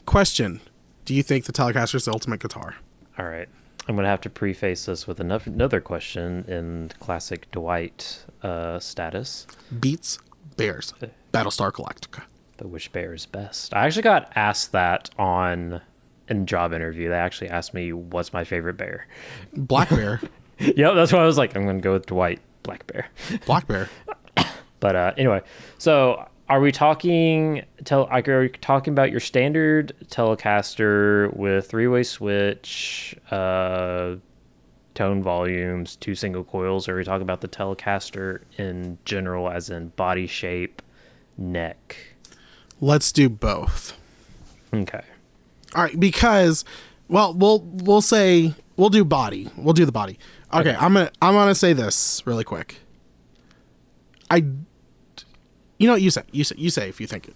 Question: 0.06 0.62
Do 1.06 1.14
you 1.14 1.24
think 1.24 1.46
the 1.46 1.54
Telecaster 1.54 1.96
is 1.96 2.06
the 2.06 2.12
ultimate 2.12 2.40
guitar? 2.40 2.76
All 3.18 3.26
right. 3.26 3.48
I'm 3.88 3.96
going 3.96 4.04
to 4.04 4.10
have 4.10 4.22
to 4.22 4.30
preface 4.30 4.86
this 4.86 5.08
with 5.08 5.20
another 5.20 5.82
question 5.82 6.46
in 6.48 6.92
classic 7.00 7.50
Dwight 7.50 8.24
uh, 8.44 8.78
status. 8.78 9.48
Beets 9.80 10.20
Bears 10.58 10.94
Battlestar 11.34 11.72
Galactica. 11.72 12.24
The 12.58 12.68
which 12.68 12.92
bear 12.92 13.14
is 13.16 13.26
best? 13.26 13.74
I 13.74 13.88
actually 13.88 14.04
got 14.04 14.32
asked 14.36 14.74
that 14.74 15.10
on 15.18 15.82
in 16.28 16.46
job 16.46 16.74
interview. 16.74 17.10
They 17.10 17.16
actually 17.16 17.50
asked 17.50 17.74
me 17.74 17.92
what's 17.94 18.32
my 18.32 18.44
favorite 18.44 18.76
bear. 18.78 19.08
Black 19.54 19.90
Bear, 19.90 20.22
yep, 20.60 20.96
that's 20.96 21.12
why 21.12 21.20
I 21.20 21.26
was 21.26 21.38
like, 21.38 21.56
I'm 21.56 21.64
going 21.64 21.78
to 21.78 21.82
go 21.84 21.94
with 21.94 22.06
Dwight 22.06 22.40
Black 22.64 22.86
Bear. 22.88 23.08
Black 23.46 23.68
Bear. 23.68 23.90
But 24.82 24.96
uh, 24.96 25.14
anyway, 25.18 25.42
so 25.78 26.26
are 26.48 26.62
we 26.62 26.72
talking? 26.72 27.66
Tel- 27.84 28.08
are 28.10 28.22
we 28.22 28.48
talking 28.48 28.94
about 28.94 29.12
your 29.12 29.20
standard 29.20 29.94
Telecaster 30.06 31.36
with 31.36 31.70
three-way 31.70 32.04
switch, 32.04 33.14
uh, 33.30 34.16
tone 34.96 35.22
volumes, 35.22 35.98
two 35.98 36.16
single 36.16 36.46
coils? 36.46 36.88
Or 36.88 36.94
are 36.94 36.98
we 36.98 37.04
talking 37.04 37.24
about 37.24 37.42
the 37.42 37.50
Telecaster 37.50 38.44
in 38.58 38.98
general, 39.04 39.50
as 39.50 39.70
in 39.70 39.90
body 39.90 40.28
shape, 40.28 40.82
neck? 41.38 41.98
Let's 42.80 43.12
do 43.12 43.28
both. 43.28 43.98
Okay. 44.74 45.04
All 45.76 45.84
right, 45.84 46.00
because 46.00 46.64
well, 47.10 47.34
we'll 47.34 47.60
we'll 47.60 48.02
say 48.02 48.54
we'll 48.78 48.90
do 48.90 49.04
body. 49.04 49.50
We'll 49.58 49.74
do 49.74 49.86
the 49.86 49.92
body. 49.92 50.18
Okay, 50.54 50.76
I'm 50.76 50.94
gonna 50.94 51.12
I'm 51.22 51.34
gonna 51.34 51.56
say 51.56 51.74
this 51.74 52.24
really 52.26 52.44
quick. 52.44 52.78
I, 54.32 54.38
you 55.78 55.88
know 55.88 55.94
what 55.94 56.02
you 56.02 56.12
say 56.12 56.24
you 56.32 56.44
say 56.44 56.56
you 56.58 56.70
say 56.70 56.90
if 56.90 57.00
you 57.02 57.08
think 57.08 57.28
it. 57.28 57.36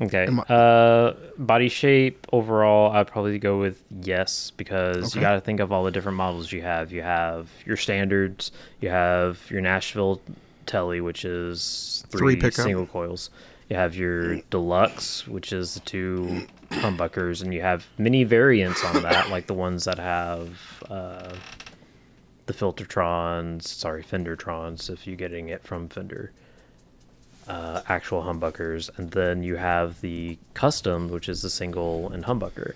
Okay. 0.00 0.26
Uh, 0.48 1.12
body 1.38 1.68
shape 1.68 2.26
overall, 2.32 2.90
I'd 2.92 3.06
probably 3.06 3.38
go 3.38 3.58
with 3.58 3.82
yes 4.00 4.50
because 4.56 5.04
Okay. 5.10 5.18
you 5.18 5.20
got 5.20 5.34
to 5.34 5.40
think 5.40 5.60
of 5.60 5.70
all 5.70 5.84
the 5.84 5.90
different 5.90 6.16
models 6.16 6.50
you 6.50 6.62
have. 6.62 6.90
You 6.92 7.02
have 7.02 7.48
your 7.66 7.76
standards, 7.76 8.50
you 8.80 8.88
have 8.88 9.38
your 9.50 9.60
Nashville 9.60 10.20
Telly, 10.66 11.00
which 11.00 11.24
is 11.24 12.04
Three 12.08 12.40
three, 12.40 12.50
single 12.50 12.86
coils. 12.86 13.30
You 13.68 13.76
have 13.76 13.94
your 13.94 14.36
deluxe, 14.50 15.28
which 15.28 15.52
is 15.52 15.74
the 15.74 15.80
two 15.80 16.46
humbuckers, 16.70 17.42
and 17.42 17.52
you 17.54 17.60
have 17.60 17.86
many 17.98 18.24
variants 18.24 18.82
on 18.84 19.02
that, 19.02 19.30
like 19.30 19.46
the 19.46 19.54
ones 19.54 19.84
that 19.84 19.98
have 19.98 20.58
uh, 20.90 21.32
the 22.46 22.52
Filtertrons, 22.52 23.62
sorry, 23.62 24.02
Fendertrons, 24.02 24.90
if 24.90 25.06
you're 25.06 25.16
getting 25.16 25.48
it 25.48 25.62
from 25.62 25.88
Fender 25.88 26.32
uh, 27.48 27.82
actual 27.88 28.22
humbuckers, 28.22 28.90
and 28.98 29.10
then 29.10 29.42
you 29.42 29.56
have 29.56 30.00
the 30.00 30.38
custom, 30.54 31.08
which 31.08 31.28
is 31.28 31.42
the 31.42 31.50
single 31.50 32.10
and 32.12 32.24
humbucker. 32.24 32.74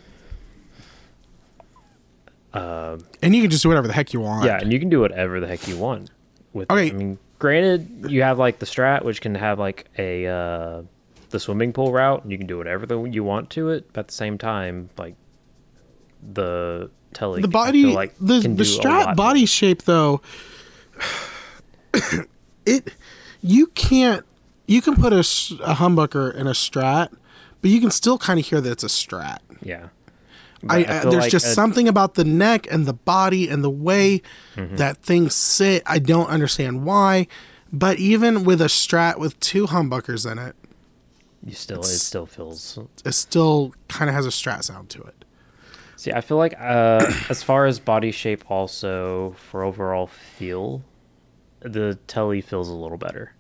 And 3.23 3.35
you 3.35 3.43
can 3.43 3.51
just 3.51 3.63
do 3.63 3.69
whatever 3.69 3.87
the 3.87 3.93
heck 3.93 4.13
you 4.13 4.21
want. 4.21 4.45
Yeah, 4.45 4.59
and 4.59 4.73
you 4.73 4.79
can 4.79 4.89
do 4.89 5.01
whatever 5.01 5.41
the 5.41 5.47
heck 5.47 5.69
you 5.69 5.77
want 5.77 6.11
with. 6.53 6.71
Okay. 6.71 6.89
it. 6.89 6.95
I 6.95 6.97
mean, 6.97 7.19
granted, 7.39 8.07
you 8.09 8.23
have 8.23 8.39
like 8.39 8.59
the 8.59 8.67
Strat, 8.67 9.05
which 9.05 9.21
can 9.21 9.35
have 9.35 9.59
like 9.59 9.89
a 9.99 10.27
uh, 10.27 10.83
the 11.31 11.39
swimming 11.39 11.73
pool 11.73 11.93
route, 11.93 12.23
and 12.23 12.33
you 12.33 12.39
can 12.39 12.47
do 12.47 12.57
whatever 12.57 12.87
the, 12.87 13.03
you 13.05 13.23
want 13.23 13.51
to 13.51 13.71
it. 13.71 13.93
But 13.93 14.01
at 14.01 14.09
the 14.09 14.15
same 14.15 14.39
time, 14.39 14.89
like 14.97 15.15
the 16.23 16.91
Telly, 17.17 17.41
the 17.43 17.49
body 17.49 17.85
like 17.87 18.15
the 18.21 18.41
the 18.41 18.49
do 18.49 18.63
a 18.63 18.65
strat 18.67 19.05
lot 19.07 19.17
body 19.17 19.47
shape 19.47 19.83
though 19.83 20.21
it 22.67 22.93
you 23.43 23.67
can't 23.69 24.25
you 24.67 24.83
can 24.83 24.95
put 24.97 25.13
a, 25.13 25.19
a 25.21 25.75
humbucker 25.75 26.35
in 26.35 26.47
a 26.47 26.51
strat 26.51 27.09
but 27.63 27.71
you 27.71 27.81
can 27.81 27.91
still 27.91 28.19
kind 28.19 28.39
of 28.39 28.47
hear 28.47 28.61
that 28.61 28.71
it's 28.73 28.85
a 28.85 28.89
strat. 28.89 29.39
Yeah. 29.63 29.89
I, 30.69 30.79
I, 30.79 30.83
there's 31.01 31.15
like 31.15 31.31
just 31.31 31.47
a- 31.47 31.51
something 31.51 31.87
about 31.89 32.15
the 32.15 32.25
neck 32.25 32.67
and 32.71 32.87
the 32.87 32.93
body 32.93 33.49
and 33.49 33.63
the 33.65 33.71
way 33.71 34.23
Mm-hmm. 34.57 34.77
that 34.77 34.97
things 34.99 35.35
sit 35.35 35.83
i 35.87 35.99
don't 35.99 36.29
understand 36.29 36.85
why 36.85 37.27
but 37.73 37.99
even 37.99 38.43
with 38.45 38.61
a 38.63 38.67
strat 38.67 39.19
with 39.19 39.39
two 39.39 39.67
humbuckers 39.67 40.31
in 40.31 40.39
it 40.39 40.57
You 41.45 41.53
still, 41.53 41.81
it 41.81 41.85
still 41.85 42.25
feels 42.27 42.79
it 43.05 43.13
still 43.13 43.75
kind 43.89 44.09
of 44.09 44.15
has 44.15 44.25
a 44.25 44.31
strat 44.31 44.65
sound 44.65 44.89
to 44.91 45.03
it 45.03 45.26
See, 46.07 46.13
I 46.13 46.21
feel 46.21 46.37
like 46.37 46.55
uh, 46.61 47.11
as 47.29 47.43
far 47.43 47.67
as 47.67 47.81
body 47.81 48.13
shape, 48.13 48.49
also 48.49 49.35
for 49.51 49.65
overall 49.65 50.07
feel, 50.07 50.85
the 51.61 51.99
Telly 52.07 52.41
feels 52.41 52.69
a 52.69 52.75
little 52.75 52.97
better. 52.97 53.33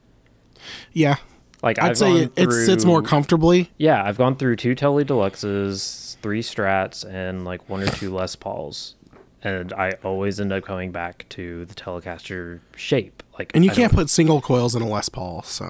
yeah 0.92 1.16
Like 1.62 1.78
i'd 1.80 1.90
I've 1.90 1.98
say 1.98 2.12
gone 2.12 2.32
it, 2.36 2.48
it 2.48 2.50
sits 2.66 2.84
more 2.84 3.02
comfortably 3.02 3.70
Yeah, 3.78 4.02
I've 4.02 4.18
gone 4.18 4.34
through 4.36 4.56
two 4.56 4.74
Telly 4.74 5.04
Deluxes, 5.04 6.16
three 6.22 6.42
Strats, 6.42 7.08
and 7.08 7.44
like 7.44 7.68
one 7.68 7.82
or 7.82 7.86
two 7.88 8.12
Les 8.12 8.34
Pauls, 8.34 8.96
and 9.44 9.72
I 9.72 9.92
always 10.02 10.40
end 10.40 10.52
up 10.52 10.64
coming 10.64 10.90
back 10.90 11.24
to 11.30 11.66
the 11.66 11.74
Telecaster 11.74 12.58
shape. 12.74 13.22
Like, 13.38 13.52
and 13.54 13.64
you 13.64 13.70
I 13.70 13.74
can't 13.74 13.92
put 13.92 14.10
single 14.10 14.40
coils 14.40 14.74
in 14.74 14.82
a 14.82 14.88
les 14.88 15.08
paul 15.08 15.42
so 15.42 15.66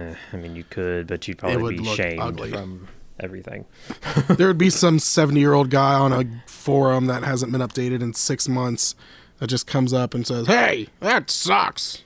eh, 0.00 0.14
I 0.32 0.36
mean, 0.36 0.56
you 0.56 0.64
could, 0.64 1.08
but 1.08 1.28
you'd 1.28 1.36
probably 1.38 1.62
would 1.62 1.76
be 1.76 1.82
look 1.82 1.96
shamed 1.96 2.20
ugly. 2.22 2.52
from 2.52 2.88
everything. 3.20 3.66
there 4.28 4.46
would 4.46 4.58
be 4.58 4.70
some 4.70 4.98
70 4.98 5.40
year 5.40 5.52
old 5.52 5.70
guy 5.70 5.94
on 5.94 6.12
a 6.12 6.24
forum 6.46 7.06
that 7.06 7.22
hasn't 7.24 7.52
been 7.52 7.60
updated 7.60 8.02
in 8.02 8.14
six 8.14 8.48
months 8.48 8.94
that 9.38 9.48
just 9.48 9.66
comes 9.66 9.92
up 9.92 10.14
and 10.14 10.26
says, 10.26 10.46
Hey, 10.46 10.88
that 11.00 11.30
sucks. 11.30 12.02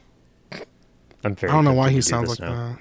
I'm 1.23 1.35
very. 1.35 1.53
I 1.53 1.57
don't 1.57 1.65
know 1.65 1.75
why 1.75 1.91
he 1.91 1.97
do 1.97 2.03
sounds 2.03 2.31
like 2.31 2.41
now. 2.41 2.79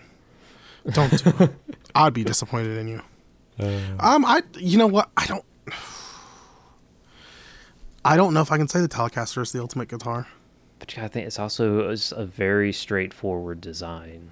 that. 0.85 0.93
Don't 0.93 1.23
do 1.23 1.43
it. 1.43 1.51
I'd 1.95 2.13
be 2.13 2.23
disappointed 2.23 2.77
in 2.77 2.87
you. 2.87 3.01
Um, 3.99 4.23
I, 4.25 4.43
you 4.57 4.77
know 4.77 4.87
what? 4.87 5.09
I 5.17 5.25
don't, 5.25 5.43
I 8.05 8.15
don't 8.15 8.33
know 8.33 8.41
if 8.41 8.51
I 8.51 8.57
can 8.57 8.69
say 8.69 8.79
the 8.79 8.87
Telecaster 8.87 9.41
is 9.41 9.51
the 9.51 9.59
ultimate 9.59 9.89
guitar. 9.89 10.27
But 10.79 10.95
yeah, 10.95 11.03
I 11.03 11.07
think 11.09 11.27
it's 11.27 11.37
also 11.39 11.93
a 12.15 12.25
very 12.25 12.71
straightforward 12.71 13.59
design. 13.59 14.31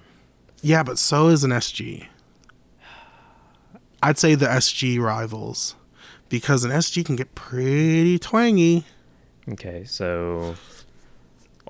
Yeah, 0.62 0.82
but 0.82 0.98
so 0.98 1.28
is 1.28 1.44
an 1.44 1.50
SG. 1.50 2.06
I'd 4.02 4.18
say 4.18 4.34
the 4.34 4.46
SG 4.46 5.00
rivals 5.00 5.74
because 6.28 6.64
an 6.64 6.70
SG 6.70 7.04
can 7.04 7.16
get 7.16 7.34
pretty 7.34 8.18
twangy. 8.18 8.84
Okay, 9.50 9.84
so 9.84 10.54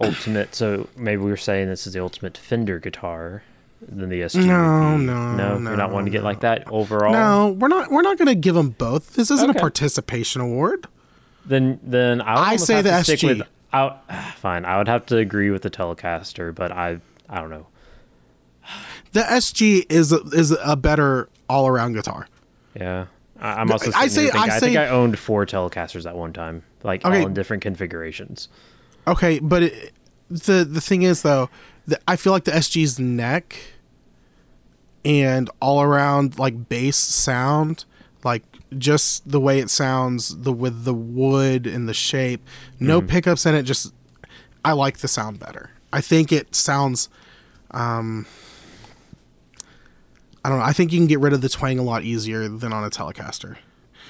ultimate. 0.01 0.55
So 0.55 0.89
maybe 0.97 1.23
we 1.23 1.31
are 1.33 1.37
saying 1.37 1.69
this 1.69 1.87
is 1.87 1.93
the 1.95 2.01
ultimate 2.01 2.37
Fender 2.37 2.79
guitar. 2.79 3.43
Then 3.81 4.09
the 4.09 4.23
SG. 4.23 4.45
No, 4.45 4.97
no, 4.97 5.37
no. 5.37 5.59
no, 5.59 5.71
You're 5.71 5.77
not 5.79 5.93
wanting 5.93 6.07
to 6.07 6.11
get 6.11 6.25
like 6.25 6.41
that 6.41 6.67
overall. 6.71 7.13
No, 7.13 7.51
we're 7.59 7.69
not. 7.69 7.91
We're 7.91 8.03
not 8.03 8.19
going 8.19 8.27
to 8.27 8.35
give 8.35 8.57
them 8.57 8.71
both. 8.71 9.15
This 9.15 9.31
isn't 9.31 9.51
Okay. 9.51 9.59
a 9.59 9.61
participation 9.61 10.41
award. 10.41 10.87
Then 11.47 11.79
then 11.83 12.21
I, 12.21 12.35
would 12.35 12.41
I 12.41 12.57
say 12.57 12.75
have 12.75 12.85
the 12.85 12.91
to 12.91 13.05
stick 13.05 13.21
SG. 13.21 13.39
With, 13.39 13.47
I, 13.73 13.97
ah, 14.11 14.35
fine, 14.39 14.65
I 14.65 14.79
would 14.79 14.89
have 14.89 15.07
to 15.07 15.17
agree 15.19 15.51
with 15.51 15.63
the 15.63 15.71
Telecaster, 15.71 16.53
but 16.55 16.73
I 16.73 16.99
I 17.29 17.41
don't 17.41 17.51
know. 17.51 17.69
The 19.13 19.21
SG 19.21 19.87
is 19.91 20.13
a, 20.13 20.21
is 20.33 20.57
a 20.63 20.77
better 20.77 21.29
all 21.49 21.67
around 21.69 21.95
guitar. 21.95 22.27
Yeah. 22.75 23.07
I- 23.41 23.61
I'm 23.61 23.71
also. 23.71 23.91
I 23.95 24.09
say- 24.09 24.27
I 24.27 24.31
thinking- 24.33 24.41
I 24.51 24.59
think 24.61 24.75
say- 24.75 24.77
I 24.77 24.89
owned 24.89 25.19
four 25.19 25.47
Telecasters 25.47 26.07
at 26.07 26.17
one 26.17 26.33
time, 26.33 26.63
like 26.83 27.05
Okay. 27.05 27.21
all 27.21 27.27
in 27.27 27.35
different 27.35 27.63
configurations. 27.63 28.49
Okay, 29.07 29.39
but 29.39 29.63
it, 29.63 29.93
the 30.31 30.65
the 30.69 30.81
thing 30.81 31.03
is 31.03 31.23
though, 31.23 31.49
the, 31.87 31.99
I 32.07 32.17
feel 32.17 32.33
like 32.33 32.45
the 32.45 32.51
SG's 32.53 32.99
neck 32.99 33.57
and 35.05 35.49
all 35.61 35.81
around 35.83 36.39
like 36.39 36.69
bass 36.69 36.97
sound, 36.97 37.85
like 38.25 38.43
just 38.77 39.31
the 39.31 39.41
way 39.41 39.61
it 39.61 39.71
sounds, 39.71 40.37
the 40.43 40.53
with 40.53 40.85
the 40.85 40.93
wood 40.95 41.67
and 41.67 41.89
the 41.89 41.95
shape, 41.95 42.45
no 42.81 43.01
pickups 43.01 43.47
in 43.47 43.55
it. 43.55 43.63
Just 43.63 43.95
I 44.65 44.73
like 44.73 44.99
the 44.99 45.09
sound 45.09 45.39
better. 45.39 45.71
I 45.93 46.01
think 46.01 46.33
it 46.33 46.55
sounds. 46.55 47.09
Um, 47.71 48.27
I 50.49 50.51
don't 50.51 50.61
know. 50.61 50.65
I 50.65 50.73
think 50.73 50.93
you 50.95 50.99
can 50.99 51.07
get 51.07 51.21
rid 51.21 51.35
of 51.35 51.43
the 51.43 51.49
twang 51.51 51.79
a 51.79 51.83
lot 51.83 52.05
easier 52.05 52.49
than 52.49 52.73
on 52.73 52.83
a 52.83 52.89
Telecaster 52.89 53.59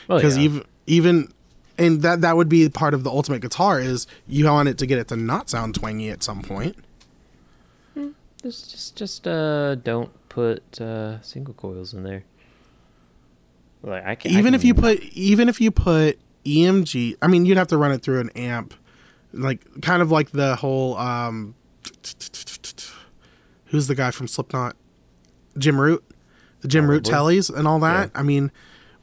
Well, 0.07 0.18
because 0.18 0.36
yeah. 0.36 0.45
even 0.45 0.64
even 0.86 1.32
and 1.76 2.03
that 2.03 2.20
that 2.20 2.36
would 2.36 2.49
be 2.49 2.68
part 2.68 2.95
of 2.95 3.03
the 3.03 3.11
ultimate 3.11 3.41
guitar 3.43 3.80
is 3.80 4.07
you 4.28 4.45
want 4.45 4.68
it 4.68 4.78
to 4.78 4.86
get 4.86 4.99
it 5.01 5.09
to 5.09 5.16
not 5.16 5.51
sound 5.51 5.74
twangy 5.74 6.11
at 6.11 6.22
some 6.22 6.43
point 6.43 6.76
just 8.41 8.70
just 8.70 8.95
just 8.95 9.26
uh 9.26 9.74
don't 9.74 10.12
put 10.28 10.80
uh 10.80 11.20
single 11.22 11.55
coils 11.55 11.93
in 11.93 12.05
there. 12.05 12.22
Like 13.82 14.05
I 14.07 14.14
can't 14.14 14.36
even 14.36 14.55
I 14.55 14.59
if 14.59 14.64
you 14.64 14.74
can- 14.74 14.82
put 14.84 15.03
even 15.12 15.49
if 15.49 15.61
you 15.61 15.72
put 15.72 16.20
emg 16.47 17.16
i 17.20 17.26
mean 17.26 17.45
you'd 17.45 17.59
have 17.59 17.66
to 17.66 17.76
run 17.76 17.91
it 17.91 18.01
through 18.01 18.20
an 18.20 18.30
amp 18.30 18.72
like 19.32 19.61
kind 19.82 20.01
of 20.01 20.11
like 20.12 20.30
the 20.30 20.55
whole 20.57 20.97
um 20.97 21.55
who's 23.66 23.86
the 23.89 23.95
guy 23.95 24.11
from 24.12 24.26
slipknot 24.28 24.76
jim 25.59 25.78
root 25.80 26.03
the 26.61 26.68
jim 26.68 26.88
root 26.88 27.04
tellies 27.04 27.54
and 27.54 27.66
all 27.68 27.78
that 27.80 28.11
Yeah. 28.14 28.20
i 28.20 28.22
mean 28.22 28.50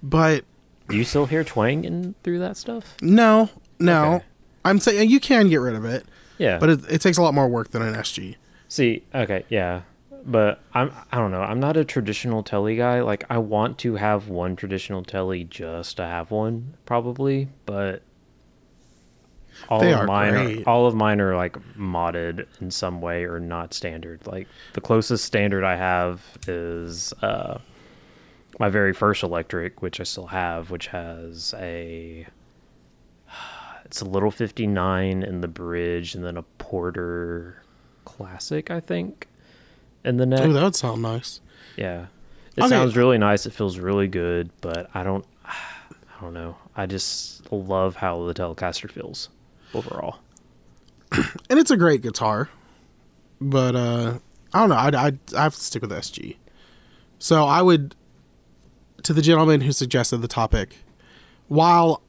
but 0.03 0.43
Do 0.89 0.97
you 0.97 1.03
still 1.03 1.25
hear 1.25 1.43
twang 1.43 1.81
twanging 1.83 2.15
through 2.23 2.39
that 2.39 2.57
stuff? 2.57 2.95
no 3.01 3.49
no 3.79 4.15
Okay. 4.15 4.25
i'm 4.65 4.79
saying 4.79 5.09
you 5.09 5.19
can 5.19 5.49
get 5.49 5.57
rid 5.57 5.75
of 5.75 5.85
it 5.85 6.05
Yeah. 6.37 6.57
but 6.59 6.69
it, 6.69 6.79
it 6.89 7.01
takes 7.01 7.17
a 7.17 7.21
lot 7.21 7.33
more 7.33 7.47
work 7.47 7.71
than 7.71 7.81
an 7.81 7.93
sg 7.95 8.35
See, 8.67 9.03
okay, 9.13 9.45
yeah. 9.49 9.81
But 10.25 10.59
I'm 10.73 10.91
I 11.11 11.17
don't 11.17 11.29
know. 11.31 11.41
I'm 11.41 11.59
not 11.59 11.77
a 11.77 11.85
traditional 11.85 12.41
telly 12.41 12.75
guy. 12.75 13.01
Like 13.03 13.23
I 13.29 13.37
want 13.37 13.77
to 13.79 13.95
have 13.95 14.27
one 14.27 14.55
traditional 14.55 15.03
telly 15.03 15.43
just 15.43 15.97
to 15.97 16.03
have 16.03 16.31
one 16.31 16.73
probably, 16.85 17.47
but 17.67 18.01
all 19.69 19.79
They 19.79 19.93
of 19.93 20.05
mine 20.05 20.33
great. 20.33 20.67
are 20.67 20.69
all 20.69 20.85
of 20.87 20.95
mine 20.95 21.19
are 21.21 21.35
like 21.35 21.57
modded 21.77 22.45
in 22.61 22.71
some 22.71 23.01
way 23.01 23.23
or 23.25 23.39
not 23.39 23.73
standard. 23.73 24.25
Like 24.27 24.47
the 24.73 24.81
closest 24.81 25.25
standard 25.25 25.63
I 25.63 25.75
have 25.75 26.21
is 26.47 27.13
uh 27.21 27.59
my 28.59 28.69
very 28.69 28.93
first 28.93 29.21
electric, 29.23 29.81
which 29.81 29.99
I 29.99 30.03
still 30.03 30.27
have, 30.27 30.71
which 30.71 30.87
has 30.87 31.53
a 31.57 32.25
it's 33.85 34.01
a 34.01 34.05
little 34.05 34.31
59 34.31 35.23
in 35.23 35.41
the 35.41 35.47
bridge 35.47 36.15
and 36.15 36.23
then 36.23 36.37
a 36.37 36.43
Porter 36.43 37.61
Classic, 38.05 38.69
I 38.71 38.79
think, 38.79 39.27
in 40.03 40.17
the 40.17 40.25
neck. 40.25 40.41
oh 40.41 40.53
that 40.53 40.63
would 40.63 40.75
sound 40.75 41.01
nice 41.01 41.41
yeah. 41.77 42.05
It 42.55 42.61
Okay. 42.61 42.69
sounds 42.69 42.95
really 42.95 43.17
nice. 43.17 43.45
It 43.45 43.51
feels 43.51 43.79
really 43.79 44.07
good, 44.07 44.49
but 44.61 44.89
I 44.93 45.03
don't 45.03 45.25
I 45.45 46.21
don't 46.21 46.33
know. 46.33 46.55
I 46.77 46.85
just 46.85 47.51
love 47.51 47.97
how 47.97 48.23
the 48.25 48.33
Telecaster 48.33 48.89
feels 48.89 49.27
overall. 49.75 50.19
and 51.11 51.59
it's 51.59 51.71
a 51.71 51.77
great 51.77 52.01
guitar, 52.01 52.49
but 53.39 53.75
uh, 53.75 54.19
I 54.53 54.59
don't 54.59 54.69
know. 54.69 54.75
I'd, 54.75 54.95
I'd 54.95 55.19
I 55.35 55.43
have 55.43 55.55
to 55.55 55.61
stick 55.61 55.81
with 55.81 55.91
SG. 55.91 56.37
So 57.19 57.45
I 57.45 57.61
would, 57.61 57.95
to 59.03 59.13
the 59.13 59.21
gentleman 59.21 59.61
who 59.61 59.71
suggested 59.71 60.17
the 60.17 60.27
topic, 60.27 60.77
while 61.47 62.01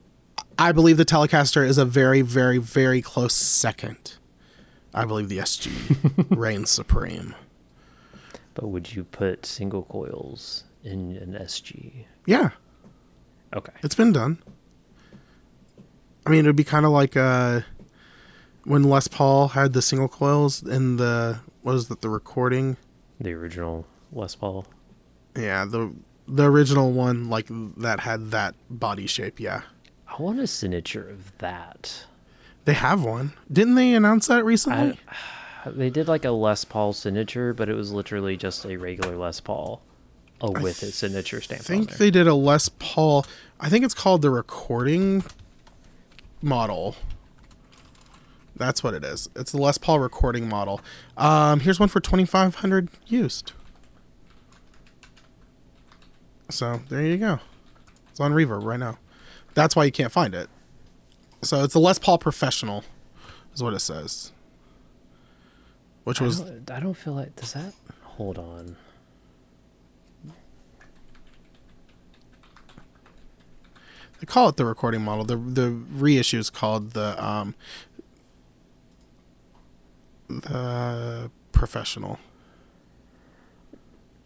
I 0.58 0.72
believe 0.72 0.96
the 0.96 1.04
Telecaster 1.04 1.66
is 1.66 1.78
a 1.78 1.84
very, 1.84 2.22
very, 2.22 2.58
very 2.58 3.02
close 3.02 3.34
second, 3.34 4.14
I 4.94 5.04
believe 5.04 5.28
the 5.28 5.38
SG 5.38 6.26
reigns 6.36 6.70
supreme. 6.70 7.34
But 8.54 8.68
would 8.68 8.94
you 8.94 9.04
put 9.04 9.44
single 9.44 9.82
coils 9.82 10.64
in 10.82 11.16
an 11.16 11.34
SG? 11.34 12.06
Yeah, 12.24 12.50
Okay. 13.54 13.72
it's 13.82 13.94
been 13.94 14.12
done. 14.12 14.38
I 16.26 16.30
mean, 16.30 16.44
it 16.44 16.48
would 16.48 16.56
be 16.56 16.64
kind 16.64 16.84
of 16.84 16.92
like 16.92 17.16
uh, 17.16 17.60
when 18.64 18.82
Les 18.84 19.06
Paul 19.08 19.48
had 19.48 19.72
the 19.72 19.82
single 19.82 20.08
coils 20.08 20.62
in 20.62 20.96
the 20.96 21.38
what 21.62 21.74
is 21.74 21.88
that 21.88 22.00
the 22.00 22.08
recording 22.08 22.76
The 23.20 23.32
original 23.32 23.86
Les 24.12 24.34
Paul. 24.34 24.66
Yeah, 25.36 25.64
the 25.64 25.94
the 26.26 26.50
original 26.50 26.92
one 26.92 27.28
like 27.30 27.46
that 27.76 28.00
had 28.00 28.30
that 28.32 28.54
body 28.68 29.06
shape. 29.06 29.38
Yeah, 29.38 29.62
I 30.08 30.20
want 30.20 30.40
a 30.40 30.46
signature 30.46 31.08
of 31.08 31.36
that. 31.38 32.06
they 32.64 32.74
have 32.74 33.04
one. 33.04 33.32
Didn't 33.52 33.76
they 33.76 33.94
announce 33.94 34.26
that 34.26 34.44
recently? 34.44 34.98
I, 35.08 35.70
they 35.70 35.90
did 35.90 36.08
like 36.08 36.24
a 36.24 36.30
Les 36.32 36.64
Paul 36.64 36.92
signature, 36.92 37.54
but 37.54 37.68
it 37.68 37.74
was 37.74 37.92
literally 37.92 38.36
just 38.36 38.64
a 38.64 38.76
regular 38.76 39.16
Les 39.16 39.40
Paul 39.40 39.80
uh, 40.40 40.50
with 40.60 40.82
its 40.82 40.96
signature 40.96 41.38
I 41.38 41.40
stamp 41.40 41.60
on 41.60 41.66
think 41.66 41.98
they 41.98 42.10
did 42.10 42.26
a 42.26 42.34
Les 42.34 42.68
Paul. 42.68 43.24
I 43.60 43.68
think 43.68 43.84
it's 43.84 43.94
called 43.94 44.22
the 44.22 44.30
recording 44.30 45.22
model. 46.42 46.96
That's 48.54 48.82
what 48.82 48.94
it 48.94 49.04
is. 49.04 49.28
It's 49.36 49.52
the 49.52 49.58
Les 49.58 49.76
Paul 49.76 50.00
recording 50.00 50.48
model. 50.48 50.80
Um, 51.16 51.60
here's 51.60 51.78
one 51.78 51.88
for 51.88 52.00
twenty 52.00 52.24
five 52.24 52.56
hundred 52.56 52.88
used. 53.06 53.52
So 56.48 56.80
there 56.88 57.02
you 57.02 57.18
go. 57.18 57.40
It's 58.10 58.20
on 58.20 58.32
Reverb 58.32 58.64
right 58.64 58.80
now. 58.80 58.98
That's 59.54 59.76
why 59.76 59.84
you 59.84 59.92
can't 59.92 60.12
find 60.12 60.34
it. 60.34 60.48
So 61.42 61.64
it's 61.64 61.74
the 61.74 61.80
Les 61.80 61.98
Paul 61.98 62.18
Professional, 62.18 62.84
is 63.54 63.62
what 63.62 63.74
it 63.74 63.80
says. 63.80 64.32
Which 66.04 66.22
I 66.22 66.24
was 66.24 66.40
don't, 66.40 66.70
I 66.70 66.80
don't 66.80 66.94
feel 66.94 67.12
like 67.12 67.36
does 67.36 67.52
that. 67.52 67.74
Hold 68.02 68.38
on. 68.38 68.76
They 74.20 74.26
call 74.26 74.48
it 74.48 74.56
the 74.56 74.64
recording 74.64 75.02
model. 75.02 75.24
The 75.24 75.36
the 75.36 75.70
reissue 75.70 76.38
is 76.38 76.50
called 76.50 76.92
the 76.92 77.22
um 77.22 77.54
the 80.28 81.30
professional. 81.52 82.18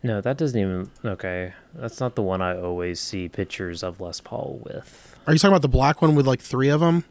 No, 0.03 0.20
that 0.20 0.38
doesn't 0.38 0.59
even. 0.59 0.91
Okay, 1.05 1.53
that's 1.74 2.01
not 2.01 2.14
the 2.14 2.22
one 2.22 2.41
I 2.41 2.59
always 2.59 3.01
see 3.01 3.28
pictures 3.28 3.82
of 3.82 4.01
Les 4.01 4.20
Paul 4.20 4.61
with. 4.64 5.18
Are 5.26 5.32
you 5.32 5.38
talking 5.38 5.53
about 5.53 5.62
the 5.62 5.68
black 5.68 6.01
one 6.01 6.14
with 6.14 6.26
like 6.26 6.41
three 6.41 6.68
of 6.68 6.80
them? 6.80 7.05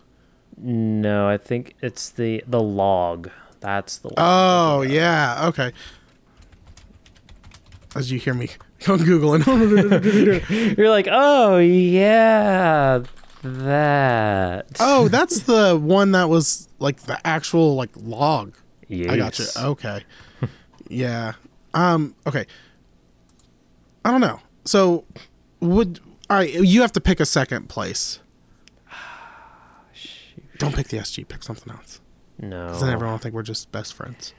No, 0.58 1.28
I 1.28 1.38
think 1.38 1.76
it's 1.82 2.10
the 2.10 2.44
the 2.48 2.62
log. 2.62 3.30
That's 3.60 3.98
the 3.98 4.08
one. 4.08 4.16
Oh 4.18 4.82
yeah, 4.82 5.48
okay. 5.50 5.72
As 7.96 8.12
you 8.12 8.20
hear 8.20 8.34
me 8.34 8.50
on 8.88 9.00
Google 9.04 9.34
and 9.34 9.46
You're 10.78 10.90
like, 10.90 11.08
oh 11.12 11.58
yeah, 11.58 13.04
that. 13.44 14.66
oh, 14.80 15.08
that's 15.08 15.42
the 15.42 15.78
one 15.78 16.12
that 16.12 16.30
was 16.30 16.68
like 16.80 17.02
the 17.02 17.20
actual 17.28 17.76
like 17.76 17.90
log. 17.96 18.56
yes. 18.88 19.10
I 19.10 19.18
got 19.18 19.40
you. 19.40 19.46
Okay. 19.58 20.04
yeah. 20.88 21.34
Um. 21.74 22.16
Okay. 22.26 22.46
I 24.06 24.12
don't 24.12 24.22
know. 24.22 24.40
So, 24.66 25.06
would 25.60 26.00
all 26.30 26.38
right? 26.38 26.54
You 26.54 26.82
have 26.82 26.92
to 26.94 27.02
pick 27.02 27.20
a 27.20 27.26
second 27.26 27.70
place. 27.70 28.20
Don't 30.58 30.76
pick 30.76 30.88
the 30.88 30.98
SG. 30.98 31.28
Pick 31.28 31.44
something 31.44 31.72
else. 31.74 32.00
No, 32.42 32.68
Because 32.68 32.82
then 32.82 32.92
everyone 32.92 33.14
will 33.14 33.20
think 33.20 33.36
we're 33.36 33.44
just 33.44 33.72
best 33.72 33.94
friends. 33.94 34.34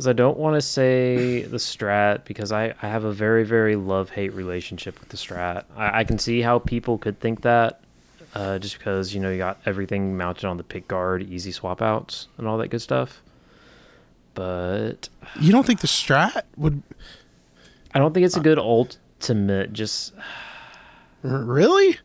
'Cause 0.00 0.08
I 0.08 0.14
don't 0.14 0.38
want 0.38 0.54
to 0.56 0.62
say 0.62 1.42
the 1.42 1.58
Strat 1.58 2.24
because 2.24 2.52
I, 2.52 2.72
I 2.80 2.88
have 2.88 3.04
a 3.04 3.12
very 3.12 3.44
very 3.44 3.76
love 3.76 4.08
hate 4.08 4.32
relationship 4.32 4.98
with 4.98 5.10
the 5.10 5.18
Strat. 5.18 5.64
I, 5.76 6.00
I 6.00 6.04
can 6.04 6.18
see 6.18 6.40
how 6.40 6.58
people 6.58 6.96
could 6.96 7.20
think 7.20 7.42
that, 7.42 7.82
uh, 8.34 8.58
just 8.58 8.78
because 8.78 9.12
you 9.14 9.20
know 9.20 9.30
you 9.30 9.36
got 9.36 9.58
everything 9.66 10.16
mounted 10.16 10.46
on 10.46 10.56
the 10.56 10.62
pick 10.64 10.88
guard, 10.88 11.22
easy 11.24 11.52
swap 11.52 11.82
outs, 11.82 12.28
and 12.38 12.46
all 12.48 12.56
that 12.56 12.68
good 12.68 12.80
stuff. 12.80 13.20
But 14.32 15.10
You 15.38 15.52
don't 15.52 15.66
think 15.66 15.80
the 15.80 15.86
Strat 15.86 16.44
would? 16.56 16.82
I 17.92 17.98
don't 17.98 18.14
think 18.14 18.24
it's 18.24 18.38
a 18.38 18.40
good 18.40 18.58
ultimate. 18.58 19.74
Just 19.74 20.14
Really? 21.22 21.98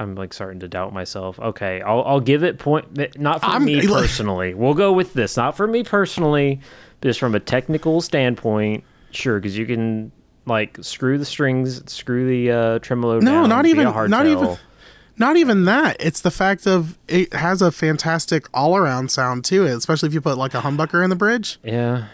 I'm 0.00 0.14
like 0.14 0.32
starting 0.32 0.60
to 0.60 0.68
doubt 0.68 0.92
myself. 0.92 1.38
Okay, 1.38 1.80
I'll 1.82 2.02
I'll 2.04 2.20
give 2.20 2.42
it 2.42 2.58
point. 2.58 3.18
Not 3.18 3.40
for 3.40 3.46
I'm- 3.46 3.64
me 3.64 3.76
like- 3.82 3.88
personally. 3.88 4.54
We'll 4.54 4.74
go 4.74 4.92
with 4.92 5.12
this. 5.14 5.36
Not 5.36 5.56
for 5.56 5.66
me 5.66 5.84
personally, 5.84 6.60
just 7.02 7.20
from 7.20 7.34
a 7.34 7.40
technical 7.40 8.00
standpoint. 8.00 8.84
Sure, 9.10 9.38
because 9.38 9.56
you 9.58 9.66
can 9.66 10.10
like 10.46 10.78
screw 10.80 11.18
the 11.18 11.24
strings, 11.24 11.82
screw 11.92 12.26
the 12.28 12.50
uh, 12.50 12.78
tremolo. 12.78 13.20
No, 13.20 13.30
down 13.42 13.48
not 13.48 13.66
even- 13.66 13.84
not 14.08 14.26
even- 14.26 14.56
Not 15.18 15.36
even 15.36 15.66
that. 15.66 15.96
It's 16.00 16.22
the 16.22 16.30
fact 16.30 16.66
of 16.66 16.96
it 17.06 17.34
has 17.34 17.60
a 17.60 17.70
fantastic 17.70 18.46
all 18.54 18.74
around 18.74 19.10
sound 19.10 19.44
to 19.46 19.66
it, 19.66 19.72
especially 19.76 20.06
if 20.08 20.14
you 20.14 20.22
put 20.22 20.38
like 20.38 20.54
a 20.54 20.60
humbucker 20.62 21.04
in 21.04 21.10
the 21.10 21.16
bridge. 21.16 21.58
Yeah. 21.62 22.06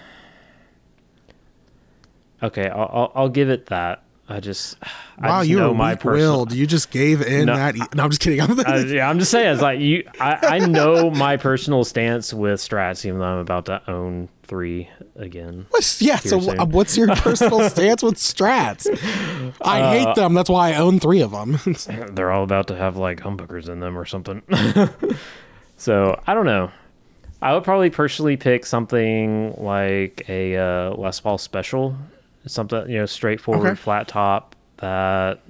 Okay, 2.43 2.69
I'll, 2.69 2.91
I'll 2.93 3.13
I'll 3.15 3.29
give 3.29 3.49
it 3.49 3.67
that. 3.67 4.03
I 4.29 4.41
just 4.41 4.77
I 5.19 5.29
Wow, 5.29 5.41
just 5.41 5.51
you 5.51 5.59
know 5.59 5.69
were 5.71 5.75
my 5.79 5.95
willed. 6.03 6.53
You 6.53 6.67
just 6.67 6.91
gave 6.91 7.23
in 7.23 7.47
No. 7.47 7.57
that. 7.57 7.77
E- 7.77 7.83
no, 7.95 8.03
I'm 8.05 8.11
just 8.11 8.21
kidding. 8.21 8.41
I'm 8.67 8.89
yeah, 8.89 9.09
I'm 9.09 9.19
just 9.19 9.31
saying. 9.31 9.53
It's 9.55 9.63
like 9.63 9.81
you. 9.81 10.05
I, 10.21 10.39
I 10.43 10.59
know 10.61 11.11
my 11.11 11.37
personal 11.37 11.85
stance 11.85 12.33
with 12.35 12.61
strats, 12.61 13.05
even 13.05 13.21
though 13.21 13.27
I'm 13.27 13.39
about 13.39 13.67
to 13.67 13.83
own 13.91 14.29
three 14.45 14.89
again. 15.17 15.67
What's- 15.71 16.01
yeah. 16.03 16.17
So, 16.17 16.39
uh, 16.39 16.67
what's 16.67 16.97
your 16.97 17.09
personal 17.17 17.69
stance 17.71 18.03
with 18.03 18.15
strats? 18.17 18.87
I 19.63 19.81
Uh, 19.81 19.91
hate 19.93 20.15
them. 20.17 20.35
That's 20.35 20.51
why 20.51 20.71
I 20.73 20.77
own 20.77 21.01
three 21.01 21.21
of 21.21 21.31
them. 21.33 21.59
They're 22.15 22.31
all 22.31 22.45
about 22.45 22.69
to 22.69 22.77
have 22.77 22.97
like 22.97 23.21
humbuckers 23.21 23.69
in 23.69 23.81
them 23.81 23.97
or 23.99 24.05
something. 24.05 24.43
so 25.77 26.21
I 26.27 26.35
don't 26.35 26.47
know. 26.47 26.71
I 27.43 27.53
would 27.55 27.65
probably 27.65 27.91
personally 27.91 28.37
pick 28.37 28.65
something 28.65 29.55
like 29.59 30.25
a 30.29 30.57
uh, 30.57 30.91
Les 30.97 31.21
Paul 31.21 31.39
Special, 31.39 31.95
something 32.47 32.89
you 32.89 32.99
know 32.99 33.07
straightforward 33.07 33.67
Okay. 33.67 33.75
flat 33.75 34.09
top 34.09 34.55
that 34.79 35.41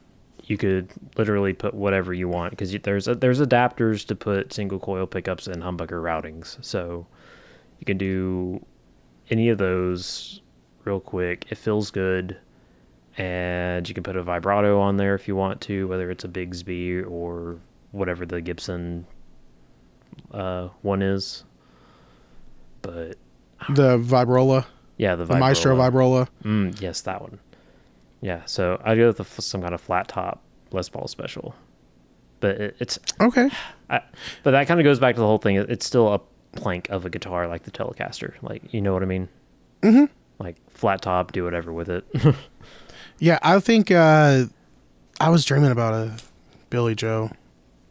you 0.44 0.56
could 0.56 0.90
literally 1.18 1.52
put 1.52 1.74
whatever 1.74 2.14
you 2.14 2.28
want 2.28 2.50
because 2.50 2.72
there's 2.82 3.08
a, 3.08 3.14
there's 3.14 3.40
adapters 3.40 4.06
to 4.06 4.14
put 4.14 4.52
single 4.52 4.78
coil 4.78 5.06
pickups 5.06 5.46
and 5.48 5.62
humbucker 5.62 6.00
routings, 6.02 6.62
so 6.64 7.06
you 7.80 7.84
can 7.84 7.98
do 7.98 8.64
any 9.30 9.48
of 9.48 9.58
those 9.58 10.40
real 10.84 11.00
quick. 11.00 11.46
It 11.50 11.56
feels 11.58 11.90
good, 11.90 12.36
and 13.18 13.88
you 13.88 13.94
can 13.94 14.04
put 14.04 14.16
a 14.16 14.22
vibrato 14.22 14.78
on 14.80 14.96
there 14.96 15.14
if 15.16 15.26
you 15.26 15.34
want 15.34 15.60
to, 15.62 15.88
whether 15.88 16.10
it's 16.10 16.22
a 16.24 16.28
Bigsby 16.28 17.04
or 17.10 17.58
whatever 17.90 18.24
the 18.24 18.40
Gibson 18.40 19.04
uh, 20.32 20.68
one 20.82 21.02
is. 21.02 21.42
But 22.82 23.16
the 23.70 23.98
Vibrola, 23.98 24.64
yeah, 24.96 25.14
the, 25.14 25.24
the 25.24 25.36
Maestro 25.36 25.76
Vibrola. 25.76 26.28
Mm, 26.44 26.80
yes, 26.80 27.00
that 27.02 27.20
one. 27.20 27.38
Yeah, 28.20 28.42
so 28.46 28.80
I'd 28.84 28.96
go 28.96 29.08
with 29.16 29.40
some 29.44 29.62
kind 29.62 29.74
of 29.74 29.80
flat 29.80 30.08
top 30.08 30.42
Les 30.72 30.88
Paul 30.88 31.08
special. 31.08 31.54
But 32.40 32.60
it, 32.60 32.76
it's, 32.80 32.98
Okay. 33.20 33.50
I, 33.90 34.00
but 34.42 34.50
that 34.52 34.66
kind 34.66 34.80
of 34.80 34.84
goes 34.84 34.98
back 34.98 35.14
to 35.14 35.20
the 35.20 35.26
whole 35.26 35.38
thing. 35.38 35.56
It's 35.56 35.86
still 35.86 36.12
a 36.12 36.20
plank 36.52 36.88
of 36.88 37.04
a 37.04 37.10
guitar 37.10 37.46
like 37.46 37.62
the 37.64 37.70
Telecaster. 37.70 38.34
Like, 38.42 38.72
you 38.72 38.80
know 38.80 38.92
what 38.92 39.02
I 39.02 39.06
mean? 39.06 39.28
Mm-hmm. 39.82 40.04
Like 40.38 40.56
flat 40.70 41.02
top, 41.02 41.32
do 41.32 41.44
whatever 41.44 41.72
with 41.72 41.88
it. 41.88 42.04
Yeah, 43.18 43.38
I 43.42 43.58
think 43.60 43.90
uh, 43.90 44.44
I 45.20 45.30
was 45.30 45.44
dreaming 45.44 45.70
about 45.70 45.94
a 45.94 46.16
Billie 46.68 46.94
Joe 46.94 47.30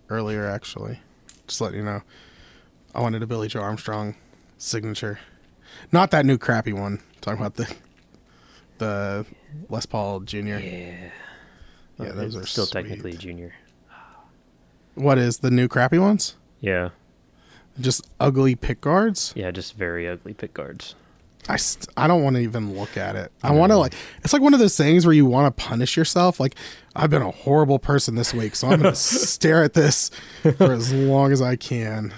earlier. 0.10 0.46
Actually, 0.46 1.00
just 1.48 1.62
letting 1.62 1.80
you 1.80 1.86
know, 1.86 2.02
I 2.94 3.00
wanted 3.02 3.24
a 3.24 3.28
Billie 3.28 3.48
Joe 3.48 3.62
Armstrong 3.62 4.16
signature, 4.60 5.20
not 5.92 6.12
that 6.12 6.26
new 6.26 6.38
crappy 6.38 6.74
one. 6.74 7.02
talking 7.22 7.40
about 7.40 7.56
the 7.56 7.74
the 8.78 9.26
Les 9.70 9.86
Paul 9.86 10.22
Junior. 10.22 10.60
yeah. 10.60 11.10
Yeah, 11.98 12.12
those 12.12 12.36
are 12.36 12.46
still 12.46 12.66
sweet. 12.66 12.82
technically 12.84 13.14
junior. 13.14 13.54
What 14.96 15.18
is 15.18 15.38
the 15.38 15.50
new 15.52 15.68
crappy 15.70 15.98
ones? 15.98 16.36
Yeah. 16.60 16.90
Just 17.80 18.10
ugly 18.20 18.56
pick 18.56 18.82
guards. 18.82 19.32
Yeah, 19.36 19.52
just 19.52 19.76
very 19.76 20.08
ugly 20.08 20.34
pick 20.34 20.54
guards. 20.54 20.96
I, 21.48 21.58
st- 21.58 21.88
I 21.96 22.08
don't 22.08 22.24
want 22.24 22.36
to 22.38 22.42
even 22.42 22.76
look 22.76 22.98
at 22.98 23.16
it. 23.16 23.32
I 23.44 23.52
want 23.52 23.72
to 23.72 23.78
like 23.78 23.94
it's 24.24 24.34
like 24.34 24.42
one 24.42 24.54
of 24.54 24.60
those 24.60 24.76
things 24.76 25.06
where 25.06 25.14
you 25.14 25.26
want 25.26 25.56
to 25.56 25.64
punish 25.64 25.96
yourself. 25.96 26.40
Like 26.40 26.56
I've 26.96 27.10
been 27.10 27.22
a 27.22 27.32
horrible 27.32 27.78
person 27.80 28.16
this 28.16 28.34
week, 28.34 28.56
so 28.56 28.68
I'm 28.68 28.82
going 28.82 28.94
to 28.94 29.00
stare 29.00 29.64
at 29.64 29.74
this 29.74 30.10
for 30.58 30.74
as 30.74 30.92
long 30.92 31.32
as 31.32 31.42
I 31.42 31.56
can 31.56 32.14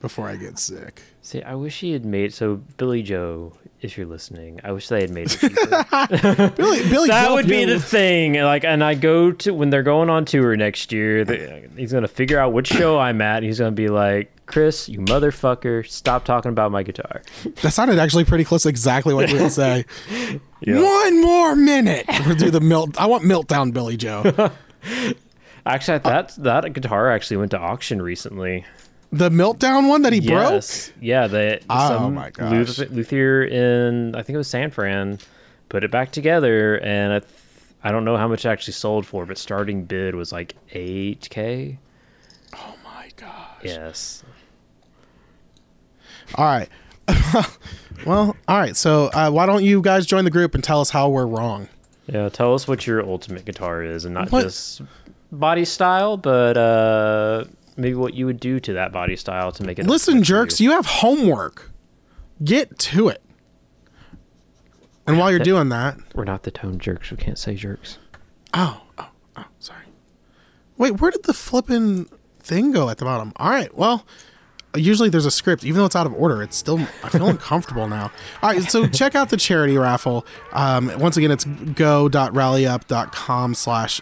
before 0.00 0.28
I 0.28 0.36
get 0.36 0.58
sick. 0.58 1.02
See, 1.22 1.42
I 1.42 1.54
wish 1.54 1.80
he 1.80 1.92
had 1.92 2.04
made 2.04 2.32
so 2.32 2.56
Billie 2.78 3.02
Joe, 3.02 3.52
if 3.82 3.96
you're 3.96 4.06
listening, 4.06 4.58
I 4.64 4.72
wish 4.72 4.88
they 4.88 5.02
had 5.02 5.10
made 5.10 5.30
it. 5.30 5.40
Billie, 6.56 6.88
Billie, 6.88 7.08
that 7.08 7.26
Joe, 7.28 7.34
would 7.34 7.46
be 7.46 7.60
you're- 7.60 7.74
the 7.74 7.80
thing. 7.80 8.34
Like, 8.34 8.64
and 8.64 8.82
I 8.82 8.94
go 8.94 9.30
to 9.32 9.52
when 9.54 9.70
they're 9.70 9.82
going 9.82 10.08
on 10.10 10.24
tour 10.24 10.56
next 10.56 10.92
year. 10.92 11.24
They, 11.24 11.68
he's 11.76 11.92
gonna 11.92 12.08
figure 12.08 12.38
out 12.38 12.52
which 12.52 12.68
show 12.68 12.98
I'm 12.98 13.20
at. 13.20 13.36
And 13.38 13.44
he's 13.46 13.58
gonna 13.58 13.70
be 13.72 13.88
like, 13.88 14.30
"Chris, 14.46 14.88
you 14.88 15.00
motherfucker, 15.00 15.86
stop 15.88 16.24
talking 16.24 16.50
about 16.50 16.72
my 16.72 16.82
guitar." 16.82 17.22
That 17.62 17.72
sounded 17.72 17.98
actually 17.98 18.24
pretty 18.24 18.44
close. 18.44 18.62
to 18.62 18.68
Exactly 18.70 19.12
what 19.14 19.30
you 19.30 19.38
would 19.40 19.52
say. 19.52 19.84
Yeah. 20.62 20.80
One 20.82 21.20
more 21.22 21.54
minute. 21.56 22.06
We'll 22.26 22.36
do 22.36 22.50
the 22.50 22.60
melt. 22.60 22.98
I 23.00 23.06
want 23.06 23.24
meltdown, 23.24 23.72
Billie 23.72 23.96
Joe. 23.98 24.50
Actually, 25.66 25.98
that 25.98 26.34
that 26.38 26.72
guitar 26.72 27.10
actually 27.10 27.36
went 27.36 27.50
to 27.50 27.58
auction 27.58 28.00
recently. 28.00 28.64
The 29.12 29.28
meltdown 29.28 29.88
one 29.88 30.02
that 30.02 30.12
he 30.12 30.20
broke. 30.20 30.52
Yes, 30.52 30.92
yeah. 31.00 31.26
The 31.26 31.60
Oh 31.68 31.88
some 31.88 32.14
my 32.14 32.30
gosh. 32.30 32.78
Luth- 32.78 32.90
luthier 32.90 33.42
in 33.44 34.14
I 34.14 34.22
think 34.22 34.34
it 34.34 34.38
was 34.38 34.48
San 34.48 34.70
Fran 34.70 35.18
put 35.68 35.82
it 35.84 35.90
back 35.90 36.12
together, 36.12 36.76
and 36.78 37.12
I, 37.14 37.18
th- 37.20 37.32
I 37.82 37.90
don't 37.92 38.04
know 38.04 38.16
how 38.16 38.28
much 38.28 38.44
it 38.44 38.48
actually 38.48 38.74
sold 38.74 39.06
for, 39.06 39.26
but 39.26 39.36
starting 39.38 39.84
bid 39.84 40.14
was 40.14 40.30
like 40.32 40.54
eight 40.72 41.26
k. 41.30 41.78
Oh 42.54 42.74
my 42.84 43.10
gosh. 43.16 43.62
Yes. 43.64 44.22
All 46.36 46.44
right. 46.44 46.68
well, 48.06 48.36
all 48.46 48.58
right. 48.58 48.76
So 48.76 49.06
uh, 49.12 49.30
why 49.30 49.46
don't 49.46 49.64
you 49.64 49.82
guys 49.82 50.06
join 50.06 50.24
the 50.24 50.30
group 50.30 50.54
and 50.54 50.62
tell 50.62 50.80
us 50.80 50.90
how 50.90 51.08
we're 51.08 51.26
wrong? 51.26 51.68
Yeah, 52.06 52.28
tell 52.28 52.54
us 52.54 52.68
what 52.68 52.86
your 52.86 53.04
ultimate 53.04 53.44
guitar 53.44 53.82
is, 53.82 54.04
and 54.04 54.14
not 54.14 54.30
What- 54.30 54.42
just 54.44 54.82
body 55.32 55.64
style, 55.64 56.16
but 56.16 56.56
uh, 56.56 57.44
maybe 57.80 57.94
what 57.94 58.14
you 58.14 58.26
would 58.26 58.40
do 58.40 58.60
to 58.60 58.72
that 58.74 58.92
body 58.92 59.16
style 59.16 59.50
to 59.52 59.64
make 59.64 59.78
it. 59.78 59.86
Listen, 59.86 60.22
jerks, 60.22 60.60
you 60.60 60.70
have 60.72 60.86
homework. 60.86 61.70
Get 62.42 62.78
to 62.78 63.08
it. 63.08 63.22
And 65.06 65.18
while 65.18 65.30
you're 65.30 65.38
That- 65.40 65.44
doing 65.44 65.68
that, 65.70 65.98
We're 66.14 66.24
not 66.24 66.42
the 66.44 66.50
tone 66.50 66.78
jerks. 66.78 67.10
We 67.10 67.16
can't 67.16 67.38
say 67.38 67.54
jerks. 67.54 67.98
oh, 68.54 68.82
oh, 68.98 69.08
oh, 69.36 69.44
sorry. 69.58 69.84
Wait, 70.76 71.00
where 71.00 71.10
did 71.10 71.24
the 71.24 71.34
flipping 71.34 72.06
thing 72.38 72.72
go 72.72 72.88
at 72.90 72.98
the 72.98 73.04
bottom? 73.04 73.32
All 73.36 73.50
right, 73.50 73.74
well, 73.76 74.06
usually 74.76 75.08
there's 75.08 75.26
a 75.26 75.30
script, 75.30 75.64
even 75.64 75.78
though 75.80 75.86
it's 75.86 75.96
out 75.96 76.06
of 76.06 76.14
order. 76.14 76.42
It's 76.42 76.56
still 76.56 76.78
I 77.02 77.08
feel 77.08 77.28
uncomfortable 77.28 77.88
now. 77.88 78.12
All 78.42 78.50
right, 78.50 78.62
so 78.62 78.86
check 78.86 79.14
out 79.14 79.30
the 79.30 79.36
charity 79.36 79.76
raffle. 79.76 80.24
Um, 80.52 80.92
once 80.98 81.16
again, 81.16 81.30
it's 81.32 81.44
go.rallyup.com 81.44 83.54
slash 83.54 84.00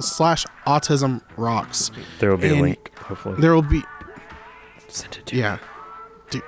slash 0.00 0.46
autism 0.66 1.22
rocks. 1.36 1.90
There 2.20 2.30
will 2.30 2.38
be 2.38 2.48
a 2.48 2.54
link, 2.62 2.92
hopefully. 3.08 3.40
There 3.40 3.54
will 3.54 3.62
be 3.62 3.82
Send 4.88 5.16
it 5.16 5.26
to 5.26 5.36
Yeah. 5.36 5.58
Dude, 6.30 6.42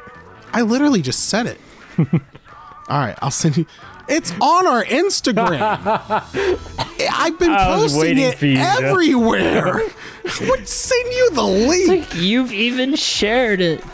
I 0.53 0.63
literally 0.63 1.03
just 1.03 1.29
said 1.29 1.47
it. 1.47 1.61
All 1.99 2.99
right, 2.99 3.17
I'll 3.23 3.31
send 3.31 3.57
you. 3.57 3.67
It's 4.09 4.33
on 4.41 4.67
our 4.67 4.85
Instagram. 4.85 5.79
I've 7.13 7.39
been 7.39 7.51
I 7.51 7.65
posting 7.67 8.19
it 8.19 8.43
you 8.43 8.57
everywhere. 8.57 9.75
Would 10.41 10.67
send 10.67 11.13
you 11.13 11.31
the 11.31 11.45
link. 11.45 12.15
You've 12.17 12.53
even 12.53 12.97
shared 12.97 13.61
it. 13.61 13.85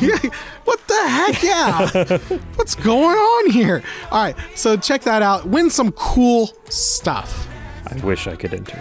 Yeah, 0.00 0.18
what 0.64 0.80
the 0.88 1.08
heck? 1.08 1.42
Yeah. 1.42 2.18
What's 2.56 2.74
going 2.74 3.16
on 3.16 3.50
here? 3.50 3.82
All 4.10 4.22
right, 4.22 4.36
so 4.56 4.76
check 4.76 5.02
that 5.02 5.22
out. 5.22 5.46
Win 5.46 5.70
some 5.70 5.92
cool 5.92 6.50
stuff. 6.68 7.46
I 7.86 7.96
wish 8.04 8.26
I 8.26 8.34
could 8.36 8.54
enter. 8.54 8.80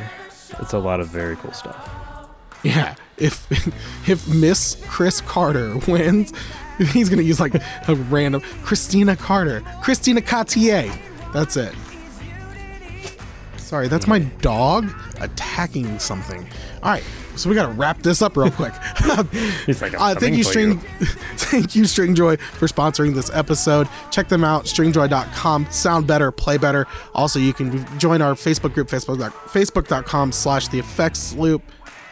It's 0.59 0.73
a 0.73 0.79
lot 0.79 0.99
of 0.99 1.09
very 1.09 1.35
cool 1.35 1.53
stuff. 1.53 2.00
Yeah. 2.63 2.95
If 3.17 3.47
if 4.09 4.27
Miss 4.27 4.77
Chris 4.87 5.21
Carter 5.21 5.77
wins, 5.87 6.33
he's 6.77 7.09
gonna 7.09 7.21
use 7.21 7.39
like 7.39 7.55
a 7.55 7.95
random 7.95 8.41
Christina 8.63 9.15
Carter, 9.15 9.61
Christina 9.81 10.21
Cartier. 10.21 10.91
That's 11.33 11.57
it. 11.57 11.73
Sorry, 13.57 13.87
that's 13.87 14.05
my 14.07 14.19
dog 14.19 14.89
attacking 15.21 15.97
something. 15.99 16.45
All 16.83 16.91
right, 16.91 17.03
so 17.37 17.47
we 17.47 17.55
gotta 17.55 17.71
wrap 17.71 18.01
this 18.01 18.21
up 18.21 18.35
real 18.35 18.51
quick. 18.51 18.73
He's 19.65 19.81
like, 19.81 19.93
Uh, 19.97 20.13
thank 20.15 20.35
you, 20.35 20.43
String. 20.43 20.79
thank 21.37 21.73
you, 21.73 21.83
Stringjoy, 21.83 22.37
for 22.39 22.67
sponsoring 22.67 23.13
this 23.15 23.29
episode. 23.33 23.87
Check 24.09 24.27
them 24.27 24.43
out, 24.43 24.65
stringjoy.com. 24.65 25.67
Sound 25.69 26.05
better, 26.05 26.31
play 26.33 26.57
better. 26.57 26.85
Also, 27.13 27.39
you 27.39 27.53
can 27.53 27.85
join 27.97 28.21
our 28.21 28.33
Facebook 28.33 28.73
group, 28.73 28.89
Facebook, 28.89 29.19
facebook.com 29.45 30.33
slash 30.33 30.67
the 30.67 30.79
effects 30.79 31.33
loop, 31.35 31.61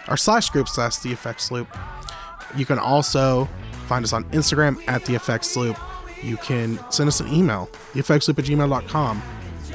or 0.09 0.17
slash 0.17 0.49
group 0.49 0.67
slash 0.67 0.97
the 0.97 1.11
effects 1.11 1.51
loop. 1.51 1.67
You 2.55 2.65
can 2.65 2.79
also 2.79 3.47
find 3.87 4.03
us 4.03 4.13
on 4.13 4.23
Instagram 4.25 4.81
at 4.87 5.05
the 5.05 5.15
effects 5.15 5.55
loop. 5.55 5.77
You 6.21 6.37
can 6.37 6.79
send 6.91 7.07
us 7.07 7.19
an 7.19 7.27
email, 7.33 7.69
theeffectsloop 7.93 8.39
at 8.39 8.45
gmail.com. 8.45 9.21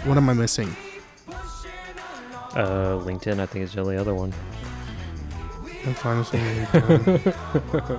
What 0.05 0.19
am 0.19 0.29
I 0.29 0.35
missing? 0.35 0.75
Uh, 2.55 3.01
LinkedIn, 3.01 3.41
I 3.41 3.47
think 3.47 3.65
is 3.65 3.73
the 3.73 3.81
only 3.81 3.97
other 3.97 4.15
one. 4.15 4.33
And 5.85 5.97
us. 5.97 6.31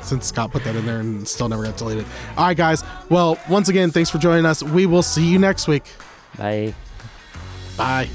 Since 0.07 0.25
Scott 0.27 0.51
put 0.51 0.63
that 0.63 0.75
in 0.75 0.85
there 0.87 0.99
and 0.99 1.27
still 1.27 1.47
never 1.47 1.63
got 1.63 1.77
deleted. 1.77 2.05
All 2.35 2.45
right, 2.45 2.57
guys. 2.57 2.83
Well, 3.09 3.37
once 3.47 3.69
again, 3.69 3.91
thanks 3.91 4.09
for 4.09 4.17
joining 4.17 4.45
us. 4.45 4.63
We 4.63 4.87
will 4.87 5.03
see 5.03 5.27
you 5.27 5.37
next 5.37 5.67
week. 5.67 5.83
Bye. 6.37 6.73
Bye. 7.77 8.09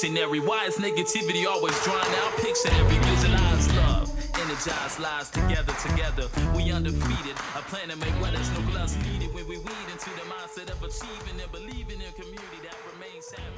Dictionary. 0.00 0.38
Why 0.40 0.66
is 0.66 0.76
negativity 0.76 1.46
always 1.46 1.74
drawn 1.84 1.98
out? 1.98 2.36
Picture 2.36 2.70
every 2.70 2.98
visualized 2.98 3.74
love. 3.76 4.10
Energize 4.38 4.98
lives 5.00 5.30
together, 5.30 5.72
together. 5.82 6.28
We 6.54 6.70
undefeated. 6.70 7.36
A 7.56 7.62
plan 7.66 7.88
to 7.88 7.96
make 7.96 8.14
where 8.22 8.30
there's 8.30 8.50
no 8.52 8.60
gloves 8.70 8.96
needed. 8.96 9.34
When 9.34 9.48
we 9.48 9.58
weed 9.58 9.88
into 9.90 10.10
the 10.10 10.26
mindset 10.30 10.70
of 10.70 10.82
achieving 10.82 11.40
and 11.42 11.50
believing 11.50 12.00
in 12.00 12.12
community 12.12 12.58
that 12.62 12.76
remains 12.92 13.30
happy. 13.30 13.57